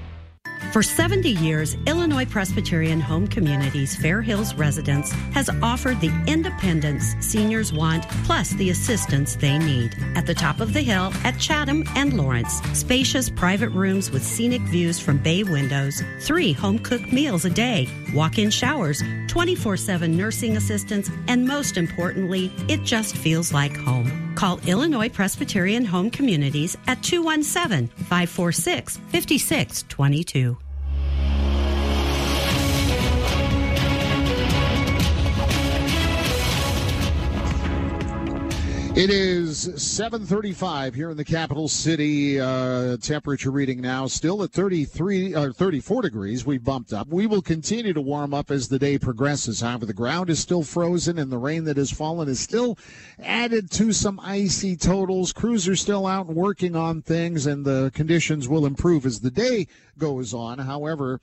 For 0.72 0.84
70 0.84 1.30
years, 1.30 1.76
Illinois 1.88 2.26
Presbyterian 2.26 3.00
Home 3.00 3.26
Communities 3.26 3.96
Fair 3.96 4.22
Hills 4.22 4.54
residents 4.54 5.10
has 5.32 5.50
offered 5.62 6.00
the 6.00 6.12
independence 6.28 7.16
seniors 7.18 7.72
want 7.72 8.08
plus 8.24 8.50
the 8.52 8.70
assistance 8.70 9.34
they 9.34 9.58
need. 9.58 9.96
At 10.14 10.26
the 10.26 10.34
top 10.34 10.60
of 10.60 10.72
the 10.72 10.80
hill 10.80 11.12
at 11.24 11.40
Chatham 11.40 11.82
and 11.96 12.16
Lawrence, 12.16 12.60
spacious 12.72 13.28
private 13.30 13.70
rooms 13.70 14.12
with 14.12 14.24
scenic 14.24 14.62
views 14.62 15.00
from 15.00 15.18
bay 15.18 15.42
windows, 15.42 16.04
three 16.20 16.52
home 16.52 16.78
cooked 16.78 17.12
meals 17.12 17.44
a 17.44 17.50
day, 17.50 17.88
walk 18.14 18.38
in 18.38 18.48
showers, 18.48 19.02
24 19.26 19.76
7 19.76 20.16
nursing 20.16 20.56
assistance, 20.56 21.10
and 21.26 21.48
most 21.48 21.78
importantly, 21.78 22.52
it 22.68 22.84
just 22.84 23.16
feels 23.16 23.52
like 23.52 23.76
home. 23.76 24.29
Call 24.40 24.58
Illinois 24.66 25.10
Presbyterian 25.10 25.84
Home 25.84 26.10
Communities 26.10 26.74
at 26.86 27.02
217 27.02 27.88
546 28.06 28.96
5622. 28.96 30.56
It 38.96 39.08
is 39.08 39.68
7:35 39.76 40.96
here 40.96 41.10
in 41.10 41.16
the 41.16 41.24
capital 41.24 41.68
city. 41.68 42.40
Uh, 42.40 42.96
temperature 42.96 43.52
reading 43.52 43.80
now 43.80 44.08
still 44.08 44.42
at 44.42 44.50
33 44.50 45.32
or 45.32 45.50
uh, 45.50 45.52
34 45.52 46.02
degrees. 46.02 46.44
We 46.44 46.58
bumped 46.58 46.92
up. 46.92 47.06
We 47.06 47.28
will 47.28 47.40
continue 47.40 47.92
to 47.92 48.00
warm 48.00 48.34
up 48.34 48.50
as 48.50 48.66
the 48.66 48.80
day 48.80 48.98
progresses. 48.98 49.60
However, 49.60 49.86
the 49.86 49.94
ground 49.94 50.28
is 50.28 50.40
still 50.40 50.64
frozen, 50.64 51.20
and 51.20 51.30
the 51.30 51.38
rain 51.38 51.62
that 51.64 51.76
has 51.76 51.92
fallen 51.92 52.28
is 52.28 52.40
still 52.40 52.76
added 53.22 53.70
to 53.72 53.92
some 53.92 54.18
icy 54.18 54.76
totals. 54.76 55.32
Crews 55.32 55.68
are 55.68 55.76
still 55.76 56.04
out 56.04 56.26
working 56.26 56.74
on 56.74 57.00
things, 57.00 57.46
and 57.46 57.64
the 57.64 57.92
conditions 57.94 58.48
will 58.48 58.66
improve 58.66 59.06
as 59.06 59.20
the 59.20 59.30
day 59.30 59.68
goes 59.98 60.34
on. 60.34 60.58
However. 60.58 61.20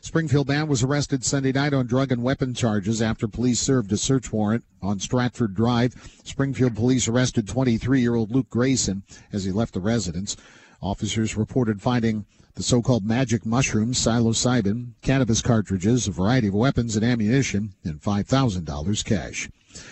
Springfield 0.00 0.46
man 0.46 0.68
was 0.68 0.84
arrested 0.84 1.24
Sunday 1.24 1.50
night 1.50 1.74
on 1.74 1.88
drug 1.88 2.12
and 2.12 2.22
weapon 2.22 2.54
charges 2.54 3.02
after 3.02 3.26
police 3.26 3.58
served 3.58 3.90
a 3.90 3.96
search 3.96 4.32
warrant 4.32 4.62
on 4.80 5.00
Stratford 5.00 5.52
Drive. 5.52 5.94
Springfield 6.22 6.76
police 6.76 7.08
arrested 7.08 7.48
23 7.48 8.00
year 8.00 8.14
old 8.14 8.30
Luke 8.30 8.48
Grayson 8.48 9.02
as 9.32 9.42
he 9.42 9.50
left 9.50 9.74
the 9.74 9.80
residence. 9.80 10.36
Officers 10.80 11.36
reported 11.36 11.82
finding 11.82 12.24
the 12.56 12.62
so-called 12.62 13.04
magic 13.04 13.44
mushrooms, 13.44 13.98
psilocybin, 13.98 14.92
cannabis 15.02 15.42
cartridges, 15.42 16.08
a 16.08 16.10
variety 16.10 16.48
of 16.48 16.54
weapons 16.54 16.96
and 16.96 17.04
ammunition, 17.04 17.74
and 17.84 18.00
$5,000 18.00 19.04
cash. 19.04 19.50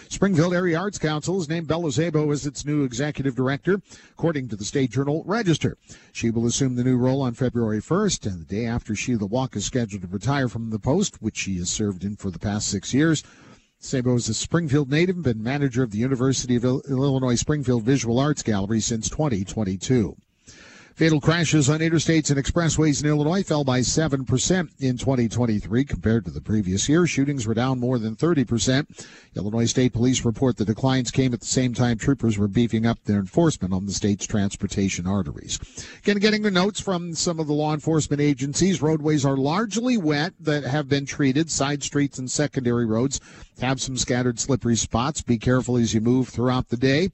Springfield 0.08 0.54
Area 0.54 0.78
Arts 0.78 0.96
Council 0.98 1.34
has 1.34 1.46
named 1.46 1.68
Bella 1.68 1.90
Zabo 1.90 2.32
as 2.32 2.46
its 2.46 2.64
new 2.64 2.82
executive 2.82 3.36
director, 3.36 3.82
according 4.12 4.48
to 4.48 4.56
the 4.56 4.64
State 4.64 4.90
Journal 4.90 5.22
Register. 5.26 5.76
She 6.10 6.30
will 6.30 6.46
assume 6.46 6.74
the 6.74 6.84
new 6.84 6.96
role 6.96 7.20
on 7.20 7.34
February 7.34 7.82
1st, 7.82 8.26
and 8.26 8.40
the 8.40 8.56
day 8.56 8.64
after 8.64 8.94
Sheila 8.94 9.26
Walk 9.26 9.56
is 9.56 9.66
scheduled 9.66 10.00
to 10.00 10.08
retire 10.08 10.48
from 10.48 10.70
the 10.70 10.78
post, 10.78 11.20
which 11.20 11.36
she 11.36 11.58
has 11.58 11.68
served 11.68 12.02
in 12.02 12.16
for 12.16 12.30
the 12.30 12.38
past 12.38 12.68
six 12.68 12.94
years. 12.94 13.22
Sabo 13.78 14.14
is 14.14 14.30
a 14.30 14.34
Springfield 14.34 14.90
native, 14.90 15.22
been 15.22 15.42
manager 15.42 15.82
of 15.82 15.90
the 15.90 15.98
University 15.98 16.56
of 16.56 16.64
Illinois 16.64 17.34
Springfield 17.34 17.82
Visual 17.82 18.18
Arts 18.18 18.42
Gallery 18.42 18.80
since 18.80 19.10
2022. 19.10 20.16
Fatal 20.94 21.20
crashes 21.20 21.68
on 21.68 21.80
interstates 21.80 22.30
and 22.30 22.38
expressways 22.38 23.02
in 23.02 23.08
Illinois 23.08 23.42
fell 23.42 23.64
by 23.64 23.80
7% 23.80 24.20
in 24.78 24.96
2023 24.96 25.84
compared 25.84 26.24
to 26.24 26.30
the 26.30 26.40
previous 26.40 26.88
year. 26.88 27.04
Shootings 27.04 27.48
were 27.48 27.54
down 27.54 27.80
more 27.80 27.98
than 27.98 28.14
30%. 28.14 29.04
Illinois 29.34 29.64
State 29.64 29.92
Police 29.92 30.24
report 30.24 30.56
the 30.56 30.64
declines 30.64 31.10
came 31.10 31.34
at 31.34 31.40
the 31.40 31.46
same 31.46 31.74
time 31.74 31.98
troopers 31.98 32.38
were 32.38 32.46
beefing 32.46 32.86
up 32.86 33.02
their 33.04 33.18
enforcement 33.18 33.74
on 33.74 33.86
the 33.86 33.92
state's 33.92 34.24
transportation 34.24 35.04
arteries. 35.04 35.58
Again, 35.98 36.18
getting 36.18 36.42
the 36.42 36.50
notes 36.52 36.78
from 36.78 37.12
some 37.12 37.40
of 37.40 37.48
the 37.48 37.54
law 37.54 37.74
enforcement 37.74 38.22
agencies, 38.22 38.80
roadways 38.80 39.24
are 39.24 39.36
largely 39.36 39.96
wet 39.96 40.34
that 40.38 40.62
have 40.62 40.88
been 40.88 41.06
treated. 41.06 41.50
Side 41.50 41.82
streets 41.82 42.20
and 42.20 42.30
secondary 42.30 42.86
roads 42.86 43.20
have 43.60 43.80
some 43.80 43.96
scattered 43.96 44.38
slippery 44.38 44.76
spots. 44.76 45.22
Be 45.22 45.38
careful 45.38 45.76
as 45.76 45.92
you 45.92 46.00
move 46.00 46.28
throughout 46.28 46.68
the 46.68 46.76
day 46.76 47.10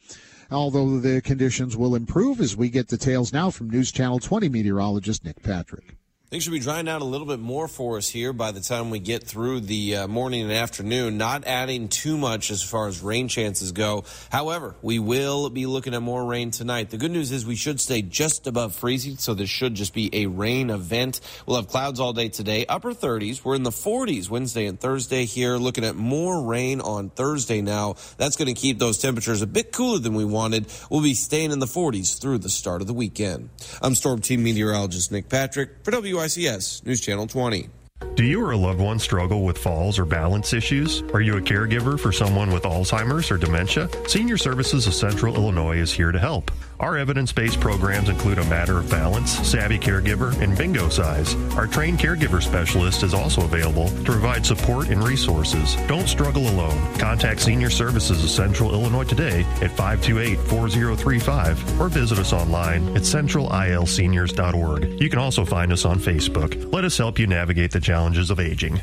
although 0.50 0.98
the 0.98 1.20
conditions 1.20 1.76
will 1.76 1.94
improve 1.94 2.40
as 2.40 2.56
we 2.56 2.68
get 2.68 2.88
details 2.88 3.32
now 3.32 3.50
from 3.50 3.70
News 3.70 3.92
Channel 3.92 4.18
20 4.18 4.48
meteorologist 4.48 5.24
Nick 5.24 5.42
Patrick. 5.42 5.96
Things 6.30 6.44
should 6.44 6.52
be 6.52 6.60
drying 6.60 6.88
out 6.88 7.02
a 7.02 7.04
little 7.04 7.26
bit 7.26 7.40
more 7.40 7.66
for 7.66 7.96
us 7.96 8.08
here 8.08 8.32
by 8.32 8.52
the 8.52 8.60
time 8.60 8.90
we 8.90 9.00
get 9.00 9.24
through 9.24 9.62
the 9.62 9.96
uh, 9.96 10.06
morning 10.06 10.42
and 10.42 10.52
afternoon. 10.52 11.18
Not 11.18 11.44
adding 11.44 11.88
too 11.88 12.16
much 12.16 12.52
as 12.52 12.62
far 12.62 12.86
as 12.86 13.02
rain 13.02 13.26
chances 13.26 13.72
go. 13.72 14.04
However, 14.30 14.76
we 14.80 15.00
will 15.00 15.50
be 15.50 15.66
looking 15.66 15.92
at 15.92 16.02
more 16.02 16.24
rain 16.24 16.52
tonight. 16.52 16.90
The 16.90 16.98
good 16.98 17.10
news 17.10 17.32
is 17.32 17.44
we 17.44 17.56
should 17.56 17.80
stay 17.80 18.02
just 18.02 18.46
above 18.46 18.76
freezing, 18.76 19.16
so 19.16 19.34
this 19.34 19.50
should 19.50 19.74
just 19.74 19.92
be 19.92 20.08
a 20.12 20.26
rain 20.26 20.70
event. 20.70 21.20
We'll 21.46 21.56
have 21.56 21.66
clouds 21.66 21.98
all 21.98 22.12
day 22.12 22.28
today, 22.28 22.64
upper 22.64 22.92
30s. 22.92 23.44
We're 23.44 23.56
in 23.56 23.64
the 23.64 23.70
40s 23.70 24.30
Wednesday 24.30 24.66
and 24.66 24.78
Thursday 24.78 25.24
here. 25.24 25.56
Looking 25.56 25.84
at 25.84 25.96
more 25.96 26.44
rain 26.46 26.80
on 26.80 27.10
Thursday 27.10 27.60
now. 27.60 27.96
That's 28.18 28.36
going 28.36 28.46
to 28.46 28.54
keep 28.54 28.78
those 28.78 28.98
temperatures 28.98 29.42
a 29.42 29.48
bit 29.48 29.72
cooler 29.72 29.98
than 29.98 30.14
we 30.14 30.24
wanted. 30.24 30.72
We'll 30.90 31.02
be 31.02 31.14
staying 31.14 31.50
in 31.50 31.58
the 31.58 31.66
40s 31.66 32.20
through 32.20 32.38
the 32.38 32.50
start 32.50 32.82
of 32.82 32.86
the 32.86 32.94
weekend. 32.94 33.50
I'm 33.82 33.96
Storm 33.96 34.20
Team 34.20 34.44
Meteorologist 34.44 35.10
Nick 35.10 35.28
Patrick 35.28 35.82
for 35.82 35.90
WI. 35.90 36.19
WICS 36.20 36.84
News 36.84 37.00
Channel 37.00 37.26
20. 37.26 37.70
Do 38.14 38.24
you 38.24 38.44
or 38.44 38.50
a 38.50 38.56
loved 38.56 38.78
one 38.78 38.98
struggle 38.98 39.42
with 39.42 39.56
falls 39.56 39.98
or 39.98 40.04
balance 40.04 40.52
issues? 40.52 41.02
Are 41.14 41.22
you 41.22 41.38
a 41.38 41.40
caregiver 41.40 41.98
for 41.98 42.12
someone 42.12 42.52
with 42.52 42.64
Alzheimer's 42.64 43.30
or 43.30 43.38
dementia? 43.38 43.88
Senior 44.06 44.36
Services 44.36 44.86
of 44.86 44.92
Central 44.92 45.34
Illinois 45.34 45.78
is 45.78 45.90
here 45.92 46.12
to 46.12 46.18
help. 46.18 46.50
Our 46.80 46.96
evidence 46.96 47.30
based 47.30 47.60
programs 47.60 48.08
include 48.08 48.38
a 48.38 48.44
matter 48.44 48.78
of 48.78 48.88
balance, 48.88 49.32
savvy 49.46 49.78
caregiver, 49.78 50.32
and 50.40 50.56
bingo 50.56 50.88
size. 50.88 51.34
Our 51.54 51.66
trained 51.66 51.98
caregiver 51.98 52.42
specialist 52.42 53.02
is 53.02 53.12
also 53.12 53.42
available 53.42 53.88
to 53.88 54.02
provide 54.02 54.46
support 54.46 54.88
and 54.88 55.04
resources. 55.04 55.76
Don't 55.86 56.08
struggle 56.08 56.48
alone. 56.48 56.78
Contact 56.98 57.40
Senior 57.40 57.68
Services 57.68 58.24
of 58.24 58.30
Central 58.30 58.72
Illinois 58.72 59.04
today 59.04 59.42
at 59.60 59.70
528 59.76 60.38
4035 60.40 61.80
or 61.80 61.90
visit 61.90 62.18
us 62.18 62.32
online 62.32 62.88
at 62.96 63.02
centralilseniors.org. 63.02 65.00
You 65.02 65.10
can 65.10 65.18
also 65.18 65.44
find 65.44 65.72
us 65.72 65.84
on 65.84 65.98
Facebook. 65.98 66.72
Let 66.72 66.84
us 66.84 66.96
help 66.96 67.18
you 67.18 67.26
navigate 67.26 67.72
the 67.72 67.80
challenges 67.80 68.30
of 68.30 68.40
aging. 68.40 68.80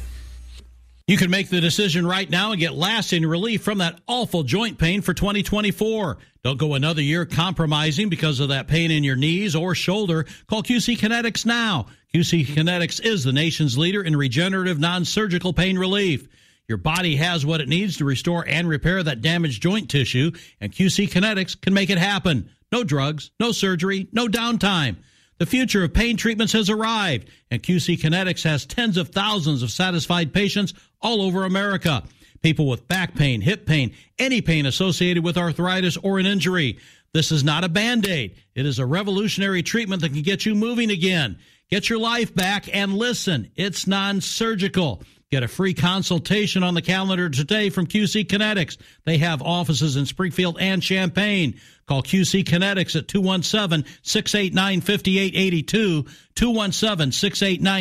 You 1.08 1.16
can 1.16 1.32
make 1.32 1.48
the 1.48 1.62
decision 1.62 2.06
right 2.06 2.30
now 2.30 2.52
and 2.52 2.60
get 2.60 2.74
lasting 2.74 3.26
relief 3.26 3.62
from 3.62 3.78
that 3.78 4.02
awful 4.08 4.44
joint 4.44 4.78
pain 4.78 5.02
for 5.02 5.14
2024. 5.14 6.18
Don't 6.44 6.60
go 6.60 6.74
another 6.74 7.02
year 7.02 7.26
compromising 7.26 8.10
because 8.10 8.42
of 8.42 8.50
that 8.50 8.68
pain 8.68 8.92
in 8.92 9.06
your 9.06 9.16
knees 9.16 9.56
or 9.56 9.74
shoulder. 9.74 10.26
Call 10.48 10.64
QC 10.64 10.98
Kinetics 10.98 11.46
now. 11.46 11.86
QC 12.14 12.48
Kinetics 12.48 13.02
is 13.02 13.24
the 13.24 13.32
nation's 13.32 13.78
leader 13.78 14.04
in 14.04 14.18
regenerative 14.18 14.80
non-surgical 14.80 15.54
pain 15.54 15.78
relief. 15.78 16.28
Your 16.68 16.78
body 16.78 17.16
has 17.16 17.46
what 17.46 17.62
it 17.62 17.70
needs 17.70 17.96
to 17.98 18.06
restore 18.06 18.46
and 18.46 18.68
repair 18.68 19.02
that 19.02 19.22
damaged 19.22 19.64
joint 19.64 19.90
tissue, 19.90 20.32
and 20.60 20.74
QC 20.74 21.10
Kinetics 21.10 21.62
can 21.62 21.74
make 21.74 21.90
it 21.90 21.98
happen. 21.98 22.50
No 22.70 22.84
drugs, 22.84 23.32
no 23.40 23.54
surgery, 23.54 24.10
no 24.12 24.28
downtime. 24.28 24.98
The 25.38 25.46
future 25.46 25.84
of 25.84 25.94
pain 25.94 26.18
treatments 26.18 26.54
has 26.54 26.70
arrived, 26.70 27.30
and 27.52 27.62
QC 27.62 28.00
Kinetics 28.00 28.44
has 28.44 28.66
tens 28.66 28.98
of 28.98 29.10
thousands 29.10 29.62
of 29.62 29.72
satisfied 29.72 30.34
patients 30.34 30.74
all 31.02 31.22
over 31.22 31.44
America. 31.44 32.04
People 32.42 32.68
with 32.68 32.88
back 32.88 33.16
pain, 33.16 33.42
hip 33.42 33.66
pain, 33.66 33.94
any 34.18 34.42
pain 34.42 34.66
associated 34.66 35.24
with 35.24 35.38
arthritis 35.38 35.98
or 35.98 36.18
an 36.20 36.26
injury. 36.26 36.80
This 37.14 37.32
is 37.32 37.44
not 37.44 37.64
a 37.64 37.70
band 37.70 38.08
aid. 38.08 38.36
It 38.56 38.66
is 38.66 38.80
a 38.80 38.86
revolutionary 38.86 39.64
treatment 39.64 40.02
that 40.02 40.14
can 40.14 40.22
get 40.22 40.46
you 40.46 40.56
moving 40.56 40.92
again. 40.92 41.40
Get 41.70 41.90
your 41.90 42.00
life 42.00 42.34
back 42.34 42.74
and 42.74 42.94
listen. 42.94 43.52
It's 43.56 43.88
non 43.88 44.22
surgical. 44.22 45.04
Get 45.30 45.44
a 45.44 45.48
free 45.50 45.74
consultation 45.74 46.64
on 46.64 46.74
the 46.74 46.82
calendar 46.82 47.30
today 47.30 47.70
from 47.70 47.86
QC 47.86 48.28
Kinetics. 48.28 48.78
They 49.04 49.18
have 49.18 49.42
offices 49.42 49.98
in 49.98 50.06
Springfield 50.06 50.56
and 50.58 50.82
Champaign. 50.82 51.60
Call 51.86 52.02
QC 52.02 52.46
Kinetics 52.46 52.96
at 52.96 53.10
217 53.10 53.84
689 54.04 54.82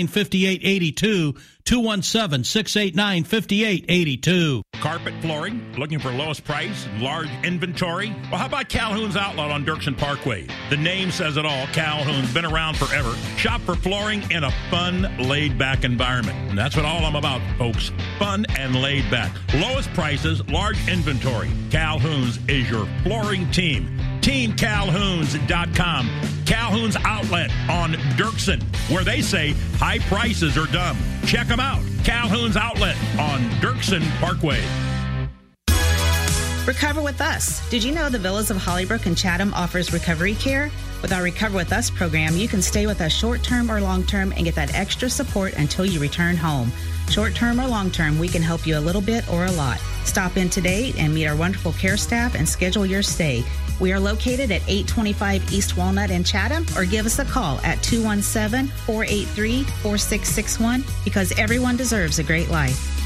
5882. 0.08 1.34
217 1.66 2.44
689 2.44 3.24
5882. 3.24 3.24
217 3.24 3.24
689 3.24 3.24
5882. 3.24 4.62
Carpet 4.80 5.14
flooring, 5.20 5.74
looking 5.76 5.98
for 5.98 6.12
lowest 6.12 6.44
price, 6.44 6.86
large 6.98 7.28
inventory? 7.42 8.14
Well, 8.30 8.38
how 8.38 8.46
about 8.46 8.68
Calhoun's 8.68 9.16
Outlet 9.16 9.50
on 9.50 9.64
Dirksen 9.64 9.98
Parkway? 9.98 10.46
The 10.70 10.76
name 10.76 11.10
says 11.10 11.36
it 11.36 11.44
all. 11.44 11.66
Calhoun's 11.68 12.32
been 12.32 12.44
around 12.44 12.76
forever. 12.76 13.12
Shop 13.36 13.60
for 13.62 13.74
flooring 13.74 14.22
in 14.30 14.44
a 14.44 14.50
fun, 14.70 15.16
laid 15.18 15.58
back 15.58 15.82
environment. 15.84 16.38
And 16.50 16.56
that's 16.56 16.76
what 16.76 16.84
all 16.84 17.04
I'm 17.04 17.16
about, 17.16 17.40
folks. 17.58 17.90
Fun 18.18 18.46
and 18.58 18.80
laid 18.80 19.10
back. 19.10 19.32
Lowest 19.54 19.92
prices, 19.92 20.46
large 20.48 20.78
inventory. 20.88 21.50
Calhoun's 21.70 22.38
is 22.48 22.70
your 22.70 22.86
flooring 23.02 23.50
team. 23.50 23.98
TeamCalhoun's.com. 24.26 26.10
Calhoun's 26.46 26.96
Outlet 27.04 27.48
on 27.70 27.92
Dirksen, 28.16 28.60
where 28.92 29.04
they 29.04 29.22
say 29.22 29.52
high 29.76 30.00
prices 30.00 30.58
are 30.58 30.66
dumb. 30.66 30.98
Check 31.26 31.46
them 31.46 31.60
out. 31.60 31.80
Calhoun's 32.02 32.56
Outlet 32.56 32.96
on 33.20 33.42
Dirksen 33.60 34.02
Parkway. 34.18 34.60
Recover 36.66 37.02
with 37.02 37.20
us. 37.20 37.70
Did 37.70 37.84
you 37.84 37.92
know 37.94 38.08
the 38.08 38.18
Villas 38.18 38.50
of 38.50 38.56
Hollybrook 38.56 39.06
and 39.06 39.16
Chatham 39.16 39.54
offers 39.54 39.92
recovery 39.92 40.34
care? 40.34 40.72
With 41.02 41.12
our 41.12 41.22
Recover 41.22 41.58
with 41.58 41.72
Us 41.72 41.88
program, 41.88 42.36
you 42.36 42.48
can 42.48 42.60
stay 42.60 42.88
with 42.88 43.00
us 43.00 43.12
short 43.12 43.44
term 43.44 43.70
or 43.70 43.80
long 43.80 44.02
term 44.02 44.32
and 44.32 44.44
get 44.44 44.56
that 44.56 44.74
extra 44.74 45.08
support 45.08 45.54
until 45.54 45.86
you 45.86 46.00
return 46.00 46.36
home. 46.36 46.72
Short 47.10 47.36
term 47.36 47.60
or 47.60 47.68
long 47.68 47.92
term, 47.92 48.18
we 48.18 48.26
can 48.26 48.42
help 48.42 48.66
you 48.66 48.76
a 48.76 48.80
little 48.80 49.00
bit 49.00 49.32
or 49.32 49.44
a 49.44 49.52
lot. 49.52 49.78
Stop 50.04 50.36
in 50.36 50.50
today 50.50 50.92
and 50.98 51.14
meet 51.14 51.28
our 51.28 51.36
wonderful 51.36 51.74
care 51.74 51.96
staff 51.96 52.34
and 52.34 52.48
schedule 52.48 52.84
your 52.84 53.04
stay. 53.04 53.44
We 53.80 53.92
are 53.92 54.00
located 54.00 54.50
at 54.50 54.62
825 54.66 55.52
East 55.52 55.76
Walnut 55.76 56.10
in 56.10 56.24
Chatham, 56.24 56.66
or 56.76 56.84
give 56.84 57.06
us 57.06 57.18
a 57.18 57.24
call 57.24 57.58
at 57.60 57.82
217 57.82 58.68
483 58.86 59.64
4661 59.64 60.84
because 61.04 61.32
everyone 61.38 61.76
deserves 61.76 62.18
a 62.18 62.22
great 62.22 62.48
life. 62.48 63.05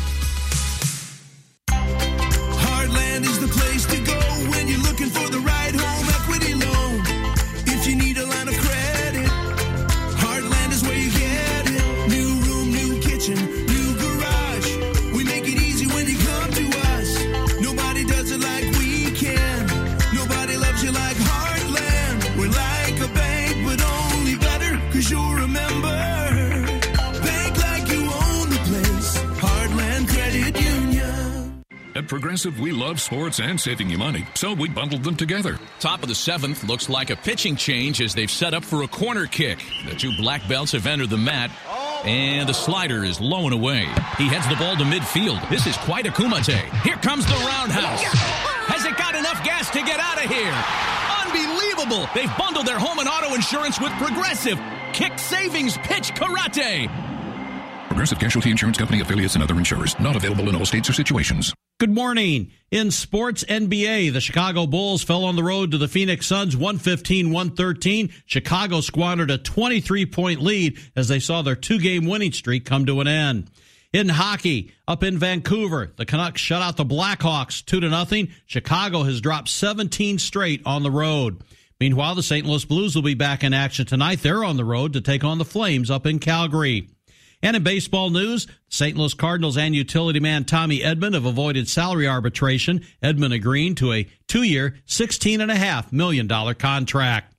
At 32.41 32.45
Progressive, 32.45 32.65
we 32.65 32.73
love 32.73 33.03
sports 33.03 33.39
and 33.39 33.61
saving 33.61 33.91
you 33.91 33.99
money, 33.99 34.25
so 34.35 34.55
we 34.55 34.71
bundled 34.71 35.05
them 35.05 35.15
together. 35.15 35.59
Top 35.79 36.03
of 36.03 36.09
the 36.09 36.15
seventh 36.15 36.65
looks 36.65 36.89
like 36.89 37.11
a 37.11 37.17
pitching 37.17 37.55
change 37.55 38.01
as 38.01 38.15
they've 38.15 38.31
set 38.31 38.55
up 38.55 38.65
for 38.65 38.83
a 38.83 38.89
corner 38.89 39.27
kick. 39.27 39.63
The 39.87 39.95
two 39.95 40.17
black 40.17 40.49
belts 40.49 40.73
have 40.73 40.87
entered 40.87 41.11
the 41.11 41.19
mat. 41.19 41.51
And 42.07 42.49
the 42.49 42.55
slider 42.55 43.05
is 43.05 43.21
low 43.21 43.45
and 43.45 43.53
away. 43.53 43.81
He 44.17 44.27
heads 44.29 44.49
the 44.49 44.57
ball 44.57 44.75
to 44.77 44.85
midfield. 44.85 45.47
This 45.51 45.67
is 45.67 45.77
quite 45.79 46.07
a 46.07 46.11
kumite. 46.11 46.73
Here 46.83 46.97
comes 46.97 47.27
the 47.27 47.35
roundhouse. 47.35 48.01
Has 48.73 48.87
it 48.87 48.97
got 48.97 49.15
enough 49.15 49.45
gas 49.45 49.69
to 49.73 49.83
get 49.83 50.01
out 50.01 50.17
of 50.17 50.31
here? 50.31 50.57
Unbelievable! 51.27 52.09
They've 52.15 52.39
bundled 52.39 52.65
their 52.65 52.79
home 52.79 53.01
and 53.01 53.09
auto 53.09 53.35
insurance 53.35 53.79
with 53.79 53.93
Progressive. 53.99 54.59
Kick 54.95 55.19
savings 55.19 55.77
pitch 55.77 56.15
karate. 56.15 57.10
Progressive 58.01 58.19
Casualty 58.19 58.51
Insurance 58.51 58.79
Company 58.79 59.03
affiliates 59.03 59.35
and 59.35 59.45
other 59.45 59.59
insurers. 59.59 59.95
Not 60.01 60.17
available 60.17 60.49
in 60.49 60.55
all 60.55 60.65
states 60.65 60.89
or 60.89 60.95
situations. 60.95 61.53
Good 61.79 61.91
morning. 61.91 62.51
In 62.71 62.91
sports 62.91 63.45
NBA, 63.45 64.15
the 64.15 64.23
Chicago 64.23 64.67
Bulls 64.67 65.03
fell 65.03 65.23
on 65.23 65.37
the 65.37 65.43
road 65.43 65.73
to 65.73 65.77
the 65.77 65.87
Phoenix 65.87 66.27
Suns 66.27 66.57
115 66.57 67.31
113. 67.31 68.11
Chicago 68.25 68.81
squandered 68.81 69.31
a 69.31 69.37
23 69.37 70.07
point 70.07 70.41
lead 70.41 70.79
as 70.97 71.09
they 71.09 71.21
saw 71.21 71.43
their 71.43 71.55
two 71.55 71.79
game 71.79 72.07
winning 72.07 72.33
streak 72.33 72.65
come 72.65 72.87
to 72.87 73.03
an 73.03 73.07
end. 73.07 73.51
In 73.93 74.09
hockey, 74.09 74.73
up 74.89 75.03
in 75.03 75.19
Vancouver, 75.19 75.93
the 75.97 76.07
Canucks 76.07 76.41
shut 76.41 76.63
out 76.63 76.79
the 76.79 76.87
Blackhawks 76.87 77.63
2 77.63 77.81
to 77.81 77.91
nothing. 77.91 78.31
Chicago 78.47 79.03
has 79.03 79.21
dropped 79.21 79.51
17 79.51 80.19
straight 80.19 80.63
on 80.65 80.85
the 80.85 80.91
road. 80.91 81.43
Meanwhile, 81.79 82.15
the 82.15 82.23
St. 82.23 82.47
Louis 82.47 82.65
Blues 82.65 82.95
will 82.95 83.03
be 83.03 83.13
back 83.13 83.45
in 83.45 83.53
action 83.53 83.85
tonight. 83.85 84.23
They're 84.23 84.43
on 84.43 84.57
the 84.57 84.65
road 84.65 84.95
to 84.95 85.03
take 85.03 85.23
on 85.23 85.37
the 85.37 85.45
Flames 85.45 85.91
up 85.91 86.07
in 86.07 86.19
Calgary. 86.19 86.89
And 87.43 87.57
in 87.57 87.63
baseball 87.63 88.11
news, 88.11 88.47
St. 88.69 88.97
Louis 88.97 89.15
Cardinals 89.15 89.57
and 89.57 89.75
utility 89.75 90.21
man 90.21 90.45
Tommy 90.45 90.81
Edman 90.81 91.15
have 91.15 91.25
avoided 91.25 91.69
salary 91.69 92.07
arbitration. 92.07 92.85
Edman 93.03 93.35
agreeing 93.35 93.75
to 93.77 93.93
a 93.93 94.07
two-year, 94.29 94.77
$16.5 94.87 95.93
million 95.93 96.29
contract. 96.55 97.35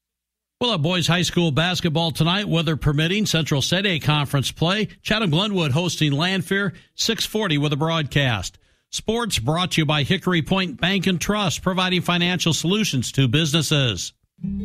We'll 0.59 0.71
have 0.71 0.81
boys 0.83 1.07
high 1.07 1.23
school 1.23 1.51
basketball 1.51 2.11
tonight, 2.11 2.47
weather 2.47 2.77
permitting. 2.77 3.25
Central 3.25 3.63
State 3.63 3.85
A 3.87 3.99
conference 3.99 4.51
play. 4.51 4.89
Chatham 5.01 5.31
Glenwood 5.31 5.71
hosting 5.71 6.11
Lanphier, 6.11 6.73
640 6.95 7.57
with 7.57 7.73
a 7.73 7.77
broadcast. 7.77 8.59
Sports 8.91 9.39
brought 9.39 9.71
to 9.71 9.81
you 9.81 9.85
by 9.85 10.03
Hickory 10.03 10.41
Point 10.41 10.79
Bank 10.79 11.07
and 11.07 11.19
Trust, 11.19 11.61
providing 11.61 12.01
financial 12.01 12.53
solutions 12.53 13.11
to 13.13 13.27
businesses. 13.27 14.13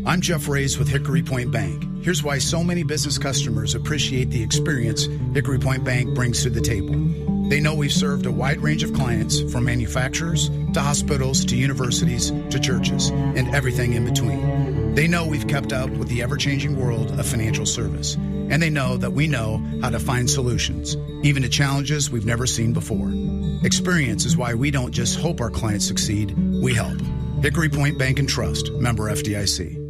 I'm 0.07 0.23
Jeff 0.23 0.49
Rays 0.49 0.79
with 0.79 0.89
Hickory 0.89 1.23
Point 1.23 1.51
Bank. 1.51 2.03
Here's 2.03 2.23
why 2.23 2.39
so 2.39 2.65
many 2.65 2.83
business 2.83 3.19
customers 3.19 3.75
appreciate 3.75 4.31
the 4.31 4.43
experience 4.43 5.05
Hickory 5.35 5.59
Point 5.59 5.85
Bank 5.85 6.15
brings 6.15 6.43
to 6.45 6.51
the 6.51 6.63
table. 6.63 6.95
They 7.51 7.61
know 7.61 7.75
we've 7.75 7.93
served 7.93 8.25
a 8.25 8.33
wide 8.33 8.61
range 8.61 8.83
of 8.83 8.95
clients 8.95 9.41
from 9.53 9.67
manufacturers 9.67 10.49
to 10.73 10.81
hospitals 10.81 11.45
to 11.47 11.57
universities 11.57 12.31
to 12.31 12.59
churches 12.59 13.11
and 13.11 13.55
everything 13.55 13.93
in 13.93 14.07
between. 14.07 14.95
They 14.95 15.09
know 15.09 15.27
we've 15.27 15.47
kept 15.47 15.75
up 15.75 15.91
with 15.91 16.09
the 16.09 16.23
ever 16.23 16.39
changing 16.39 16.81
world 16.81 17.11
of 17.11 17.27
financial 17.27 17.67
service. 17.67 18.15
And 18.15 18.63
they 18.63 18.71
know 18.71 18.97
that 18.97 19.13
we 19.13 19.27
know 19.27 19.63
how 19.83 19.91
to 19.91 19.99
find 19.99 20.31
solutions, 20.31 20.97
even 21.23 21.43
to 21.43 21.51
challenges 21.51 22.11
we've 22.11 22.25
never 22.25 22.47
seen 22.47 22.73
before. 22.73 23.11
Experience 23.63 24.25
is 24.25 24.39
why 24.39 24.55
we 24.55 24.71
don't 24.71 24.93
just 24.93 25.19
hope 25.19 25.41
our 25.41 25.51
clients 25.51 25.87
succeed, 25.87 26.35
we 26.63 26.73
help. 26.73 26.99
Hickory 27.43 27.69
Point 27.69 27.99
Bank 27.99 28.19
and 28.19 28.29
Trust, 28.29 28.73
member 28.73 29.11
FDIC. 29.11 29.83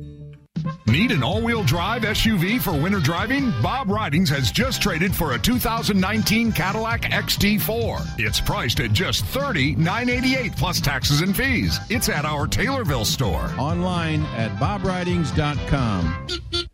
Need 0.86 1.10
an 1.10 1.22
all-wheel 1.22 1.64
drive 1.64 2.02
SUV 2.02 2.60
for 2.60 2.72
winter 2.72 3.00
driving? 3.00 3.52
Bob 3.62 3.90
Ridings 3.90 4.30
has 4.30 4.50
just 4.50 4.80
traded 4.80 5.14
for 5.14 5.32
a 5.32 5.38
2019 5.38 6.52
Cadillac 6.52 7.02
XT4. 7.02 8.18
It's 8.18 8.40
priced 8.40 8.80
at 8.80 8.92
just 8.92 9.24
$30,988 9.26 10.56
plus 10.56 10.80
taxes 10.80 11.20
and 11.20 11.36
fees. 11.36 11.78
It's 11.90 12.08
at 12.08 12.24
our 12.24 12.46
Taylorville 12.46 13.04
store. 13.04 13.52
Online 13.58 14.22
at 14.36 14.52
bobridings.com. 14.58 16.65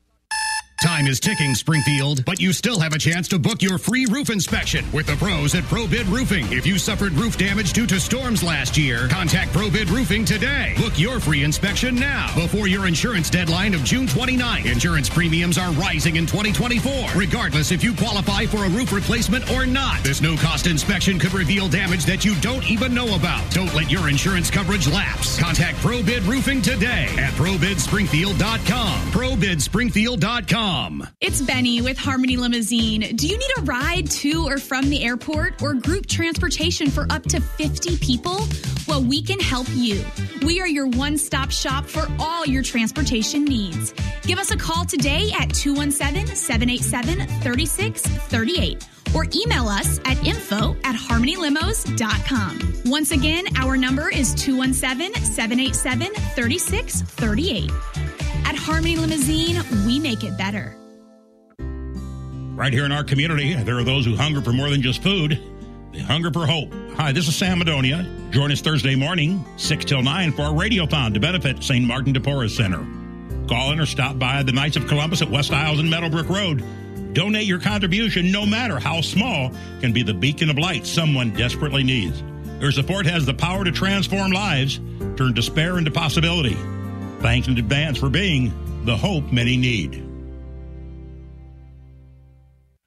Time 0.93 1.07
is 1.07 1.21
ticking, 1.21 1.55
Springfield, 1.55 2.23
but 2.27 2.39
you 2.39 2.53
still 2.53 2.79
have 2.79 2.93
a 2.93 2.99
chance 2.99 3.27
to 3.29 3.39
book 3.39 3.63
your 3.63 3.79
free 3.79 4.05
roof 4.05 4.29
inspection 4.29 4.85
with 4.93 5.07
the 5.07 5.17
pros 5.17 5.55
at 5.55 5.63
ProBid 5.65 6.11
Roofing. 6.11 6.45
If 6.53 6.67
you 6.67 6.79
suffered 6.79 7.15
roof 7.15 7.39
damage 7.39 7.73
due 7.73 7.87
to 7.87 7.99
storms 7.99 8.43
last 8.43 8.77
year, 8.77 9.09
contact 9.09 9.53
ProBid 9.53 9.91
Roofing 9.91 10.27
today. 10.27 10.75
Book 10.77 10.99
your 10.99 11.19
free 11.19 11.45
inspection 11.45 11.95
now 11.95 12.31
before 12.35 12.67
your 12.67 12.87
insurance 12.87 13.31
deadline 13.31 13.73
of 13.73 13.85
June 13.85 14.07
29. 14.07 14.67
Insurance 14.67 15.09
premiums 15.09 15.57
are 15.57 15.73
rising 15.73 16.17
in 16.17 16.27
2024, 16.27 17.19
regardless 17.19 17.73
if 17.73 17.83
you 17.83 17.95
qualify 17.95 18.45
for 18.45 18.67
a 18.67 18.69
roof 18.69 18.93
replacement 18.93 19.51
or 19.51 19.65
not. 19.65 20.05
This 20.05 20.21
no 20.21 20.37
cost 20.37 20.67
inspection 20.67 21.19
could 21.19 21.33
reveal 21.33 21.71
damage 21.71 22.05
that 22.05 22.23
you 22.23 22.35
don't 22.43 22.71
even 22.71 22.93
know 22.93 23.15
about. 23.17 23.51
Don't 23.53 23.75
let 23.75 23.91
your 23.91 24.11
insurance 24.11 24.51
coverage 24.51 24.87
lapse. 24.89 25.39
Contact 25.39 25.79
ProBid 25.79 26.27
Roofing 26.27 26.61
today 26.61 27.07
at 27.17 27.33
ProBidSpringfield.com. 27.33 29.01
ProBidSpringfield.com. 29.11 30.82
It's 31.21 31.41
Benny 31.41 31.81
with 31.81 31.97
Harmony 31.97 32.37
Limousine. 32.37 33.15
Do 33.15 33.29
you 33.29 33.39
need 33.39 33.51
a 33.59 33.63
ride 33.63 34.11
to 34.11 34.49
or 34.49 34.59
from 34.59 34.91
the 34.91 35.05
airport 35.05 35.63
or 35.63 35.75
group 35.75 36.07
transportation 36.07 36.91
for 36.91 37.07
up 37.09 37.23
to 37.25 37.41
50 37.41 37.99
people? 37.99 38.41
Well, 38.89 39.01
we 39.01 39.23
can 39.23 39.39
help 39.39 39.69
you. 39.71 40.05
We 40.45 40.61
are 40.61 40.67
your 40.67 40.89
one 40.89 41.19
stop 41.19 41.53
shop 41.53 41.87
for 41.87 42.09
all 42.19 42.45
your 42.45 42.65
transportation 42.65 43.45
needs. 43.45 43.95
Give 44.23 44.41
us 44.41 44.51
a 44.51 44.57
call 44.57 44.85
today 44.85 45.31
at 45.39 45.55
217 45.55 46.35
787 46.35 47.29
3638 47.43 48.89
or 49.15 49.27
email 49.37 49.69
us 49.69 50.01
at 50.05 50.27
info 50.27 50.75
at 50.83 50.97
harmonylimos.com. 50.97 52.83
Once 52.87 53.13
again, 53.13 53.45
our 53.57 53.77
number 53.77 54.11
is 54.11 54.35
217 54.35 55.15
787 55.15 56.13
3638. 56.35 57.71
At 58.45 58.57
Harmony 58.57 58.97
Limousine, 58.97 59.63
we 59.87 59.99
make 59.99 60.25
it 60.25 60.37
better. 60.37 60.77
Right 62.55 62.73
here 62.73 62.85
in 62.85 62.93
our 62.93 63.05
community, 63.05 63.55
there 63.55 63.79
are 63.79 63.85
those 63.85 64.05
who 64.05 64.15
hunger 64.15 64.43
for 64.43 64.53
more 64.53 64.69
than 64.71 64.83
just 64.83 65.03
food. 65.03 65.41
They 65.93 66.01
hunger 66.01 66.31
for 66.31 66.47
hope. 66.47 66.73
Hi, 66.97 67.13
this 67.13 67.29
is 67.29 67.37
Sam 67.37 67.61
Madonia. 67.61 68.31
Join 68.31 68.53
us 68.53 68.61
Thursday 68.61 68.95
morning, 68.95 69.45
6 69.57 69.85
till 69.85 70.03
9, 70.03 70.33
for 70.33 70.43
a 70.43 70.51
radiothon 70.51 71.15
to 71.15 71.21
benefit 71.21 71.63
St. 71.63 71.87
Martin 71.87 72.13
de 72.13 72.21
Porres 72.21 72.57
Center. 72.57 72.87
Call 73.49 73.73
in 73.73 73.81
or 73.81 73.87
stop 73.87 74.19
by 74.19 74.43
the 74.43 74.53
Knights 74.53 74.77
of 74.77 74.87
Columbus 74.87 75.23
at 75.23 75.31
West 75.31 75.53
Iles 75.53 75.81
and 75.81 75.91
Meadowbrook 75.91 76.29
Road. 76.29 76.63
Donate 77.15 77.47
your 77.47 77.59
contribution, 77.59 78.31
no 78.33 78.47
matter 78.47 78.79
how 78.79 79.01
small, 79.01 79.51
can 79.81 79.93
be 79.93 80.03
the 80.03 80.15
beacon 80.15 80.49
of 80.49 80.59
light 80.59 80.87
someone 80.87 81.31
desperately 81.31 81.83
needs. 81.83 82.23
Your 82.61 82.73
support 82.73 83.07
has 83.07 83.27
the 83.27 83.35
power 83.35 83.65
to 83.65 83.73
transform 83.73 84.31
lives, 84.31 84.81
turn 85.17 85.35
despair 85.35 85.79
into 85.79 85.91
possibility. 85.91 86.57
Thanks 87.23 87.47
in 87.47 87.57
advance 87.57 87.99
for 87.99 88.11
being 88.11 88.53
the 88.85 88.97
hope 88.97 89.31
many 89.33 89.57
need. 89.57 90.13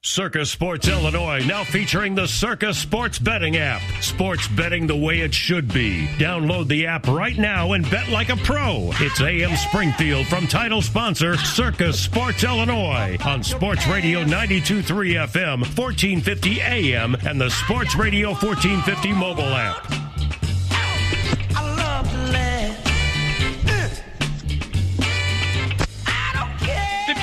Circa 0.05 0.45
Sports 0.45 0.87
Illinois 0.87 1.43
now 1.47 1.63
featuring 1.63 2.13
the 2.13 2.27
Circa 2.27 2.75
Sports 2.75 3.17
Betting 3.17 3.57
app. 3.57 3.81
Sports 4.03 4.47
betting 4.49 4.85
the 4.85 4.95
way 4.95 5.21
it 5.21 5.33
should 5.33 5.73
be. 5.73 6.05
Download 6.19 6.67
the 6.67 6.85
app 6.85 7.07
right 7.07 7.35
now 7.35 7.73
and 7.73 7.89
bet 7.89 8.09
like 8.09 8.29
a 8.29 8.35
pro. 8.37 8.91
It's 8.99 9.19
AM 9.19 9.55
Springfield 9.55 10.27
from 10.27 10.45
title 10.45 10.83
sponsor 10.83 11.37
Circa 11.37 11.91
Sports 11.91 12.43
Illinois 12.43 13.17
on 13.25 13.41
Sports 13.41 13.87
Radio 13.87 14.19
923 14.19 15.15
FM, 15.15 15.59
1450 15.75 16.61
AM, 16.61 17.15
and 17.25 17.41
the 17.41 17.49
Sports 17.49 17.95
Radio 17.95 18.29
1450 18.29 19.11
mobile 19.13 19.43
app. 19.43 20.14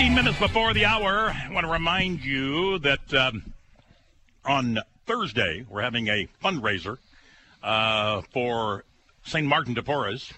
15 0.02 0.16
minutes 0.16 0.38
before 0.40 0.74
the 0.74 0.84
hour, 0.84 1.30
I 1.30 1.48
want 1.52 1.64
to 1.64 1.70
remind 1.70 2.24
you 2.24 2.80
that 2.80 3.14
um, 3.14 3.54
on 4.44 4.80
Thursday, 5.06 5.64
we're 5.70 5.82
having 5.82 6.08
a 6.08 6.26
fundraiser 6.42 6.98
uh, 7.62 8.22
for 8.32 8.82
St. 9.22 9.46
Martin 9.46 9.74
de 9.74 9.82
Porres. 9.82 10.32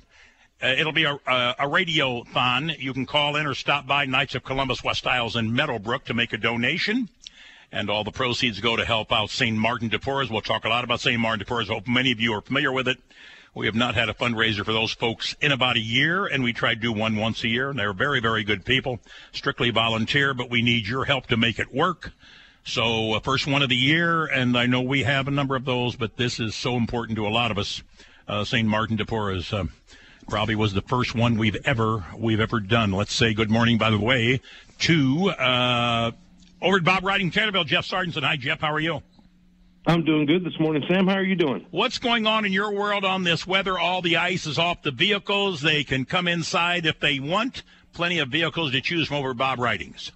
Uh, 0.62 0.66
it'll 0.66 0.92
be 0.92 1.04
a, 1.04 1.18
a, 1.26 1.54
a 1.60 1.66
radio-thon. 1.66 2.72
You 2.78 2.92
can 2.92 3.06
call 3.06 3.36
in 3.36 3.46
or 3.46 3.54
stop 3.54 3.86
by 3.86 4.04
Knights 4.04 4.34
of 4.34 4.44
Columbus, 4.44 4.84
West 4.84 5.06
Iles, 5.06 5.34
and 5.34 5.54
Meadowbrook 5.54 6.04
to 6.04 6.14
make 6.14 6.34
a 6.34 6.38
donation. 6.38 7.08
And 7.72 7.88
all 7.88 8.04
the 8.04 8.12
proceeds 8.12 8.60
go 8.60 8.76
to 8.76 8.84
help 8.84 9.12
out 9.12 9.30
St. 9.30 9.56
Martin 9.56 9.88
de 9.88 9.98
Porres. 9.98 10.30
We'll 10.30 10.42
talk 10.42 10.66
a 10.66 10.68
lot 10.68 10.84
about 10.84 11.00
St. 11.00 11.18
Martin 11.18 11.38
de 11.38 11.46
Porres. 11.46 11.70
I 11.70 11.72
Hope 11.72 11.88
many 11.88 12.12
of 12.12 12.20
you 12.20 12.34
are 12.34 12.42
familiar 12.42 12.70
with 12.70 12.86
it. 12.86 12.98
We 13.54 13.66
have 13.66 13.76
not 13.76 13.94
had 13.94 14.08
a 14.08 14.14
fundraiser 14.14 14.64
for 14.64 14.72
those 14.72 14.92
folks 14.92 15.36
in 15.40 15.52
about 15.52 15.76
a 15.76 15.80
year, 15.80 16.26
and 16.26 16.42
we 16.42 16.52
try 16.52 16.74
to 16.74 16.80
do 16.80 16.92
one 16.92 17.14
once 17.14 17.44
a 17.44 17.48
year. 17.48 17.70
And 17.70 17.78
they're 17.78 17.92
very, 17.92 18.18
very 18.18 18.42
good 18.42 18.64
people, 18.64 18.98
strictly 19.30 19.70
volunteer, 19.70 20.34
but 20.34 20.50
we 20.50 20.60
need 20.60 20.88
your 20.88 21.04
help 21.04 21.28
to 21.28 21.36
make 21.36 21.60
it 21.60 21.72
work. 21.72 22.12
So, 22.64 23.12
uh, 23.12 23.20
first 23.20 23.46
one 23.46 23.62
of 23.62 23.68
the 23.68 23.76
year, 23.76 24.26
and 24.26 24.58
I 24.58 24.66
know 24.66 24.80
we 24.80 25.04
have 25.04 25.28
a 25.28 25.30
number 25.30 25.54
of 25.54 25.64
those, 25.64 25.94
but 25.94 26.16
this 26.16 26.40
is 26.40 26.56
so 26.56 26.76
important 26.76 27.16
to 27.16 27.26
a 27.26 27.30
lot 27.30 27.52
of 27.52 27.58
us. 27.58 27.82
Uh, 28.26 28.42
St. 28.42 28.66
Martin 28.66 28.96
de 28.96 29.04
Porres 29.04 29.52
uh, 29.52 29.66
probably 30.28 30.54
was 30.56 30.72
the 30.72 30.80
first 30.80 31.14
one 31.14 31.36
we've 31.36 31.58
ever 31.66 32.04
we've 32.16 32.40
ever 32.40 32.58
done. 32.58 32.90
Let's 32.90 33.12
say 33.12 33.34
good 33.34 33.50
morning, 33.50 33.76
by 33.76 33.90
the 33.90 34.00
way, 34.00 34.40
to 34.80 35.28
uh, 35.30 36.10
over 36.62 36.78
at 36.78 36.84
Bob 36.84 37.04
Riding 37.04 37.30
Taylorville, 37.30 37.66
Jeff 37.66 37.86
Sargentson. 37.86 38.24
Hi, 38.24 38.36
Jeff. 38.36 38.60
How 38.60 38.72
are 38.72 38.80
you? 38.80 39.02
I'm 39.86 40.02
doing 40.02 40.24
good 40.24 40.44
this 40.44 40.58
morning, 40.58 40.82
Sam. 40.88 41.06
How 41.06 41.16
are 41.16 41.24
you 41.24 41.36
doing? 41.36 41.66
What's 41.70 41.98
going 41.98 42.26
on 42.26 42.46
in 42.46 42.52
your 42.52 42.72
world 42.72 43.04
on 43.04 43.22
this 43.22 43.46
weather? 43.46 43.78
All 43.78 44.00
the 44.00 44.16
ice 44.16 44.46
is 44.46 44.58
off 44.58 44.80
the 44.80 44.90
vehicles. 44.90 45.60
They 45.60 45.84
can 45.84 46.06
come 46.06 46.26
inside 46.26 46.86
if 46.86 47.00
they 47.00 47.20
want. 47.20 47.62
Plenty 47.92 48.18
of 48.18 48.30
vehicles 48.30 48.72
to 48.72 48.80
choose 48.80 49.08
from 49.08 49.18
over 49.18 49.34
Bob 49.34 49.58
Ridings. 49.58 50.10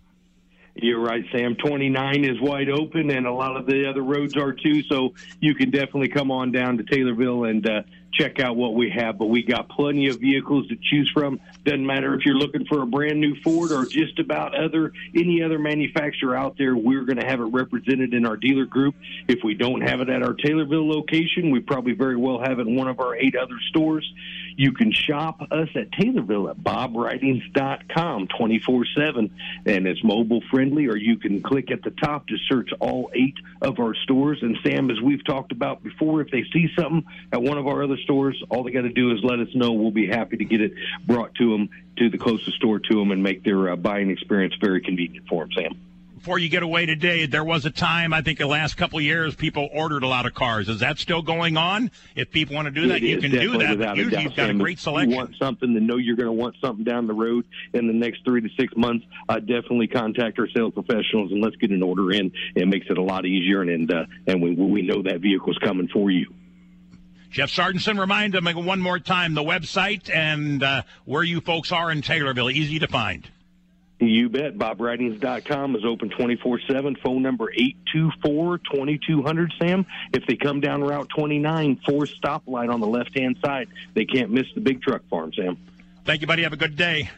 You're 0.75 1.01
right, 1.01 1.23
Sam. 1.33 1.55
29 1.57 2.25
is 2.25 2.41
wide 2.41 2.71
open, 2.71 3.11
and 3.11 3.27
a 3.27 3.33
lot 3.33 3.57
of 3.57 3.67
the 3.67 3.87
other 3.87 4.03
roads 4.03 4.37
are 4.37 4.53
too. 4.53 4.83
So 4.85 5.13
you 5.41 5.55
can 5.55 5.71
definitely 5.71 6.09
come 6.09 6.31
on 6.31 6.51
down 6.51 6.79
to 6.79 6.85
Taylorville 6.85 7.51
and 7.51 7.69
uh, 7.69 7.83
check 8.13 8.41
out 8.41 8.57
what 8.57 8.75
we 8.75 8.91
have. 8.91 9.19
But 9.19 9.27
we 9.27 9.43
got 9.43 9.69
plenty 9.69 10.09
of 10.09 10.21
vehicles 10.21 10.69
to 10.69 10.77
choose 10.77 11.11
from. 11.13 11.41
Doesn't 11.65 11.87
matter 11.87 12.15
if 12.15 12.25
you're 12.25 12.37
looking 12.37 12.67
for 12.67 12.83
a 12.83 12.87
brand 12.87 13.21
new 13.21 13.35
Ford 13.43 13.73
or 13.73 13.85
just 13.85 14.19
about 14.19 14.55
other 14.55 14.93
any 15.15 15.43
other 15.43 15.59
manufacturer 15.59 16.37
out 16.37 16.57
there. 16.59 16.77
We're 16.77 17.05
going 17.05 17.19
to 17.19 17.27
have 17.27 17.41
it 17.41 17.45
represented 17.45 18.15
in 18.15 18.27
our 18.27 18.37
dealer 18.37 18.65
group. 18.65 18.95
If 19.27 19.41
we 19.45 19.55
don't 19.55 19.83
have 19.83 20.01
it 20.01 20.09
at 20.09 20.23
our 20.23 20.35
Taylorville 20.35 20.89
location, 20.89 21.51
we 21.51 21.61
probably 21.61 21.93
very 21.93 22.17
well 22.17 22.41
have 22.41 22.59
it 22.59 22.67
in 22.67 22.75
one 22.75 22.89
of 22.89 23.01
our 23.01 23.17
eight 23.17 23.37
other 23.37 23.59
stores. 23.69 24.11
You 24.59 24.73
can 24.73 24.91
shop 24.91 25.41
us 25.53 25.69
at 25.77 25.93
Taylorville 25.93 26.51
at 26.51 26.57
bobridings.com 26.57 28.27
24 28.27 28.87
7, 28.97 29.31
and 29.67 29.87
it's 29.87 30.03
mobile 30.03 30.43
friendly, 30.51 30.89
or 30.89 30.97
you 30.97 31.17
can 31.17 31.41
click 31.41 31.71
at 31.71 31.83
the 31.83 31.93
top 31.93 32.27
to 32.27 32.37
search 32.49 32.71
all 32.81 33.09
eight 33.15 33.37
of 33.63 33.79
our 33.79 33.95
stores. 33.95 34.41
And 34.43 34.59
Sam, 34.65 34.91
as 34.91 35.01
we've 35.01 35.25
talked 35.25 35.53
about 35.53 35.85
before, 35.85 36.23
if 36.23 36.33
they 36.33 36.43
see 36.53 36.69
something 36.77 37.05
at 37.33 37.41
one 37.41 37.57
of 37.57 37.69
our 37.69 37.85
other 37.85 37.99
stores, 37.99 38.43
all 38.51 38.65
they 38.65 38.73
got 38.73 38.83
to 38.83 38.89
do 38.89 39.13
is 39.13 39.21
let 39.23 39.39
us 39.39 39.55
know. 39.55 39.71
We'll 39.75 39.93
be 39.93 40.09
happy 40.09 40.39
to 40.39 40.45
get 40.45 40.61
it 40.61 40.73
brought 41.07 41.37
to 41.37 41.53
them 41.53 41.69
to 41.99 42.11
the 42.11 42.19
closest 42.19 42.57
store 42.57 42.81
to 42.81 42.95
them 42.97 43.13
and 43.13 43.23
make 43.23 43.45
their 43.45 43.71
uh, 43.71 43.77
buying 43.77 44.11
experience 44.11 44.55
very 44.61 44.81
convenient 44.81 45.29
for 45.29 45.45
them, 45.45 45.53
Sam 45.53 45.88
before 46.19 46.39
you 46.39 46.49
get 46.49 46.65
away 46.65 46.85
today, 46.85 47.27
there 47.27 47.45
was 47.45 47.65
a 47.65 47.71
time, 47.71 48.13
I 48.13 48.23
think 48.23 48.39
the 48.39 48.47
last 48.47 48.77
couple 48.77 48.99
of 48.99 49.05
years, 49.05 49.37
people 49.37 49.69
ordered 49.73 50.03
a 50.03 50.09
lot 50.09 50.27
of 50.27 50.35
cars. 50.35 50.69
Is 50.69 50.81
that 50.81 50.99
still 50.99 51.23
going 51.23 51.57
on? 51.57 51.93
If 52.17 52.33
people 52.33 52.57
want 52.57 52.67
to 52.67 52.73
do 52.73 52.89
that, 52.89 52.97
it 52.97 53.03
you 53.05 53.21
can 53.21 53.31
do 53.31 53.57
that. 53.59 53.97
Usually 53.97 54.25
you've 54.25 54.35
got 54.35 54.51
a 54.51 54.55
great 54.55 54.79
If 54.79 54.83
selection. 54.83 55.13
you 55.13 55.17
want 55.17 55.37
something 55.37 55.73
to 55.75 55.81
know 55.81 55.97
you're 55.97 56.17
going 56.17 56.27
to 56.27 56.33
want 56.33 56.57
something 56.61 56.85
down 56.85 57.07
the 57.07 57.15
road 57.15 57.45
in 57.73 57.87
the 57.87 57.93
next 57.93 58.25
three 58.25 58.41
to 58.41 58.49
six 58.59 58.77
months, 58.77 59.07
uh, 59.29 59.39
definitely 59.39 59.87
contact 59.87 60.39
our 60.41 60.49
sales 60.49 60.75
professionals 60.75 61.31
and 61.31 61.41
let's 61.41 61.57
get 61.57 61.71
an 61.71 61.83
order 61.83 62.11
in. 62.11 62.33
It 62.57 62.67
makes 62.67 62.87
it 62.91 62.99
a 62.99 63.03
lot 63.03 63.25
easier, 63.25 63.63
and 63.63 63.71
and, 63.71 63.93
uh, 63.93 64.07
and 64.27 64.43
we 64.43 64.55
we 64.55 64.83
know 64.83 65.03
that 65.03 65.21
vehicle's 65.21 65.59
coming 65.59 65.89
for 65.89 66.11
you. 66.11 66.35
Jeff 67.31 67.51
Sargentson, 67.51 68.01
remind 68.01 68.35
them 68.35 68.47
one 68.65 68.81
more 68.81 68.99
time 68.99 69.35
the 69.35 69.43
website 69.43 70.13
and 70.13 70.63
uh, 70.63 70.83
where 71.05 71.23
you 71.23 71.41
folks 71.41 71.71
are 71.71 71.91
in 71.93 72.03
Taylorville. 72.03 72.53
Easy 72.53 72.79
to 72.79 72.89
find. 72.89 73.29
You 74.01 74.29
bet. 74.29 74.57
BobRidings.com 74.57 75.75
is 75.75 75.85
open 75.85 76.09
24 76.11 76.61
7. 76.69 76.97
Phone 77.03 77.23
number 77.23 77.51
824 77.53 78.59
2200, 78.59 79.53
Sam. 79.61 79.87
If 80.13 80.25
they 80.27 80.37
come 80.37 80.61
down 80.61 80.83
Route 80.83 81.09
29, 81.09 81.81
four 81.85 82.05
stoplight 82.05 82.73
on 82.73 82.81
the 82.81 82.87
left 82.87 83.19
hand 83.19 83.39
side, 83.45 83.69
they 83.95 84.05
can't 84.05 84.31
miss 84.31 84.47
the 84.55 84.61
big 84.61 84.83
truck 84.83 85.03
farm, 85.09 85.33
Sam. 85.35 85.57
Thank 86.05 86.21
you, 86.21 86.27
buddy. 86.27 86.45
Have 86.45 86.53
a 86.53 86.57
good 86.57 86.77
day. 86.77 87.11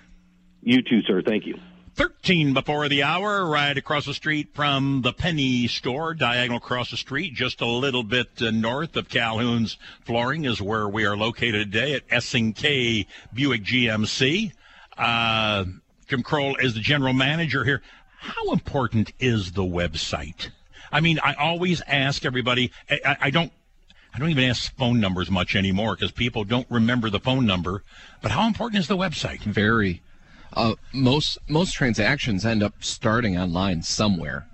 You 0.62 0.82
too, 0.82 1.02
sir. 1.02 1.22
Thank 1.22 1.46
you. 1.46 1.58
13 1.96 2.54
before 2.54 2.88
the 2.88 3.02
hour, 3.02 3.44
right 3.44 3.76
across 3.76 4.06
the 4.06 4.14
street 4.14 4.54
from 4.54 5.02
the 5.02 5.12
Penny 5.12 5.66
Store, 5.66 6.14
diagonal 6.14 6.58
across 6.58 6.90
the 6.90 6.96
street, 6.96 7.34
just 7.34 7.60
a 7.60 7.66
little 7.66 8.02
bit 8.02 8.28
uh, 8.40 8.50
north 8.50 8.96
of 8.96 9.08
Calhoun's 9.08 9.76
Flooring, 10.06 10.44
is 10.44 10.62
where 10.62 10.88
we 10.88 11.04
are 11.04 11.16
located 11.16 11.72
today 11.72 11.94
at 11.94 12.04
S&K 12.08 13.06
Buick 13.34 13.64
GMC. 13.64 14.52
Uh, 14.96 15.64
Jim 16.10 16.24
Kroll 16.24 16.56
is 16.56 16.74
the 16.74 16.80
general 16.80 17.12
manager 17.12 17.62
here. 17.62 17.82
How 18.18 18.52
important 18.52 19.12
is 19.20 19.52
the 19.52 19.62
website? 19.62 20.48
I 20.90 20.98
mean, 20.98 21.20
I 21.22 21.34
always 21.34 21.82
ask 21.86 22.24
everybody. 22.24 22.72
I, 22.90 23.16
I 23.20 23.30
don't. 23.30 23.52
I 24.12 24.18
don't 24.18 24.30
even 24.30 24.42
ask 24.42 24.74
phone 24.74 24.98
numbers 24.98 25.30
much 25.30 25.54
anymore 25.54 25.94
because 25.94 26.10
people 26.10 26.42
don't 26.42 26.66
remember 26.68 27.10
the 27.10 27.20
phone 27.20 27.46
number. 27.46 27.84
But 28.22 28.32
how 28.32 28.48
important 28.48 28.80
is 28.80 28.88
the 28.88 28.96
website? 28.96 29.42
Very. 29.42 30.02
Uh, 30.52 30.74
most 30.92 31.38
most 31.48 31.74
transactions 31.74 32.44
end 32.44 32.64
up 32.64 32.74
starting 32.80 33.38
online 33.38 33.82
somewhere. 33.82 34.48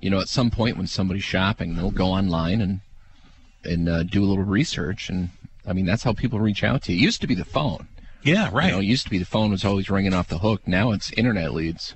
You 0.00 0.08
know, 0.08 0.20
at 0.20 0.28
some 0.28 0.50
point 0.50 0.78
when 0.78 0.86
somebody's 0.86 1.22
shopping, 1.22 1.76
they'll 1.76 1.90
go 1.90 2.06
online 2.06 2.62
and 2.62 2.80
and 3.62 3.90
uh, 3.90 4.02
do 4.04 4.24
a 4.24 4.26
little 4.26 4.42
research. 4.44 5.10
And 5.10 5.28
I 5.66 5.74
mean, 5.74 5.84
that's 5.84 6.04
how 6.04 6.14
people 6.14 6.40
reach 6.40 6.64
out 6.64 6.82
to 6.84 6.92
you. 6.94 6.98
It 6.98 7.02
used 7.02 7.20
to 7.20 7.26
be 7.26 7.34
the 7.34 7.44
phone. 7.44 7.88
Yeah, 8.24 8.50
right. 8.52 8.66
You 8.66 8.72
know, 8.72 8.78
it 8.80 8.84
used 8.86 9.04
to 9.04 9.10
be 9.10 9.18
the 9.18 9.24
phone 9.24 9.50
was 9.50 9.64
always 9.64 9.90
ringing 9.90 10.14
off 10.14 10.28
the 10.28 10.38
hook. 10.38 10.66
Now 10.66 10.92
it's 10.92 11.12
internet 11.12 11.52
leads. 11.52 11.94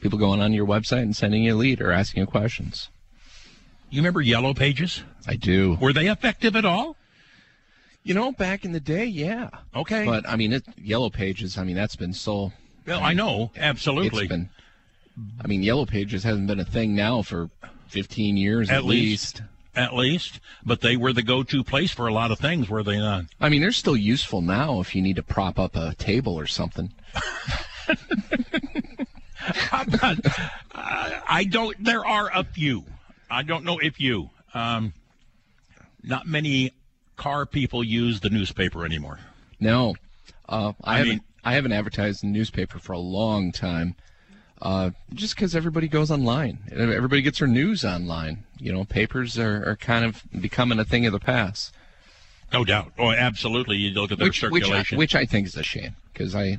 People 0.00 0.18
going 0.18 0.40
on 0.40 0.52
your 0.52 0.66
website 0.66 1.02
and 1.02 1.16
sending 1.16 1.44
you 1.44 1.54
a 1.54 1.56
lead 1.56 1.80
or 1.80 1.92
asking 1.92 2.20
you 2.20 2.26
questions. 2.26 2.90
You 3.90 4.00
remember 4.00 4.20
Yellow 4.20 4.54
Pages? 4.54 5.02
I 5.26 5.36
do. 5.36 5.78
Were 5.80 5.92
they 5.92 6.08
effective 6.08 6.56
at 6.56 6.64
all? 6.64 6.96
You 8.02 8.14
know, 8.14 8.32
back 8.32 8.64
in 8.64 8.72
the 8.72 8.80
day, 8.80 9.04
yeah. 9.04 9.50
Okay. 9.74 10.04
But 10.04 10.28
I 10.28 10.36
mean, 10.36 10.52
it, 10.52 10.64
Yellow 10.76 11.10
Pages. 11.10 11.58
I 11.58 11.64
mean, 11.64 11.76
that's 11.76 11.96
been 11.96 12.12
so. 12.12 12.52
Well, 12.86 13.02
I 13.02 13.12
know, 13.12 13.50
absolutely. 13.56 14.24
It's 14.24 14.28
been. 14.28 14.50
I 15.42 15.46
mean, 15.46 15.62
Yellow 15.62 15.84
Pages 15.84 16.22
hasn't 16.22 16.46
been 16.46 16.60
a 16.60 16.64
thing 16.64 16.94
now 16.94 17.22
for 17.22 17.50
15 17.88 18.36
years 18.36 18.70
at, 18.70 18.76
at 18.76 18.84
least. 18.84 19.42
At 19.78 19.94
least, 19.94 20.40
but 20.64 20.80
they 20.80 20.96
were 20.96 21.12
the 21.12 21.22
go-to 21.22 21.62
place 21.62 21.92
for 21.92 22.08
a 22.08 22.12
lot 22.12 22.32
of 22.32 22.38
things, 22.40 22.68
were 22.68 22.82
they 22.82 22.98
not? 22.98 23.26
I 23.40 23.48
mean, 23.48 23.60
they're 23.60 23.70
still 23.70 23.96
useful 23.96 24.40
now 24.42 24.80
if 24.80 24.92
you 24.94 25.00
need 25.02 25.16
to 25.16 25.22
prop 25.22 25.56
up 25.58 25.76
a 25.76 25.94
table 25.94 26.34
or 26.34 26.46
something. 26.48 26.92
not, 30.02 30.18
uh, 30.74 31.20
I 31.28 31.44
don't. 31.48 31.82
There 31.82 32.04
are 32.04 32.30
a 32.34 32.44
few. 32.44 32.84
I 33.30 33.42
don't 33.42 33.64
know 33.64 33.78
if 33.78 34.00
you. 34.00 34.30
Um, 34.54 34.92
not 36.02 36.26
many 36.26 36.72
car 37.16 37.46
people 37.46 37.84
use 37.84 38.20
the 38.20 38.30
newspaper 38.30 38.84
anymore. 38.84 39.18
No, 39.60 39.94
uh, 40.48 40.72
I, 40.82 40.94
I 40.94 40.98
haven't. 40.98 41.10
mean- 41.10 41.20
I 41.44 41.54
haven't 41.54 41.72
advertised 41.72 42.24
in 42.24 42.32
the 42.32 42.38
newspaper 42.38 42.78
for 42.78 42.92
a 42.92 42.98
long 42.98 43.52
time. 43.52 43.94
Uh, 44.60 44.90
just 45.14 45.34
because 45.36 45.54
everybody 45.54 45.88
goes 45.88 46.10
online, 46.10 46.58
everybody 46.72 47.22
gets 47.22 47.38
their 47.38 47.48
news 47.48 47.84
online. 47.84 48.44
You 48.58 48.72
know, 48.72 48.84
papers 48.84 49.38
are, 49.38 49.68
are 49.70 49.76
kind 49.76 50.04
of 50.04 50.22
becoming 50.40 50.78
a 50.78 50.84
thing 50.84 51.06
of 51.06 51.12
the 51.12 51.20
past. 51.20 51.72
No 52.52 52.64
doubt. 52.64 52.92
Oh, 52.98 53.12
absolutely. 53.12 53.76
You 53.76 53.90
look 53.90 54.10
at 54.10 54.18
their 54.18 54.28
which, 54.28 54.42
which, 54.42 54.64
I, 54.64 54.66
circulation. 54.66 54.98
which 54.98 55.14
I 55.14 55.26
think 55.26 55.46
is 55.46 55.56
a 55.56 55.62
shame 55.62 55.94
because 56.12 56.34
I 56.34 56.58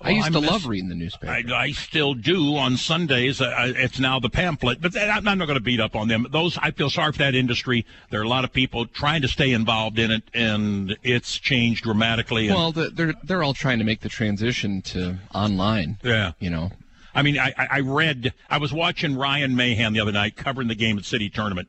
I 0.00 0.08
Well, 0.08 0.16
used 0.16 0.26
I 0.26 0.30
to 0.30 0.40
miss- 0.40 0.50
love 0.50 0.66
reading 0.66 0.88
the 0.88 0.94
newspaper. 0.94 1.32
I, 1.32 1.42
I 1.54 1.72
still 1.72 2.14
do 2.14 2.56
on 2.56 2.76
Sundays. 2.76 3.40
Uh, 3.40 3.72
it's 3.76 3.98
now 3.98 4.20
the 4.20 4.28
pamphlet, 4.30 4.80
but 4.80 4.92
that, 4.92 5.10
I'm 5.10 5.24
not 5.24 5.38
going 5.38 5.54
to 5.58 5.60
beat 5.60 5.80
up 5.80 5.96
on 5.96 6.08
them. 6.08 6.26
Those 6.30 6.58
I 6.58 6.70
feel 6.72 6.90
sorry 6.90 7.12
for 7.12 7.18
that 7.18 7.34
industry. 7.34 7.84
There 8.10 8.20
are 8.20 8.24
a 8.24 8.28
lot 8.28 8.44
of 8.44 8.52
people 8.52 8.86
trying 8.86 9.22
to 9.22 9.28
stay 9.28 9.52
involved 9.52 9.98
in 9.98 10.10
it, 10.10 10.22
and 10.34 10.96
it's 11.02 11.38
changed 11.38 11.84
dramatically. 11.84 12.48
And, 12.48 12.56
well, 12.56 12.72
the, 12.72 12.90
they're 12.90 13.14
they're 13.22 13.42
all 13.42 13.54
trying 13.54 13.78
to 13.78 13.84
make 13.84 14.00
the 14.00 14.08
transition 14.08 14.82
to 14.82 15.16
online. 15.34 15.98
Yeah. 16.02 16.32
you 16.38 16.50
know. 16.50 16.70
I 17.14 17.22
mean, 17.22 17.38
I, 17.38 17.54
I 17.56 17.80
read. 17.80 18.34
I 18.50 18.58
was 18.58 18.72
watching 18.72 19.16
Ryan 19.16 19.54
Mahan 19.54 19.92
the 19.92 20.00
other 20.00 20.12
night 20.12 20.36
covering 20.36 20.68
the 20.68 20.74
game 20.74 20.98
at 20.98 21.04
City 21.04 21.30
Tournament, 21.30 21.68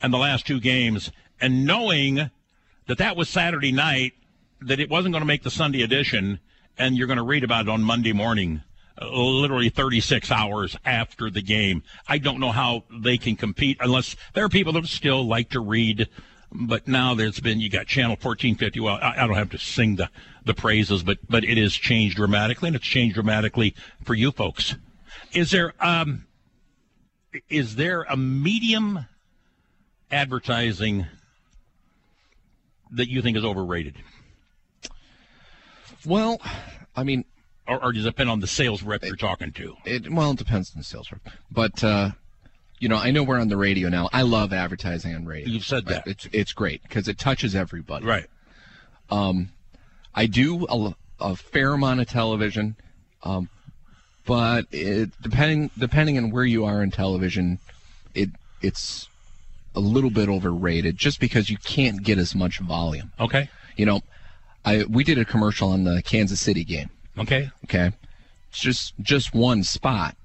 and 0.00 0.12
the 0.12 0.18
last 0.18 0.46
two 0.46 0.60
games, 0.60 1.10
and 1.40 1.66
knowing 1.66 2.30
that 2.86 2.98
that 2.98 3.16
was 3.16 3.28
Saturday 3.28 3.72
night, 3.72 4.14
that 4.62 4.80
it 4.80 4.88
wasn't 4.88 5.12
going 5.12 5.22
to 5.22 5.26
make 5.26 5.42
the 5.42 5.50
Sunday 5.50 5.82
edition, 5.82 6.40
and 6.78 6.96
you're 6.96 7.06
going 7.06 7.18
to 7.18 7.22
read 7.22 7.44
about 7.44 7.66
it 7.66 7.68
on 7.68 7.82
Monday 7.82 8.12
morning, 8.12 8.62
uh, 9.00 9.08
literally 9.10 9.68
36 9.68 10.30
hours 10.32 10.76
after 10.84 11.30
the 11.30 11.42
game. 11.42 11.82
I 12.08 12.18
don't 12.18 12.40
know 12.40 12.52
how 12.52 12.84
they 12.90 13.18
can 13.18 13.36
compete 13.36 13.76
unless 13.80 14.16
there 14.32 14.44
are 14.44 14.48
people 14.48 14.72
that 14.72 14.86
still 14.86 15.26
like 15.26 15.50
to 15.50 15.60
read. 15.60 16.08
But 16.50 16.88
now 16.88 17.14
there's 17.14 17.40
been 17.40 17.60
you 17.60 17.68
got 17.68 17.86
Channel 17.86 18.12
1450. 18.12 18.80
Well, 18.80 18.98
I, 19.02 19.22
I 19.22 19.26
don't 19.26 19.36
have 19.36 19.50
to 19.50 19.58
sing 19.58 19.96
the 19.96 20.08
the 20.48 20.54
praises, 20.54 21.04
but 21.04 21.18
but 21.28 21.44
it 21.44 21.56
has 21.56 21.72
changed 21.72 22.16
dramatically, 22.16 22.66
and 22.66 22.74
it's 22.74 22.84
changed 22.84 23.14
dramatically 23.14 23.76
for 24.02 24.14
you 24.14 24.32
folks. 24.32 24.74
Is 25.32 25.52
there 25.52 25.74
um 25.78 26.26
is 27.48 27.76
there 27.76 28.02
a 28.02 28.16
medium 28.16 29.06
advertising 30.10 31.06
that 32.90 33.08
you 33.08 33.22
think 33.22 33.36
is 33.36 33.44
overrated? 33.44 33.96
Well, 36.06 36.40
I 36.96 37.04
mean, 37.04 37.24
or, 37.66 37.82
or 37.84 37.92
does 37.92 38.04
it 38.04 38.08
depend 38.08 38.30
on 38.30 38.40
the 38.40 38.46
sales 38.46 38.82
rep 38.82 39.04
you're 39.04 39.16
talking 39.16 39.52
to? 39.52 39.76
It 39.84 40.10
well, 40.10 40.32
it 40.32 40.38
depends 40.38 40.72
on 40.74 40.80
the 40.80 40.84
sales 40.84 41.12
rep. 41.12 41.20
But 41.50 41.84
uh, 41.84 42.10
you 42.78 42.88
know, 42.88 42.96
I 42.96 43.10
know 43.10 43.22
we're 43.22 43.40
on 43.40 43.48
the 43.48 43.56
radio 43.56 43.88
now. 43.88 44.08
I 44.12 44.22
love 44.22 44.52
advertising 44.52 45.14
on 45.14 45.26
radio. 45.26 45.48
You've 45.48 45.64
said 45.64 45.86
that. 45.86 46.06
It's 46.06 46.28
it's 46.32 46.52
great 46.52 46.82
because 46.82 47.08
it 47.08 47.18
touches 47.18 47.54
everybody. 47.54 48.06
Right. 48.06 48.26
Um, 49.10 49.52
I 50.18 50.26
do 50.26 50.66
a, 50.68 50.96
a 51.20 51.36
fair 51.36 51.74
amount 51.74 52.00
of 52.00 52.08
television, 52.08 52.74
um, 53.22 53.48
but 54.26 54.66
it, 54.72 55.10
depending 55.22 55.70
depending 55.78 56.18
on 56.18 56.32
where 56.32 56.44
you 56.44 56.64
are 56.64 56.82
in 56.82 56.90
television, 56.90 57.60
it 58.16 58.30
it's 58.60 59.08
a 59.76 59.80
little 59.80 60.10
bit 60.10 60.28
overrated 60.28 60.96
just 60.96 61.20
because 61.20 61.48
you 61.48 61.56
can't 61.58 62.02
get 62.02 62.18
as 62.18 62.34
much 62.34 62.58
volume. 62.58 63.12
Okay. 63.20 63.48
You 63.76 63.86
know, 63.86 64.00
I 64.64 64.86
we 64.90 65.04
did 65.04 65.18
a 65.18 65.24
commercial 65.24 65.70
on 65.70 65.84
the 65.84 66.02
Kansas 66.02 66.40
City 66.40 66.64
game. 66.64 66.90
Okay. 67.16 67.48
Okay. 67.66 67.92
It's 68.50 68.58
just 68.58 68.94
just 69.00 69.32
one 69.32 69.62
spot. 69.62 70.16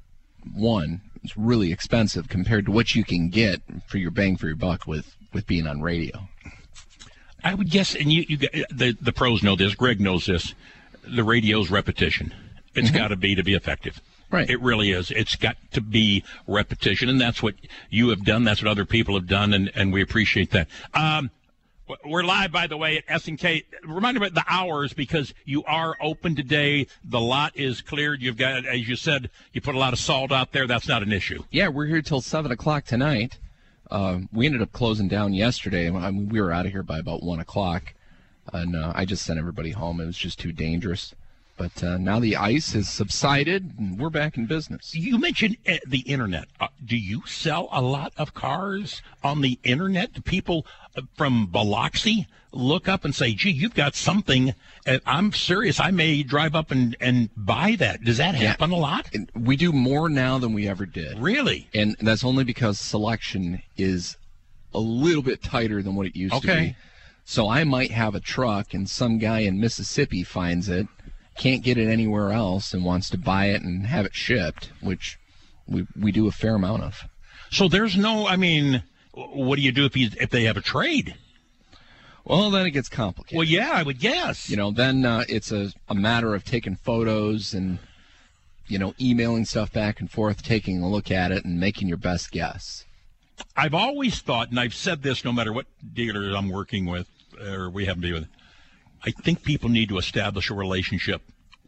One. 0.56 1.02
It's 1.24 1.38
really 1.38 1.72
expensive 1.72 2.30
compared 2.30 2.66
to 2.66 2.72
what 2.72 2.96
you 2.96 3.04
can 3.04 3.30
get 3.30 3.62
for 3.86 4.00
your 4.00 4.10
bang 4.10 4.38
for 4.38 4.48
your 4.48 4.56
buck 4.56 4.88
with 4.88 5.16
with 5.34 5.46
being 5.46 5.68
on 5.68 5.84
radio. 5.84 6.30
I 7.44 7.54
would 7.54 7.70
guess, 7.70 7.96
and 7.96 8.12
you, 8.12 8.26
you 8.28 8.38
the 8.38 8.98
the 9.00 9.12
pros 9.12 9.44
know 9.44 9.56
this. 9.56 9.76
Greg 9.76 10.00
knows 10.00 10.26
this. 10.26 10.54
The 11.06 11.24
radio's 11.24 11.70
repetition. 11.70 12.34
It's 12.76 12.92
got 12.92 13.10
to 13.10 13.16
be 13.16 13.36
to 13.36 13.44
be 13.44 13.54
effective. 13.54 14.02
Right. 14.32 14.50
It 14.50 14.62
really 14.62 14.92
is. 14.92 15.12
It's 15.12 15.36
got 15.36 15.58
to 15.74 15.82
be 15.82 16.24
repetition, 16.48 17.08
and 17.08 17.22
that's 17.22 17.44
what 17.44 17.54
you 17.92 18.10
have 18.10 18.26
done. 18.26 18.44
That's 18.44 18.64
what 18.64 18.72
other 18.72 18.86
people 18.86 19.14
have 19.14 19.28
done, 19.28 19.54
and, 19.54 19.72
and 19.76 19.94
we 19.94 20.02
appreciate 20.02 20.50
that. 20.52 20.68
Um, 20.96 21.30
we're 22.04 22.24
live, 22.24 22.52
by 22.52 22.66
the 22.66 22.78
way, 22.78 22.98
at 22.98 23.04
S&K. 23.08 23.64
Remind 23.86 24.18
me 24.18 24.26
about 24.26 24.34
the 24.34 24.52
hours 24.52 24.94
because 24.94 25.36
you 25.46 25.64
are 25.66 25.96
open 26.02 26.36
today. 26.36 26.88
The 27.04 27.20
lot 27.20 27.56
is 27.56 27.82
cleared. 27.82 28.22
You've 28.22 28.38
got, 28.38 28.66
as 28.66 28.88
you 28.88 28.96
said, 28.96 29.30
you 29.52 29.62
put 29.62 29.76
a 29.76 29.78
lot 29.78 29.94
of 29.94 30.00
salt 30.00 30.32
out 30.32 30.52
there. 30.52 30.66
That's 30.66 30.88
not 30.88 31.04
an 31.04 31.12
issue. 31.12 31.44
Yeah, 31.52 31.68
we're 31.68 31.86
here 31.86 32.02
till 32.02 32.22
seven 32.22 32.52
o'clock 32.52 32.86
tonight. 32.86 33.38
Uh, 33.92 34.20
we 34.32 34.46
ended 34.46 34.62
up 34.62 34.72
closing 34.72 35.08
down 35.08 35.34
yesterday. 35.34 35.90
I 35.90 36.12
mean, 36.12 36.30
we 36.30 36.42
were 36.42 36.52
out 36.52 36.66
of 36.66 36.72
here 36.72 36.84
by 36.84 37.00
about 37.00 37.24
one 37.24 37.40
o'clock, 37.40 37.94
and 38.52 38.76
uh, 38.76 38.94
I 38.96 39.06
just 39.06 39.26
sent 39.26 39.40
everybody 39.40 39.72
home. 39.72 40.00
It 40.00 40.06
was 40.06 40.18
just 40.18 40.40
too 40.40 40.52
dangerous. 40.52 41.14
But 41.56 41.84
uh, 41.84 41.98
now 41.98 42.20
the 42.20 42.36
ice 42.36 42.74
has 42.74 42.90
subsided, 42.90 43.76
and 43.78 44.00
we're 44.00 44.10
back 44.10 44.38
in 44.38 44.48
business. 44.48 44.96
You 44.96 45.20
mentioned 45.20 45.58
uh, 45.68 45.78
the 45.86 46.00
internet. 46.00 46.48
Uh, 46.60 46.70
do 46.84 46.98
you 46.98 47.22
sell 47.28 47.70
a 47.72 47.82
lot 47.82 48.12
of 48.18 48.34
cars 48.34 49.04
on 49.24 49.42
the 49.42 49.60
internet? 49.64 50.16
to 50.16 50.22
people 50.22 50.66
uh, 50.98 51.02
from 51.16 51.46
Biloxi 51.46 52.28
look 52.54 52.88
up 52.88 53.04
and 53.04 53.14
say, 53.14 53.34
"Gee, 53.34 53.52
you've 53.52 53.74
got 53.74 53.96
something"? 53.96 54.54
I'm 55.06 55.34
serious. 55.34 55.80
I 55.80 55.92
may 55.92 56.24
drive 56.24 56.56
up 56.56 56.72
and 56.72 56.96
and 57.00 57.30
buy 57.36 57.76
that. 57.80 58.04
Does 58.04 58.18
that 58.18 58.36
Yeah. 58.36 58.50
happen 58.50 58.72
a 58.72 58.76
lot? 58.76 59.10
We 59.36 59.56
do 59.58 59.72
more 59.72 60.08
now 60.10 60.38
than 60.38 60.54
we 60.54 60.68
ever 60.68 60.86
did. 60.86 61.18
Really? 61.20 61.68
And 61.74 61.96
that's 62.00 62.24
only 62.24 62.44
because 62.44 62.80
selection 62.80 63.62
is 63.78 64.18
a 64.74 64.80
little 64.80 65.22
bit 65.24 65.42
tighter 65.44 65.82
than 65.84 65.96
what 65.96 66.08
it 66.08 66.16
used 66.16 66.42
to 66.42 66.52
Okay. 66.52 66.66
be. 66.70 66.76
So 67.26 67.50
I 67.50 67.64
might 67.64 67.92
have 67.92 68.16
a 68.16 68.20
truck 68.20 68.74
and 68.74 68.90
some 68.90 69.18
guy 69.18 69.40
in 69.40 69.60
Mississippi 69.60 70.24
finds 70.24 70.68
it, 70.68 70.88
can't 71.38 71.64
get 71.64 71.78
it 71.78 71.88
anywhere 71.88 72.32
else 72.32 72.74
and 72.74 72.84
wants 72.84 73.10
to 73.12 73.18
buy 73.18 73.46
it 73.46 73.62
and 73.62 73.88
have 73.88 74.06
it 74.06 74.14
shipped, 74.16 74.72
which 74.82 75.18
we 75.68 75.86
we 75.96 76.12
do 76.12 76.28
a 76.28 76.32
fair 76.32 76.56
amount 76.56 76.84
of. 76.84 77.08
So 77.50 77.68
there's 77.68 77.96
no. 77.96 78.28
I 78.28 78.36
mean, 78.36 78.84
what 79.14 79.56
do 79.56 79.62
you 79.62 79.72
do 79.72 79.86
if 79.86 79.96
you 79.96 80.10
if 80.20 80.30
they 80.32 80.44
have 80.44 80.58
a 80.58 80.62
trade? 80.62 81.16
Well, 82.26 82.50
then 82.52 82.66
it 82.66 82.72
gets 82.72 82.90
complicated. 82.90 83.38
Well, 83.38 83.48
yeah, 83.48 83.72
I 83.74 83.84
would 83.84 84.00
guess. 84.00 84.50
You 84.50 84.56
know, 84.56 84.72
then 84.72 85.06
uh, 85.06 85.24
it's 85.28 85.52
a, 85.52 85.72
a 85.90 85.96
matter 85.96 86.34
of 86.34 86.46
taking 86.46 86.76
photos 86.76 87.54
and, 87.54 87.80
you 88.68 88.80
know, 88.80 88.94
emailing 89.00 89.46
stuff 89.46 89.74
back 89.74 90.00
and 90.00 90.10
forth, 90.10 90.42
taking 90.42 90.82
a 90.82 90.90
look 90.90 91.12
at 91.12 91.32
it, 91.32 91.44
and 91.44 91.60
making 91.60 91.90
your 91.90 91.98
best 91.98 92.32
guess. 92.32 92.86
I've 93.58 93.74
always 93.74 94.20
thought, 94.20 94.50
and 94.50 94.60
I've 94.60 94.74
said 94.74 95.04
this 95.04 95.26
no 95.26 95.34
matter 95.34 95.52
what 95.52 95.66
dealer 95.94 96.36
I'm 96.36 96.50
working 96.50 96.86
with 96.86 97.08
or 97.42 97.70
we 97.70 97.86
happen 97.86 98.02
to 98.02 98.08
be 98.08 98.14
with, 98.14 98.28
I 99.06 99.12
think 99.12 99.44
people 99.44 99.70
need 99.70 99.90
to 99.90 99.98
establish 99.98 100.50
a 100.50 100.54
relationship 100.54 101.22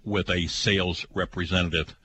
with 0.06 0.30
a 0.30 0.48
sales 0.48 1.06
representative 1.14 1.96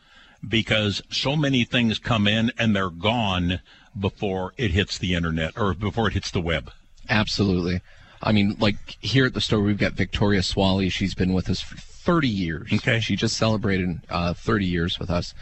because 0.47 1.03
so 1.11 1.37
many 1.37 1.65
things 1.65 1.99
come 1.99 2.27
in 2.27 2.51
and 2.59 2.75
they're 2.75 2.91
gone 2.91 3.61
before 3.99 4.55
it 4.57 4.71
hits 4.71 4.99
the 4.99 5.15
internet 5.15 5.57
or 5.57 5.75
before 5.75 6.09
it 6.09 6.15
hits 6.15 6.31
the 6.31 6.41
web. 6.41 6.73
Absolutely. 7.09 7.81
I 8.23 8.33
mean, 8.33 8.57
like 8.59 8.77
here 9.01 9.25
at 9.27 9.35
the 9.35 9.41
store, 9.41 9.61
we've 9.61 9.79
got 9.79 9.93
Victoria 9.93 10.43
Swally. 10.43 10.91
She's 10.91 11.15
been 11.15 11.33
with 11.33 11.49
us 11.49 11.61
for 11.61 11.77
30 11.77 12.29
years. 12.29 12.73
Okay. 12.73 13.01
She 13.01 13.17
just 13.17 13.37
celebrated 13.37 14.01
uh, 14.11 14.35
30 14.35 14.67
years 14.67 14.99
with 14.99 15.11
us, 15.11 15.35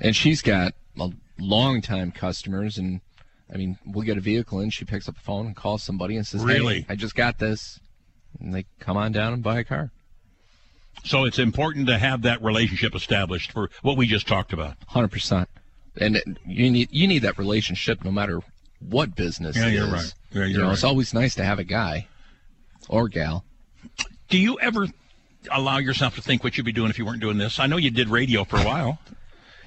and 0.00 0.14
she's 0.14 0.42
got 0.42 0.74
a 0.98 1.10
long 1.38 1.80
time 1.80 2.12
customers. 2.12 2.78
And 2.78 3.00
I 3.52 3.56
mean, 3.56 3.78
we'll 3.86 4.04
get 4.04 4.18
a 4.18 4.20
vehicle 4.20 4.60
in. 4.60 4.70
She 4.70 4.84
picks 4.84 5.08
up 5.08 5.14
the 5.14 5.20
phone 5.20 5.46
and 5.46 5.56
calls 5.56 5.82
somebody 5.82 6.16
and 6.16 6.26
says, 6.26 6.44
Really? 6.44 6.80
"Hey, 6.80 6.86
I 6.90 6.96
just 6.96 7.14
got 7.14 7.38
this," 7.38 7.80
and 8.38 8.54
they 8.54 8.66
come 8.80 8.96
on 8.96 9.12
down 9.12 9.32
and 9.32 9.42
buy 9.42 9.60
a 9.60 9.64
car. 9.64 9.90
So 11.04 11.24
it's 11.24 11.38
important 11.38 11.86
to 11.88 11.98
have 11.98 12.22
that 12.22 12.42
relationship 12.42 12.94
established 12.94 13.52
for 13.52 13.70
what 13.82 13.96
we 13.96 14.06
just 14.06 14.28
talked 14.28 14.52
about. 14.52 14.76
Hundred 14.86 15.08
percent. 15.08 15.48
And 16.00 16.38
you 16.46 16.70
need 16.70 16.88
you 16.92 17.06
need 17.06 17.20
that 17.20 17.38
relationship 17.38 18.04
no 18.04 18.10
matter 18.10 18.40
what 18.88 19.14
business. 19.14 19.56
Yeah, 19.56 19.68
it 19.68 19.72
you're 19.74 19.86
is. 19.86 19.92
right. 19.92 20.14
Yeah, 20.32 20.44
you 20.44 20.48
you're 20.52 20.60
know, 20.62 20.66
right. 20.68 20.72
it's 20.74 20.84
always 20.84 21.12
nice 21.14 21.34
to 21.36 21.44
have 21.44 21.58
a 21.58 21.64
guy 21.64 22.06
or 22.88 23.08
gal. 23.08 23.44
Do 24.28 24.38
you 24.38 24.58
ever 24.60 24.86
allow 25.50 25.78
yourself 25.78 26.14
to 26.16 26.22
think 26.22 26.42
what 26.44 26.56
you'd 26.56 26.64
be 26.64 26.72
doing 26.72 26.90
if 26.90 26.98
you 26.98 27.04
weren't 27.04 27.20
doing 27.20 27.38
this? 27.38 27.58
I 27.58 27.66
know 27.66 27.76
you 27.76 27.90
did 27.90 28.08
radio 28.08 28.44
for 28.44 28.56
a 28.58 28.64
while. 28.64 28.98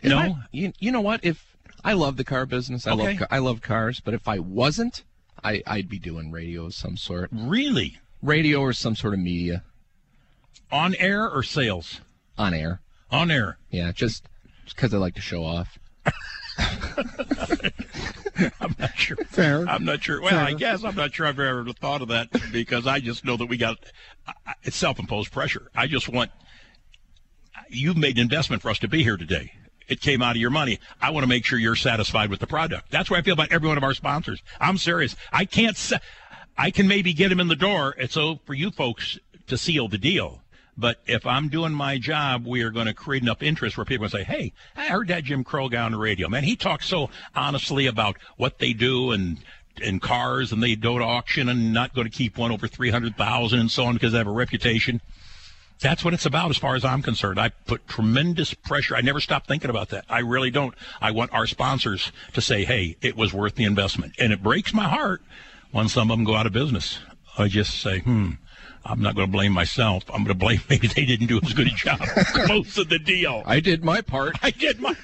No? 0.04 0.18
I- 0.18 0.36
you, 0.52 0.74
you 0.80 0.92
know 0.92 1.02
what? 1.02 1.22
If 1.24 1.44
I 1.84 1.94
love 1.94 2.18
the 2.18 2.24
car 2.24 2.46
business, 2.46 2.86
I 2.88 2.92
Okay. 2.92 3.18
love 3.20 3.28
I 3.32 3.38
love 3.40 3.62
cars. 3.62 4.00
But 4.00 4.14
if 4.14 4.28
I 4.28 4.40
wasn't, 4.40 5.04
I 5.44 5.62
I'd 5.68 5.90
be 5.90 6.00
doing 6.00 6.32
radio 6.32 6.66
of 6.66 6.74
some 6.74 6.98
sort. 6.98 7.30
Really? 7.32 7.98
Radio 8.22 8.60
or 8.62 8.74
some 8.74 8.96
sort 8.96 9.14
of 9.14 9.20
media. 9.20 9.64
On 10.72 10.96
air 10.96 11.30
or 11.30 11.44
sales? 11.44 12.02
On 12.38 12.54
air. 12.54 12.82
On 13.12 13.32
air. 13.32 13.58
Yeah, 13.70 13.92
just 13.92 14.28
because 14.68 14.94
I 14.94 14.98
like 14.98 15.16
to 15.16 15.22
show 15.22 15.44
off. 15.46 15.78
I'm 18.62 18.76
not 18.80 18.98
sure. 18.98 19.18
Fair. 19.30 19.68
I'm 19.68 19.86
not 19.86 20.04
sure. 20.04 20.22
Well, 20.22 20.32
Fair 20.32 20.40
I 20.40 20.54
guess 20.54 20.84
I'm 20.84 20.96
not 20.96 21.14
sure 21.14 21.26
I've 21.26 21.40
ever 21.40 21.66
thought 21.74 22.02
of 22.02 22.10
that 22.10 22.30
because 22.52 22.88
I 22.88 23.00
just 23.00 23.26
know 23.26 23.38
that 23.38 23.48
we 23.48 23.58
got 23.58 23.78
it's 24.64 24.76
self-imposed 24.76 25.32
pressure. 25.32 25.70
I 25.76 25.88
just 25.88 26.10
want 26.10 26.32
you've 27.70 27.98
made 27.98 28.18
an 28.18 28.24
investment 28.24 28.62
for 28.62 28.70
us 28.70 28.80
to 28.80 28.88
be 28.88 29.04
here 29.04 29.18
today. 29.18 29.52
It 29.88 30.02
came 30.02 30.22
out 30.22 30.36
of 30.36 30.42
your 30.42 30.50
money. 30.50 30.80
I 31.02 31.12
want 31.12 31.24
to 31.24 31.30
make 31.30 31.46
sure 31.46 31.58
you're 31.58 31.76
satisfied 31.76 32.30
with 32.30 32.40
the 32.40 32.48
product. 32.48 32.92
That's 32.92 33.10
what 33.10 33.20
I 33.20 33.22
feel 33.22 33.34
about 33.34 33.52
every 33.52 33.68
one 33.68 33.78
of 33.78 33.84
our 33.84 33.94
sponsors. 33.94 34.42
I'm 34.60 34.78
serious. 34.78 35.16
I 35.32 35.46
can't. 35.46 35.78
I 36.58 36.72
can 36.72 36.88
maybe 36.88 37.14
get 37.14 37.30
them 37.30 37.40
in 37.40 37.48
the 37.48 37.56
door. 37.56 37.96
It's 37.98 38.14
so 38.16 38.40
for 38.46 38.54
you 38.54 38.72
folks 38.72 39.18
to 39.48 39.58
seal 39.58 39.88
the 39.88 39.98
deal. 39.98 40.42
But 40.78 41.02
if 41.08 41.26
I'm 41.26 41.50
doing 41.50 41.74
my 41.74 41.98
job, 41.98 42.46
we 42.46 42.62
are 42.62 42.70
going 42.70 42.86
to 42.86 42.94
create 42.94 43.24
enough 43.24 43.42
interest 43.42 43.78
where 43.78 43.86
people 43.86 44.08
say, 44.10 44.24
"Hey, 44.24 44.54
I 44.76 44.88
heard 44.88 45.08
that 45.08 45.24
Jim 45.24 45.44
Kroll 45.44 45.70
guy 45.70 45.82
on 45.82 45.92
the 45.92 45.98
radio. 45.98 46.30
Man, 46.30 46.44
he 46.44 46.56
talks 46.56 46.86
so 46.86 47.10
honestly 47.36 47.88
about 47.88 48.18
what 48.38 48.60
they 48.60 48.74
do 48.74 49.12
and 49.12 49.40
and 49.82 50.02
cars, 50.02 50.52
and 50.52 50.62
they 50.62 50.76
go 50.76 50.98
to 50.98 51.04
auction 51.04 51.50
and 51.50 51.74
not 51.74 51.94
going 51.94 52.08
to 52.10 52.16
keep 52.16 52.38
one 52.38 52.52
over 52.52 52.68
three 52.68 52.92
hundred 52.92 53.18
thousand 53.18 53.60
and 53.60 53.72
so 53.72 53.86
on 53.86 53.94
because 53.94 54.12
they 54.12 54.20
have 54.20 54.28
a 54.28 54.32
reputation." 54.32 55.02
That's 55.80 56.04
what 56.04 56.14
it's 56.14 56.26
about 56.26 56.50
as 56.50 56.58
far 56.58 56.76
as 56.76 56.84
I'm 56.84 57.04
concerned. 57.04 57.40
I 57.40 57.50
put 57.50 57.88
tremendous 57.88 58.54
pressure. 58.54 58.96
I 58.96 59.02
never 59.02 59.20
stop 59.20 59.46
thinking 59.46 59.70
about 59.70 59.90
that. 59.90 60.06
I 60.10 60.20
really 60.20 60.50
don't. 60.50 60.74
I 61.02 61.12
want 61.12 61.32
our 61.34 61.46
sponsors 61.46 62.12
to 62.34 62.42
say, 62.42 62.66
hey, 62.66 62.98
it 63.02 63.16
was 63.16 63.32
worth 63.32 63.56
the 63.56 63.64
investment. 63.64 64.14
And 64.18 64.34
it 64.34 64.42
breaks 64.42 64.74
my 64.74 64.86
heart 64.86 65.22
when 65.72 65.88
some 65.88 66.10
of 66.10 66.18
them 66.18 66.26
go 66.26 66.36
out 66.36 66.48
of 66.48 66.54
business. 66.54 66.98
I 67.38 67.48
just 67.48 67.80
say, 67.80 68.00
hmm, 68.00 68.32
I'm 68.90 69.02
not 69.02 69.16
going 69.16 69.28
to 69.28 69.32
blame 69.32 69.52
myself. 69.52 70.04
I'm 70.08 70.24
going 70.24 70.28
to 70.28 70.34
blame 70.34 70.62
maybe 70.70 70.88
they 70.88 71.06
didn't 71.06 71.28
do 71.28 71.40
as 71.44 71.54
good 71.54 71.68
a 71.68 71.72
job 71.72 72.00
closing 72.46 72.88
the 72.88 73.00
deal. 73.00 73.44
I 73.46 73.60
did 73.60 73.84
my 73.84 74.02
part. 74.02 74.36
I 74.44 74.52
did 74.52 74.80
my 74.80 74.96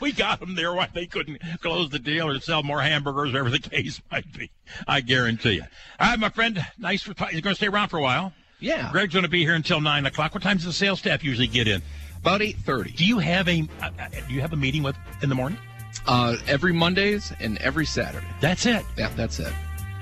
We 0.00 0.12
got 0.12 0.40
them 0.40 0.54
there 0.54 0.72
why 0.74 0.88
they 0.92 1.06
couldn't 1.06 1.40
close 1.60 1.90
the 1.90 1.98
deal 1.98 2.28
or 2.28 2.38
sell 2.40 2.62
more 2.62 2.82
hamburgers, 2.82 3.32
whatever 3.32 3.50
the 3.50 3.58
case 3.58 4.00
might 4.10 4.30
be. 4.32 4.50
I 4.86 5.00
guarantee 5.00 5.52
you. 5.54 5.64
All 6.00 6.10
right, 6.10 6.18
my 6.18 6.30
friend. 6.30 6.64
Nice 6.78 7.02
for 7.02 7.14
You're 7.30 7.40
going 7.42 7.54
to 7.54 7.54
stay 7.54 7.68
around 7.68 7.88
for 7.88 7.98
a 7.98 8.02
while? 8.02 8.32
Yeah. 8.60 8.90
Greg's 8.92 9.12
going 9.12 9.24
to 9.24 9.28
be 9.28 9.40
here 9.44 9.54
until 9.54 9.80
nine 9.80 10.06
o'clock. 10.06 10.34
What 10.34 10.42
time 10.42 10.56
does 10.56 10.66
the 10.66 10.72
sales 10.72 10.98
staff 11.00 11.24
usually 11.24 11.48
get 11.48 11.66
in? 11.66 11.82
About 12.18 12.42
eight 12.42 12.56
thirty. 12.58 12.92
Do 12.92 13.04
you 13.04 13.18
have 13.18 13.48
a 13.48 13.68
uh, 13.82 13.90
uh, 13.98 14.08
Do 14.28 14.32
you 14.32 14.40
have 14.40 14.52
a 14.52 14.56
meeting 14.56 14.84
with 14.84 14.96
in 15.22 15.28
the 15.28 15.34
morning? 15.34 15.58
Uh, 16.06 16.36
every 16.46 16.72
Mondays 16.72 17.32
and 17.40 17.58
every 17.58 17.84
Saturday. 17.84 18.26
That's 18.40 18.64
it. 18.66 18.84
Yeah, 18.96 19.10
that's 19.16 19.40
it. 19.40 19.52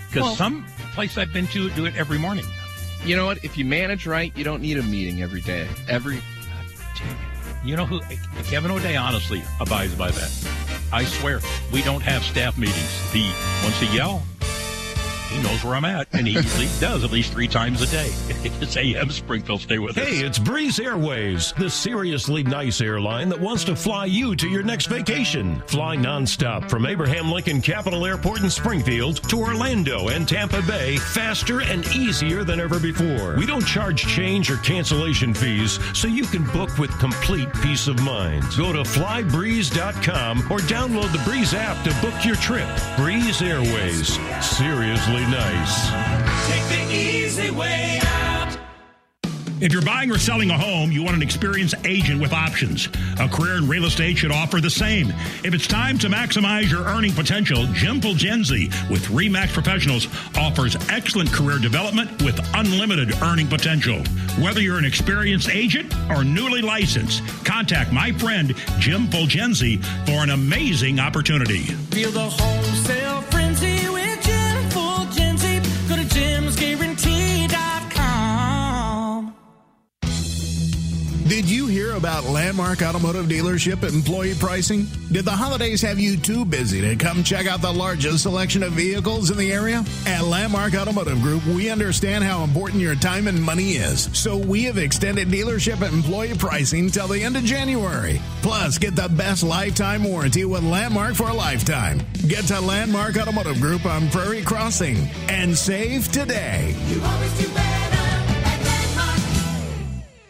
Because 0.09 0.23
Well- 0.23 0.35
some 0.37 0.67
place 0.93 1.17
I've 1.17 1.33
been 1.33 1.47
to 1.49 1.71
do 1.71 1.87
it 1.87 1.97
every 1.97 2.19
morning. 2.19 2.45
You 3.05 3.17
know 3.17 3.27
what? 3.27 3.45
If 3.45 3.57
you 3.57 3.65
manage 3.65 4.07
right, 4.07 4.37
you 4.37 4.45
don't 4.45 4.61
need 4.61 4.77
a 4.77 4.83
meeting 4.83 5.23
every 5.23 5.41
day. 5.41 5.67
Every 5.89 6.21
You 7.65 7.77
know 7.77 7.87
who? 7.87 8.01
Kevin 8.45 8.71
O'Day 8.71 8.97
honestly 8.97 9.43
abides 9.61 9.95
by 9.95 10.11
that. 10.11 10.31
I 10.93 11.05
swear, 11.05 11.41
we 11.73 11.83
don't 11.83 12.03
have 12.03 12.23
staff 12.23 12.59
meetings. 12.59 13.13
He 13.13 13.31
once 13.63 13.81
a 13.83 13.87
yell, 13.87 14.23
he 15.31 15.43
knows 15.43 15.65
where 15.65 15.75
I'm 15.77 15.85
at, 15.85 16.09
and 16.13 16.27
he 16.27 16.35
usually 16.35 16.69
does 16.81 17.05
at 17.05 17.13
least 17.13 17.33
three 17.33 17.49
times 17.49 17.81
a 17.83 17.87
day. 17.87 18.11
it's 18.61 18.77
AM 18.77 19.11
Springfield. 19.11 19.61
Stay 19.61 19.79
with 19.79 19.97
us. 19.97 20.07
Hey, 20.07 20.25
it's 20.25 20.39
Breeze 20.39 20.81
Airways, 20.81 21.53
the 21.53 21.71
seriously 21.71 22.43
nice 22.43 22.81
airline 22.81 23.29
that 23.29 23.41
wants 23.41 23.65
to 23.65 23.77
fly 23.77 24.07
you 24.07 24.35
to 24.37 24.49
your 24.49 24.63
next 24.63 24.87
vacation. 24.87 25.61
Fly 25.67 25.97
nonstop 25.97 26.69
from 26.69 26.85
Abraham 26.85 27.31
Lincoln 27.31 27.61
Capital 27.61 28.05
Airport 28.05 28.41
in 28.41 28.51
Springfield 28.51 29.23
to 29.29 29.37
Orlando 29.37 30.09
and 30.09 30.29
Tampa 30.29 30.63
Bay 30.63 30.97
faster 30.97 31.61
and 31.63 31.87
easier 31.95 32.43
than 32.43 32.61
ever 32.61 32.81
before. 32.81 33.37
We 33.37 33.47
don't 33.47 33.65
charge 33.65 34.07
change 34.07 34.51
or 34.51 34.57
cancellation 34.59 35.33
fees, 35.33 35.79
so 35.95 36.09
you 36.09 36.25
can 36.25 36.45
book 36.47 36.77
with 36.79 36.91
complete 36.99 37.53
peace 37.63 37.87
of 37.87 38.03
mind. 38.03 38.45
Go 38.57 38.73
to 38.73 38.81
flybreeze.com 38.81 40.41
or 40.51 40.59
download 40.59 41.13
the 41.13 41.23
Breeze 41.25 41.55
app 41.55 41.83
to 41.85 41.95
book 42.01 42.25
your 42.25 42.37
trip. 42.37 42.69
Breeze 42.97 43.43
Airways, 43.43 44.19
seriously 44.45 45.20
nice. 45.27 45.91
Take 46.49 46.65
the 46.69 46.95
easy 46.95 47.51
way 47.51 48.01
out. 48.03 48.21
If 49.61 49.75
you're 49.75 49.83
buying 49.83 50.11
or 50.11 50.17
selling 50.17 50.51
a 50.51 50.57
home, 50.57 50.91
you 50.91 51.03
want 51.03 51.17
an 51.17 51.23
experienced 51.23 51.75
agent 51.85 52.19
with 52.19 52.33
options. 52.33 52.89
A 53.19 53.29
career 53.29 53.57
in 53.57 53.69
real 53.69 53.85
estate 53.85 54.17
should 54.17 54.33
offer 54.33 54.59
the 54.59 54.71
same. 54.71 55.09
If 55.45 55.53
it's 55.53 55.67
time 55.67 55.99
to 55.99 56.09
maximize 56.09 56.71
your 56.71 56.85
earning 56.85 57.13
potential, 57.13 57.67
Jim 57.75 58.01
Fulgenzi 58.01 58.69
with 58.89 59.05
Remax 59.09 59.53
Professionals 59.53 60.09
offers 60.35 60.77
excellent 60.89 61.31
career 61.31 61.59
development 61.59 62.23
with 62.23 62.41
unlimited 62.55 63.13
earning 63.21 63.49
potential. 63.49 64.03
Whether 64.43 64.63
you're 64.63 64.79
an 64.79 64.87
experienced 64.87 65.51
agent 65.51 65.95
or 66.09 66.25
newly 66.25 66.63
licensed, 66.63 67.23
contact 67.45 67.93
my 67.93 68.13
friend 68.13 68.55
Jim 68.79 69.09
Fulgenzi 69.09 69.85
for 70.07 70.23
an 70.23 70.31
amazing 70.31 70.99
opportunity. 70.99 71.65
Feel 71.93 72.13
the 72.13 72.21
wholesale 72.21 73.10
frenzy 73.10 73.10
Did 81.31 81.49
you 81.49 81.69
hear 81.69 81.93
about 81.93 82.25
Landmark 82.25 82.83
Automotive 82.83 83.27
Dealership 83.27 83.89
employee 83.89 84.35
pricing? 84.35 84.89
Did 85.13 85.25
the 85.25 85.31
holidays 85.31 85.81
have 85.81 86.01
you 86.01 86.17
too 86.17 86.45
busy 86.45 86.81
to 86.81 86.97
come 86.97 87.23
check 87.23 87.47
out 87.47 87.63
the 87.63 87.71
largest 87.73 88.25
selection 88.25 88.65
of 88.65 88.73
vehicles 88.73 89.31
in 89.31 89.39
the 89.39 89.53
area? 89.53 89.85
At 90.07 90.25
Landmark 90.25 90.75
Automotive 90.75 91.23
Group, 91.23 91.47
we 91.47 91.71
understand 91.71 92.25
how 92.25 92.43
important 92.43 92.83
your 92.83 92.97
time 92.97 93.29
and 93.29 93.41
money 93.41 93.75
is. 93.75 94.11
So 94.13 94.37
we 94.37 94.65
have 94.65 94.77
extended 94.77 95.29
dealership 95.29 95.89
employee 95.89 96.35
pricing 96.35 96.91
till 96.91 97.07
the 97.07 97.23
end 97.23 97.37
of 97.37 97.45
January. 97.45 98.21
Plus, 98.43 98.79
get 98.79 98.97
the 98.97 99.09
best 99.09 99.45
lifetime 99.45 100.03
warranty 100.03 100.45
with 100.45 100.65
Landmark 100.65 101.15
for 101.15 101.29
a 101.29 101.33
lifetime. 101.33 102.01
Get 102.27 102.47
to 102.47 102.61
Landmark 102.61 103.17
Automotive 103.17 103.61
Group 103.61 103.87
on 103.87 104.11
Prairie 104.11 104.43
Crossing 104.43 104.97
and 105.29 105.57
save 105.57 106.11
today. 106.11 106.75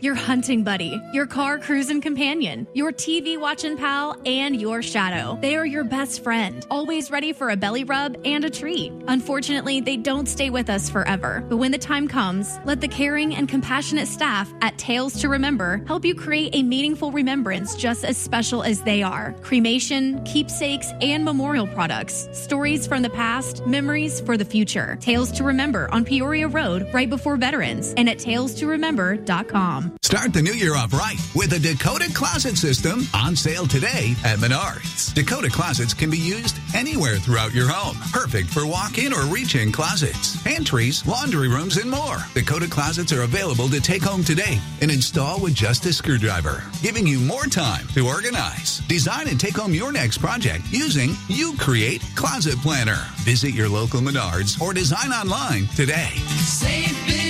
Your 0.02 0.14
hunting 0.14 0.64
buddy, 0.64 0.98
your 1.12 1.26
car 1.26 1.58
cruising 1.58 2.00
companion, 2.00 2.66
your 2.72 2.90
TV 2.90 3.38
watching 3.38 3.76
pal, 3.76 4.18
and 4.24 4.58
your 4.58 4.80
shadow. 4.80 5.38
They 5.42 5.56
are 5.56 5.66
your 5.66 5.84
best 5.84 6.24
friend, 6.24 6.66
always 6.70 7.10
ready 7.10 7.34
for 7.34 7.50
a 7.50 7.56
belly 7.56 7.84
rub 7.84 8.16
and 8.24 8.42
a 8.42 8.48
treat. 8.48 8.94
Unfortunately, 9.08 9.82
they 9.82 9.98
don't 9.98 10.26
stay 10.26 10.48
with 10.48 10.70
us 10.70 10.88
forever. 10.88 11.44
But 11.50 11.58
when 11.58 11.70
the 11.70 11.76
time 11.76 12.08
comes, 12.08 12.58
let 12.64 12.80
the 12.80 12.88
caring 12.88 13.34
and 13.34 13.46
compassionate 13.46 14.08
staff 14.08 14.50
at 14.62 14.78
Tales 14.78 15.20
to 15.20 15.28
Remember 15.28 15.82
help 15.86 16.06
you 16.06 16.14
create 16.14 16.54
a 16.54 16.62
meaningful 16.62 17.12
remembrance 17.12 17.76
just 17.76 18.02
as 18.02 18.16
special 18.16 18.62
as 18.62 18.80
they 18.80 19.02
are. 19.02 19.34
Cremation, 19.42 20.24
keepsakes, 20.24 20.92
and 21.02 21.26
memorial 21.26 21.66
products. 21.66 22.26
Stories 22.32 22.86
from 22.86 23.02
the 23.02 23.10
past, 23.10 23.66
memories 23.66 24.22
for 24.22 24.38
the 24.38 24.46
future. 24.46 24.96
Tales 25.02 25.30
to 25.32 25.44
Remember 25.44 25.90
on 25.92 26.06
Peoria 26.06 26.48
Road, 26.48 26.88
right 26.94 27.10
before 27.10 27.36
Veterans, 27.36 27.92
and 27.98 28.08
at 28.08 28.16
talestoremember.com. 28.16 29.89
Start 30.02 30.32
the 30.32 30.42
new 30.42 30.52
year 30.52 30.74
off 30.74 30.92
right 30.92 31.18
with 31.34 31.52
a 31.52 31.58
Dakota 31.58 32.10
Closet 32.12 32.56
System 32.56 33.06
on 33.14 33.36
sale 33.36 33.66
today 33.66 34.14
at 34.24 34.38
Menards. 34.38 35.14
Dakota 35.14 35.48
Closets 35.48 35.94
can 35.94 36.10
be 36.10 36.18
used 36.18 36.58
anywhere 36.74 37.16
throughout 37.16 37.54
your 37.54 37.68
home. 37.68 37.96
Perfect 38.12 38.48
for 38.48 38.66
walk-in 38.66 39.12
or 39.12 39.22
reach-in 39.26 39.70
closets, 39.70 40.42
pantries, 40.42 41.06
laundry 41.06 41.48
rooms, 41.48 41.76
and 41.76 41.90
more. 41.90 42.18
Dakota 42.34 42.68
Closets 42.68 43.12
are 43.12 43.22
available 43.22 43.68
to 43.68 43.80
take 43.80 44.02
home 44.02 44.24
today 44.24 44.58
and 44.82 44.90
install 44.90 45.40
with 45.40 45.54
just 45.54 45.86
a 45.86 45.92
screwdriver, 45.92 46.64
giving 46.82 47.06
you 47.06 47.20
more 47.20 47.44
time 47.44 47.86
to 47.94 48.06
organize. 48.06 48.80
Design 48.88 49.28
and 49.28 49.38
take 49.38 49.56
home 49.56 49.74
your 49.74 49.92
next 49.92 50.18
project 50.18 50.64
using 50.70 51.10
You 51.28 51.56
Create 51.58 52.02
Closet 52.16 52.56
Planner. 52.56 53.06
Visit 53.18 53.52
your 53.52 53.68
local 53.68 54.00
Menards 54.00 54.60
or 54.60 54.72
design 54.72 55.12
online 55.12 55.66
today. 55.68 56.10
Save. 56.44 57.29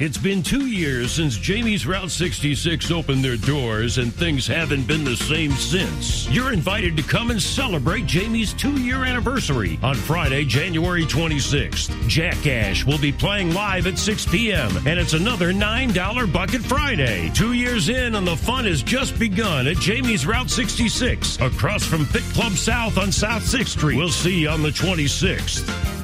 It's 0.00 0.16
been 0.16 0.44
two 0.44 0.68
years 0.68 1.10
since 1.10 1.36
Jamie's 1.36 1.84
Route 1.84 2.12
66 2.12 2.92
opened 2.92 3.24
their 3.24 3.36
doors, 3.36 3.98
and 3.98 4.14
things 4.14 4.46
haven't 4.46 4.86
been 4.86 5.02
the 5.02 5.16
same 5.16 5.50
since. 5.54 6.28
You're 6.28 6.52
invited 6.52 6.96
to 6.98 7.02
come 7.02 7.32
and 7.32 7.42
celebrate 7.42 8.06
Jamie's 8.06 8.52
two 8.52 8.80
year 8.80 9.04
anniversary 9.04 9.76
on 9.82 9.96
Friday, 9.96 10.44
January 10.44 11.02
26th. 11.02 11.90
Jack 12.06 12.46
Ash 12.46 12.84
will 12.84 12.98
be 12.98 13.10
playing 13.10 13.52
live 13.52 13.88
at 13.88 13.98
6 13.98 14.26
p.m., 14.26 14.70
and 14.86 15.00
it's 15.00 15.14
another 15.14 15.52
$9 15.52 16.32
Bucket 16.32 16.62
Friday. 16.62 17.32
Two 17.34 17.54
years 17.54 17.88
in, 17.88 18.14
and 18.14 18.24
the 18.24 18.36
fun 18.36 18.66
has 18.66 18.84
just 18.84 19.18
begun 19.18 19.66
at 19.66 19.78
Jamie's 19.78 20.28
Route 20.28 20.48
66, 20.48 21.40
across 21.40 21.84
from 21.84 22.04
Fit 22.04 22.22
Club 22.34 22.52
South 22.52 22.98
on 22.98 23.10
South 23.10 23.42
6th 23.42 23.66
Street. 23.66 23.96
We'll 23.96 24.10
see 24.10 24.42
you 24.42 24.48
on 24.48 24.62
the 24.62 24.70
26th. 24.70 25.97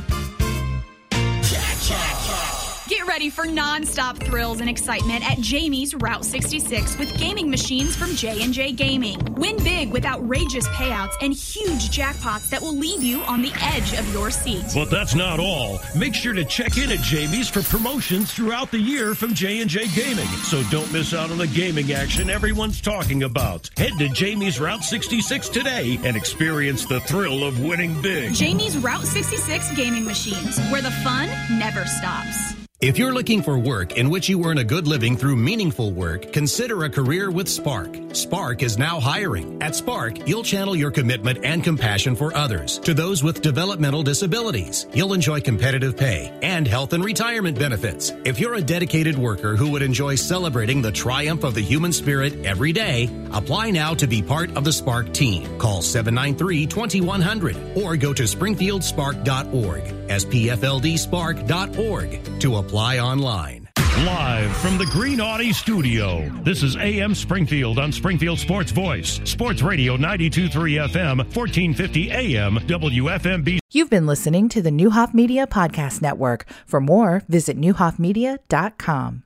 Ready 3.14 3.30
for 3.30 3.44
non-stop 3.44 4.18
thrills 4.18 4.60
and 4.60 4.68
excitement 4.68 5.24
at 5.30 5.38
Jamie's 5.38 5.94
Route 5.94 6.24
66 6.24 6.98
with 6.98 7.16
gaming 7.16 7.48
machines 7.48 7.94
from 7.94 8.12
J&J 8.16 8.72
Gaming. 8.72 9.20
Win 9.34 9.56
big 9.58 9.92
with 9.92 10.04
outrageous 10.04 10.66
payouts 10.70 11.12
and 11.20 11.32
huge 11.32 11.96
jackpots 11.96 12.50
that 12.50 12.60
will 12.60 12.74
leave 12.76 13.04
you 13.04 13.22
on 13.22 13.40
the 13.40 13.52
edge 13.60 13.92
of 13.92 14.12
your 14.12 14.32
seat. 14.32 14.64
But 14.74 14.90
that's 14.90 15.14
not 15.14 15.38
all. 15.38 15.78
Make 15.96 16.12
sure 16.12 16.32
to 16.32 16.44
check 16.44 16.76
in 16.76 16.90
at 16.90 16.98
Jamie's 17.02 17.48
for 17.48 17.62
promotions 17.62 18.32
throughout 18.32 18.72
the 18.72 18.80
year 18.80 19.14
from 19.14 19.32
J&J 19.32 19.86
Gaming. 19.94 20.26
So 20.42 20.64
don't 20.64 20.92
miss 20.92 21.14
out 21.14 21.30
on 21.30 21.38
the 21.38 21.46
gaming 21.46 21.92
action 21.92 22.28
everyone's 22.28 22.80
talking 22.80 23.22
about. 23.22 23.70
Head 23.76 23.92
to 23.98 24.08
Jamie's 24.08 24.58
Route 24.58 24.82
66 24.82 25.50
today 25.50 26.00
and 26.02 26.16
experience 26.16 26.84
the 26.84 26.98
thrill 26.98 27.44
of 27.44 27.62
winning 27.62 28.02
big. 28.02 28.34
Jamie's 28.34 28.76
Route 28.76 29.04
66 29.04 29.76
gaming 29.76 30.04
machines, 30.04 30.58
where 30.72 30.82
the 30.82 30.90
fun 30.90 31.28
never 31.60 31.86
stops. 31.86 32.63
If 32.84 32.98
you're 32.98 33.14
looking 33.14 33.42
for 33.42 33.58
work 33.58 33.96
in 33.96 34.10
which 34.10 34.28
you 34.28 34.44
earn 34.44 34.58
a 34.58 34.64
good 34.64 34.86
living 34.86 35.16
through 35.16 35.36
meaningful 35.36 35.92
work, 35.92 36.34
consider 36.34 36.84
a 36.84 36.90
career 36.90 37.30
with 37.30 37.48
Spark. 37.48 37.96
Spark 38.12 38.62
is 38.62 38.76
now 38.76 39.00
hiring. 39.00 39.62
At 39.62 39.74
Spark, 39.74 40.28
you'll 40.28 40.42
channel 40.42 40.76
your 40.76 40.90
commitment 40.90 41.38
and 41.44 41.64
compassion 41.64 42.14
for 42.14 42.36
others 42.36 42.78
to 42.80 42.92
those 42.92 43.22
with 43.22 43.40
developmental 43.40 44.02
disabilities. 44.02 44.86
You'll 44.92 45.14
enjoy 45.14 45.40
competitive 45.40 45.96
pay 45.96 46.30
and 46.42 46.68
health 46.68 46.92
and 46.92 47.02
retirement 47.02 47.58
benefits. 47.58 48.12
If 48.26 48.38
you're 48.38 48.56
a 48.56 48.60
dedicated 48.60 49.16
worker 49.16 49.56
who 49.56 49.70
would 49.70 49.80
enjoy 49.80 50.16
celebrating 50.16 50.82
the 50.82 50.92
triumph 50.92 51.42
of 51.42 51.54
the 51.54 51.62
human 51.62 51.90
spirit 51.90 52.44
every 52.44 52.72
day, 52.72 53.08
apply 53.32 53.70
now 53.70 53.94
to 53.94 54.06
be 54.06 54.20
part 54.20 54.54
of 54.58 54.64
the 54.64 54.72
Spark 54.74 55.10
team. 55.14 55.58
Call 55.58 55.80
793-2100 55.80 57.78
or 57.78 57.96
go 57.96 58.12
to 58.12 58.24
springfieldspark.org, 58.24 59.84
spfldspark.org 60.08 62.40
to 62.40 62.56
apply 62.74 62.98
online. 62.98 63.68
Live 63.98 64.56
from 64.56 64.76
the 64.78 64.86
Green 64.86 65.20
Audi 65.20 65.52
studio, 65.52 66.28
this 66.42 66.64
is 66.64 66.76
AM 66.76 67.14
Springfield 67.14 67.78
on 67.78 67.92
Springfield 67.92 68.40
Sports 68.40 68.72
Voice, 68.72 69.20
Sports 69.22 69.62
Radio 69.62 69.96
92.3 69.96 70.88
FM, 70.88 71.18
1450 71.18 72.10
AM, 72.10 72.56
WFMB. 72.56 73.60
You've 73.70 73.90
been 73.90 74.06
listening 74.06 74.48
to 74.48 74.60
the 74.60 74.70
Neuhoff 74.70 75.14
Media 75.14 75.46
Podcast 75.46 76.02
Network. 76.02 76.46
For 76.66 76.80
more, 76.80 77.22
visit 77.28 77.56
neuhoffmedia.com. 77.56 79.22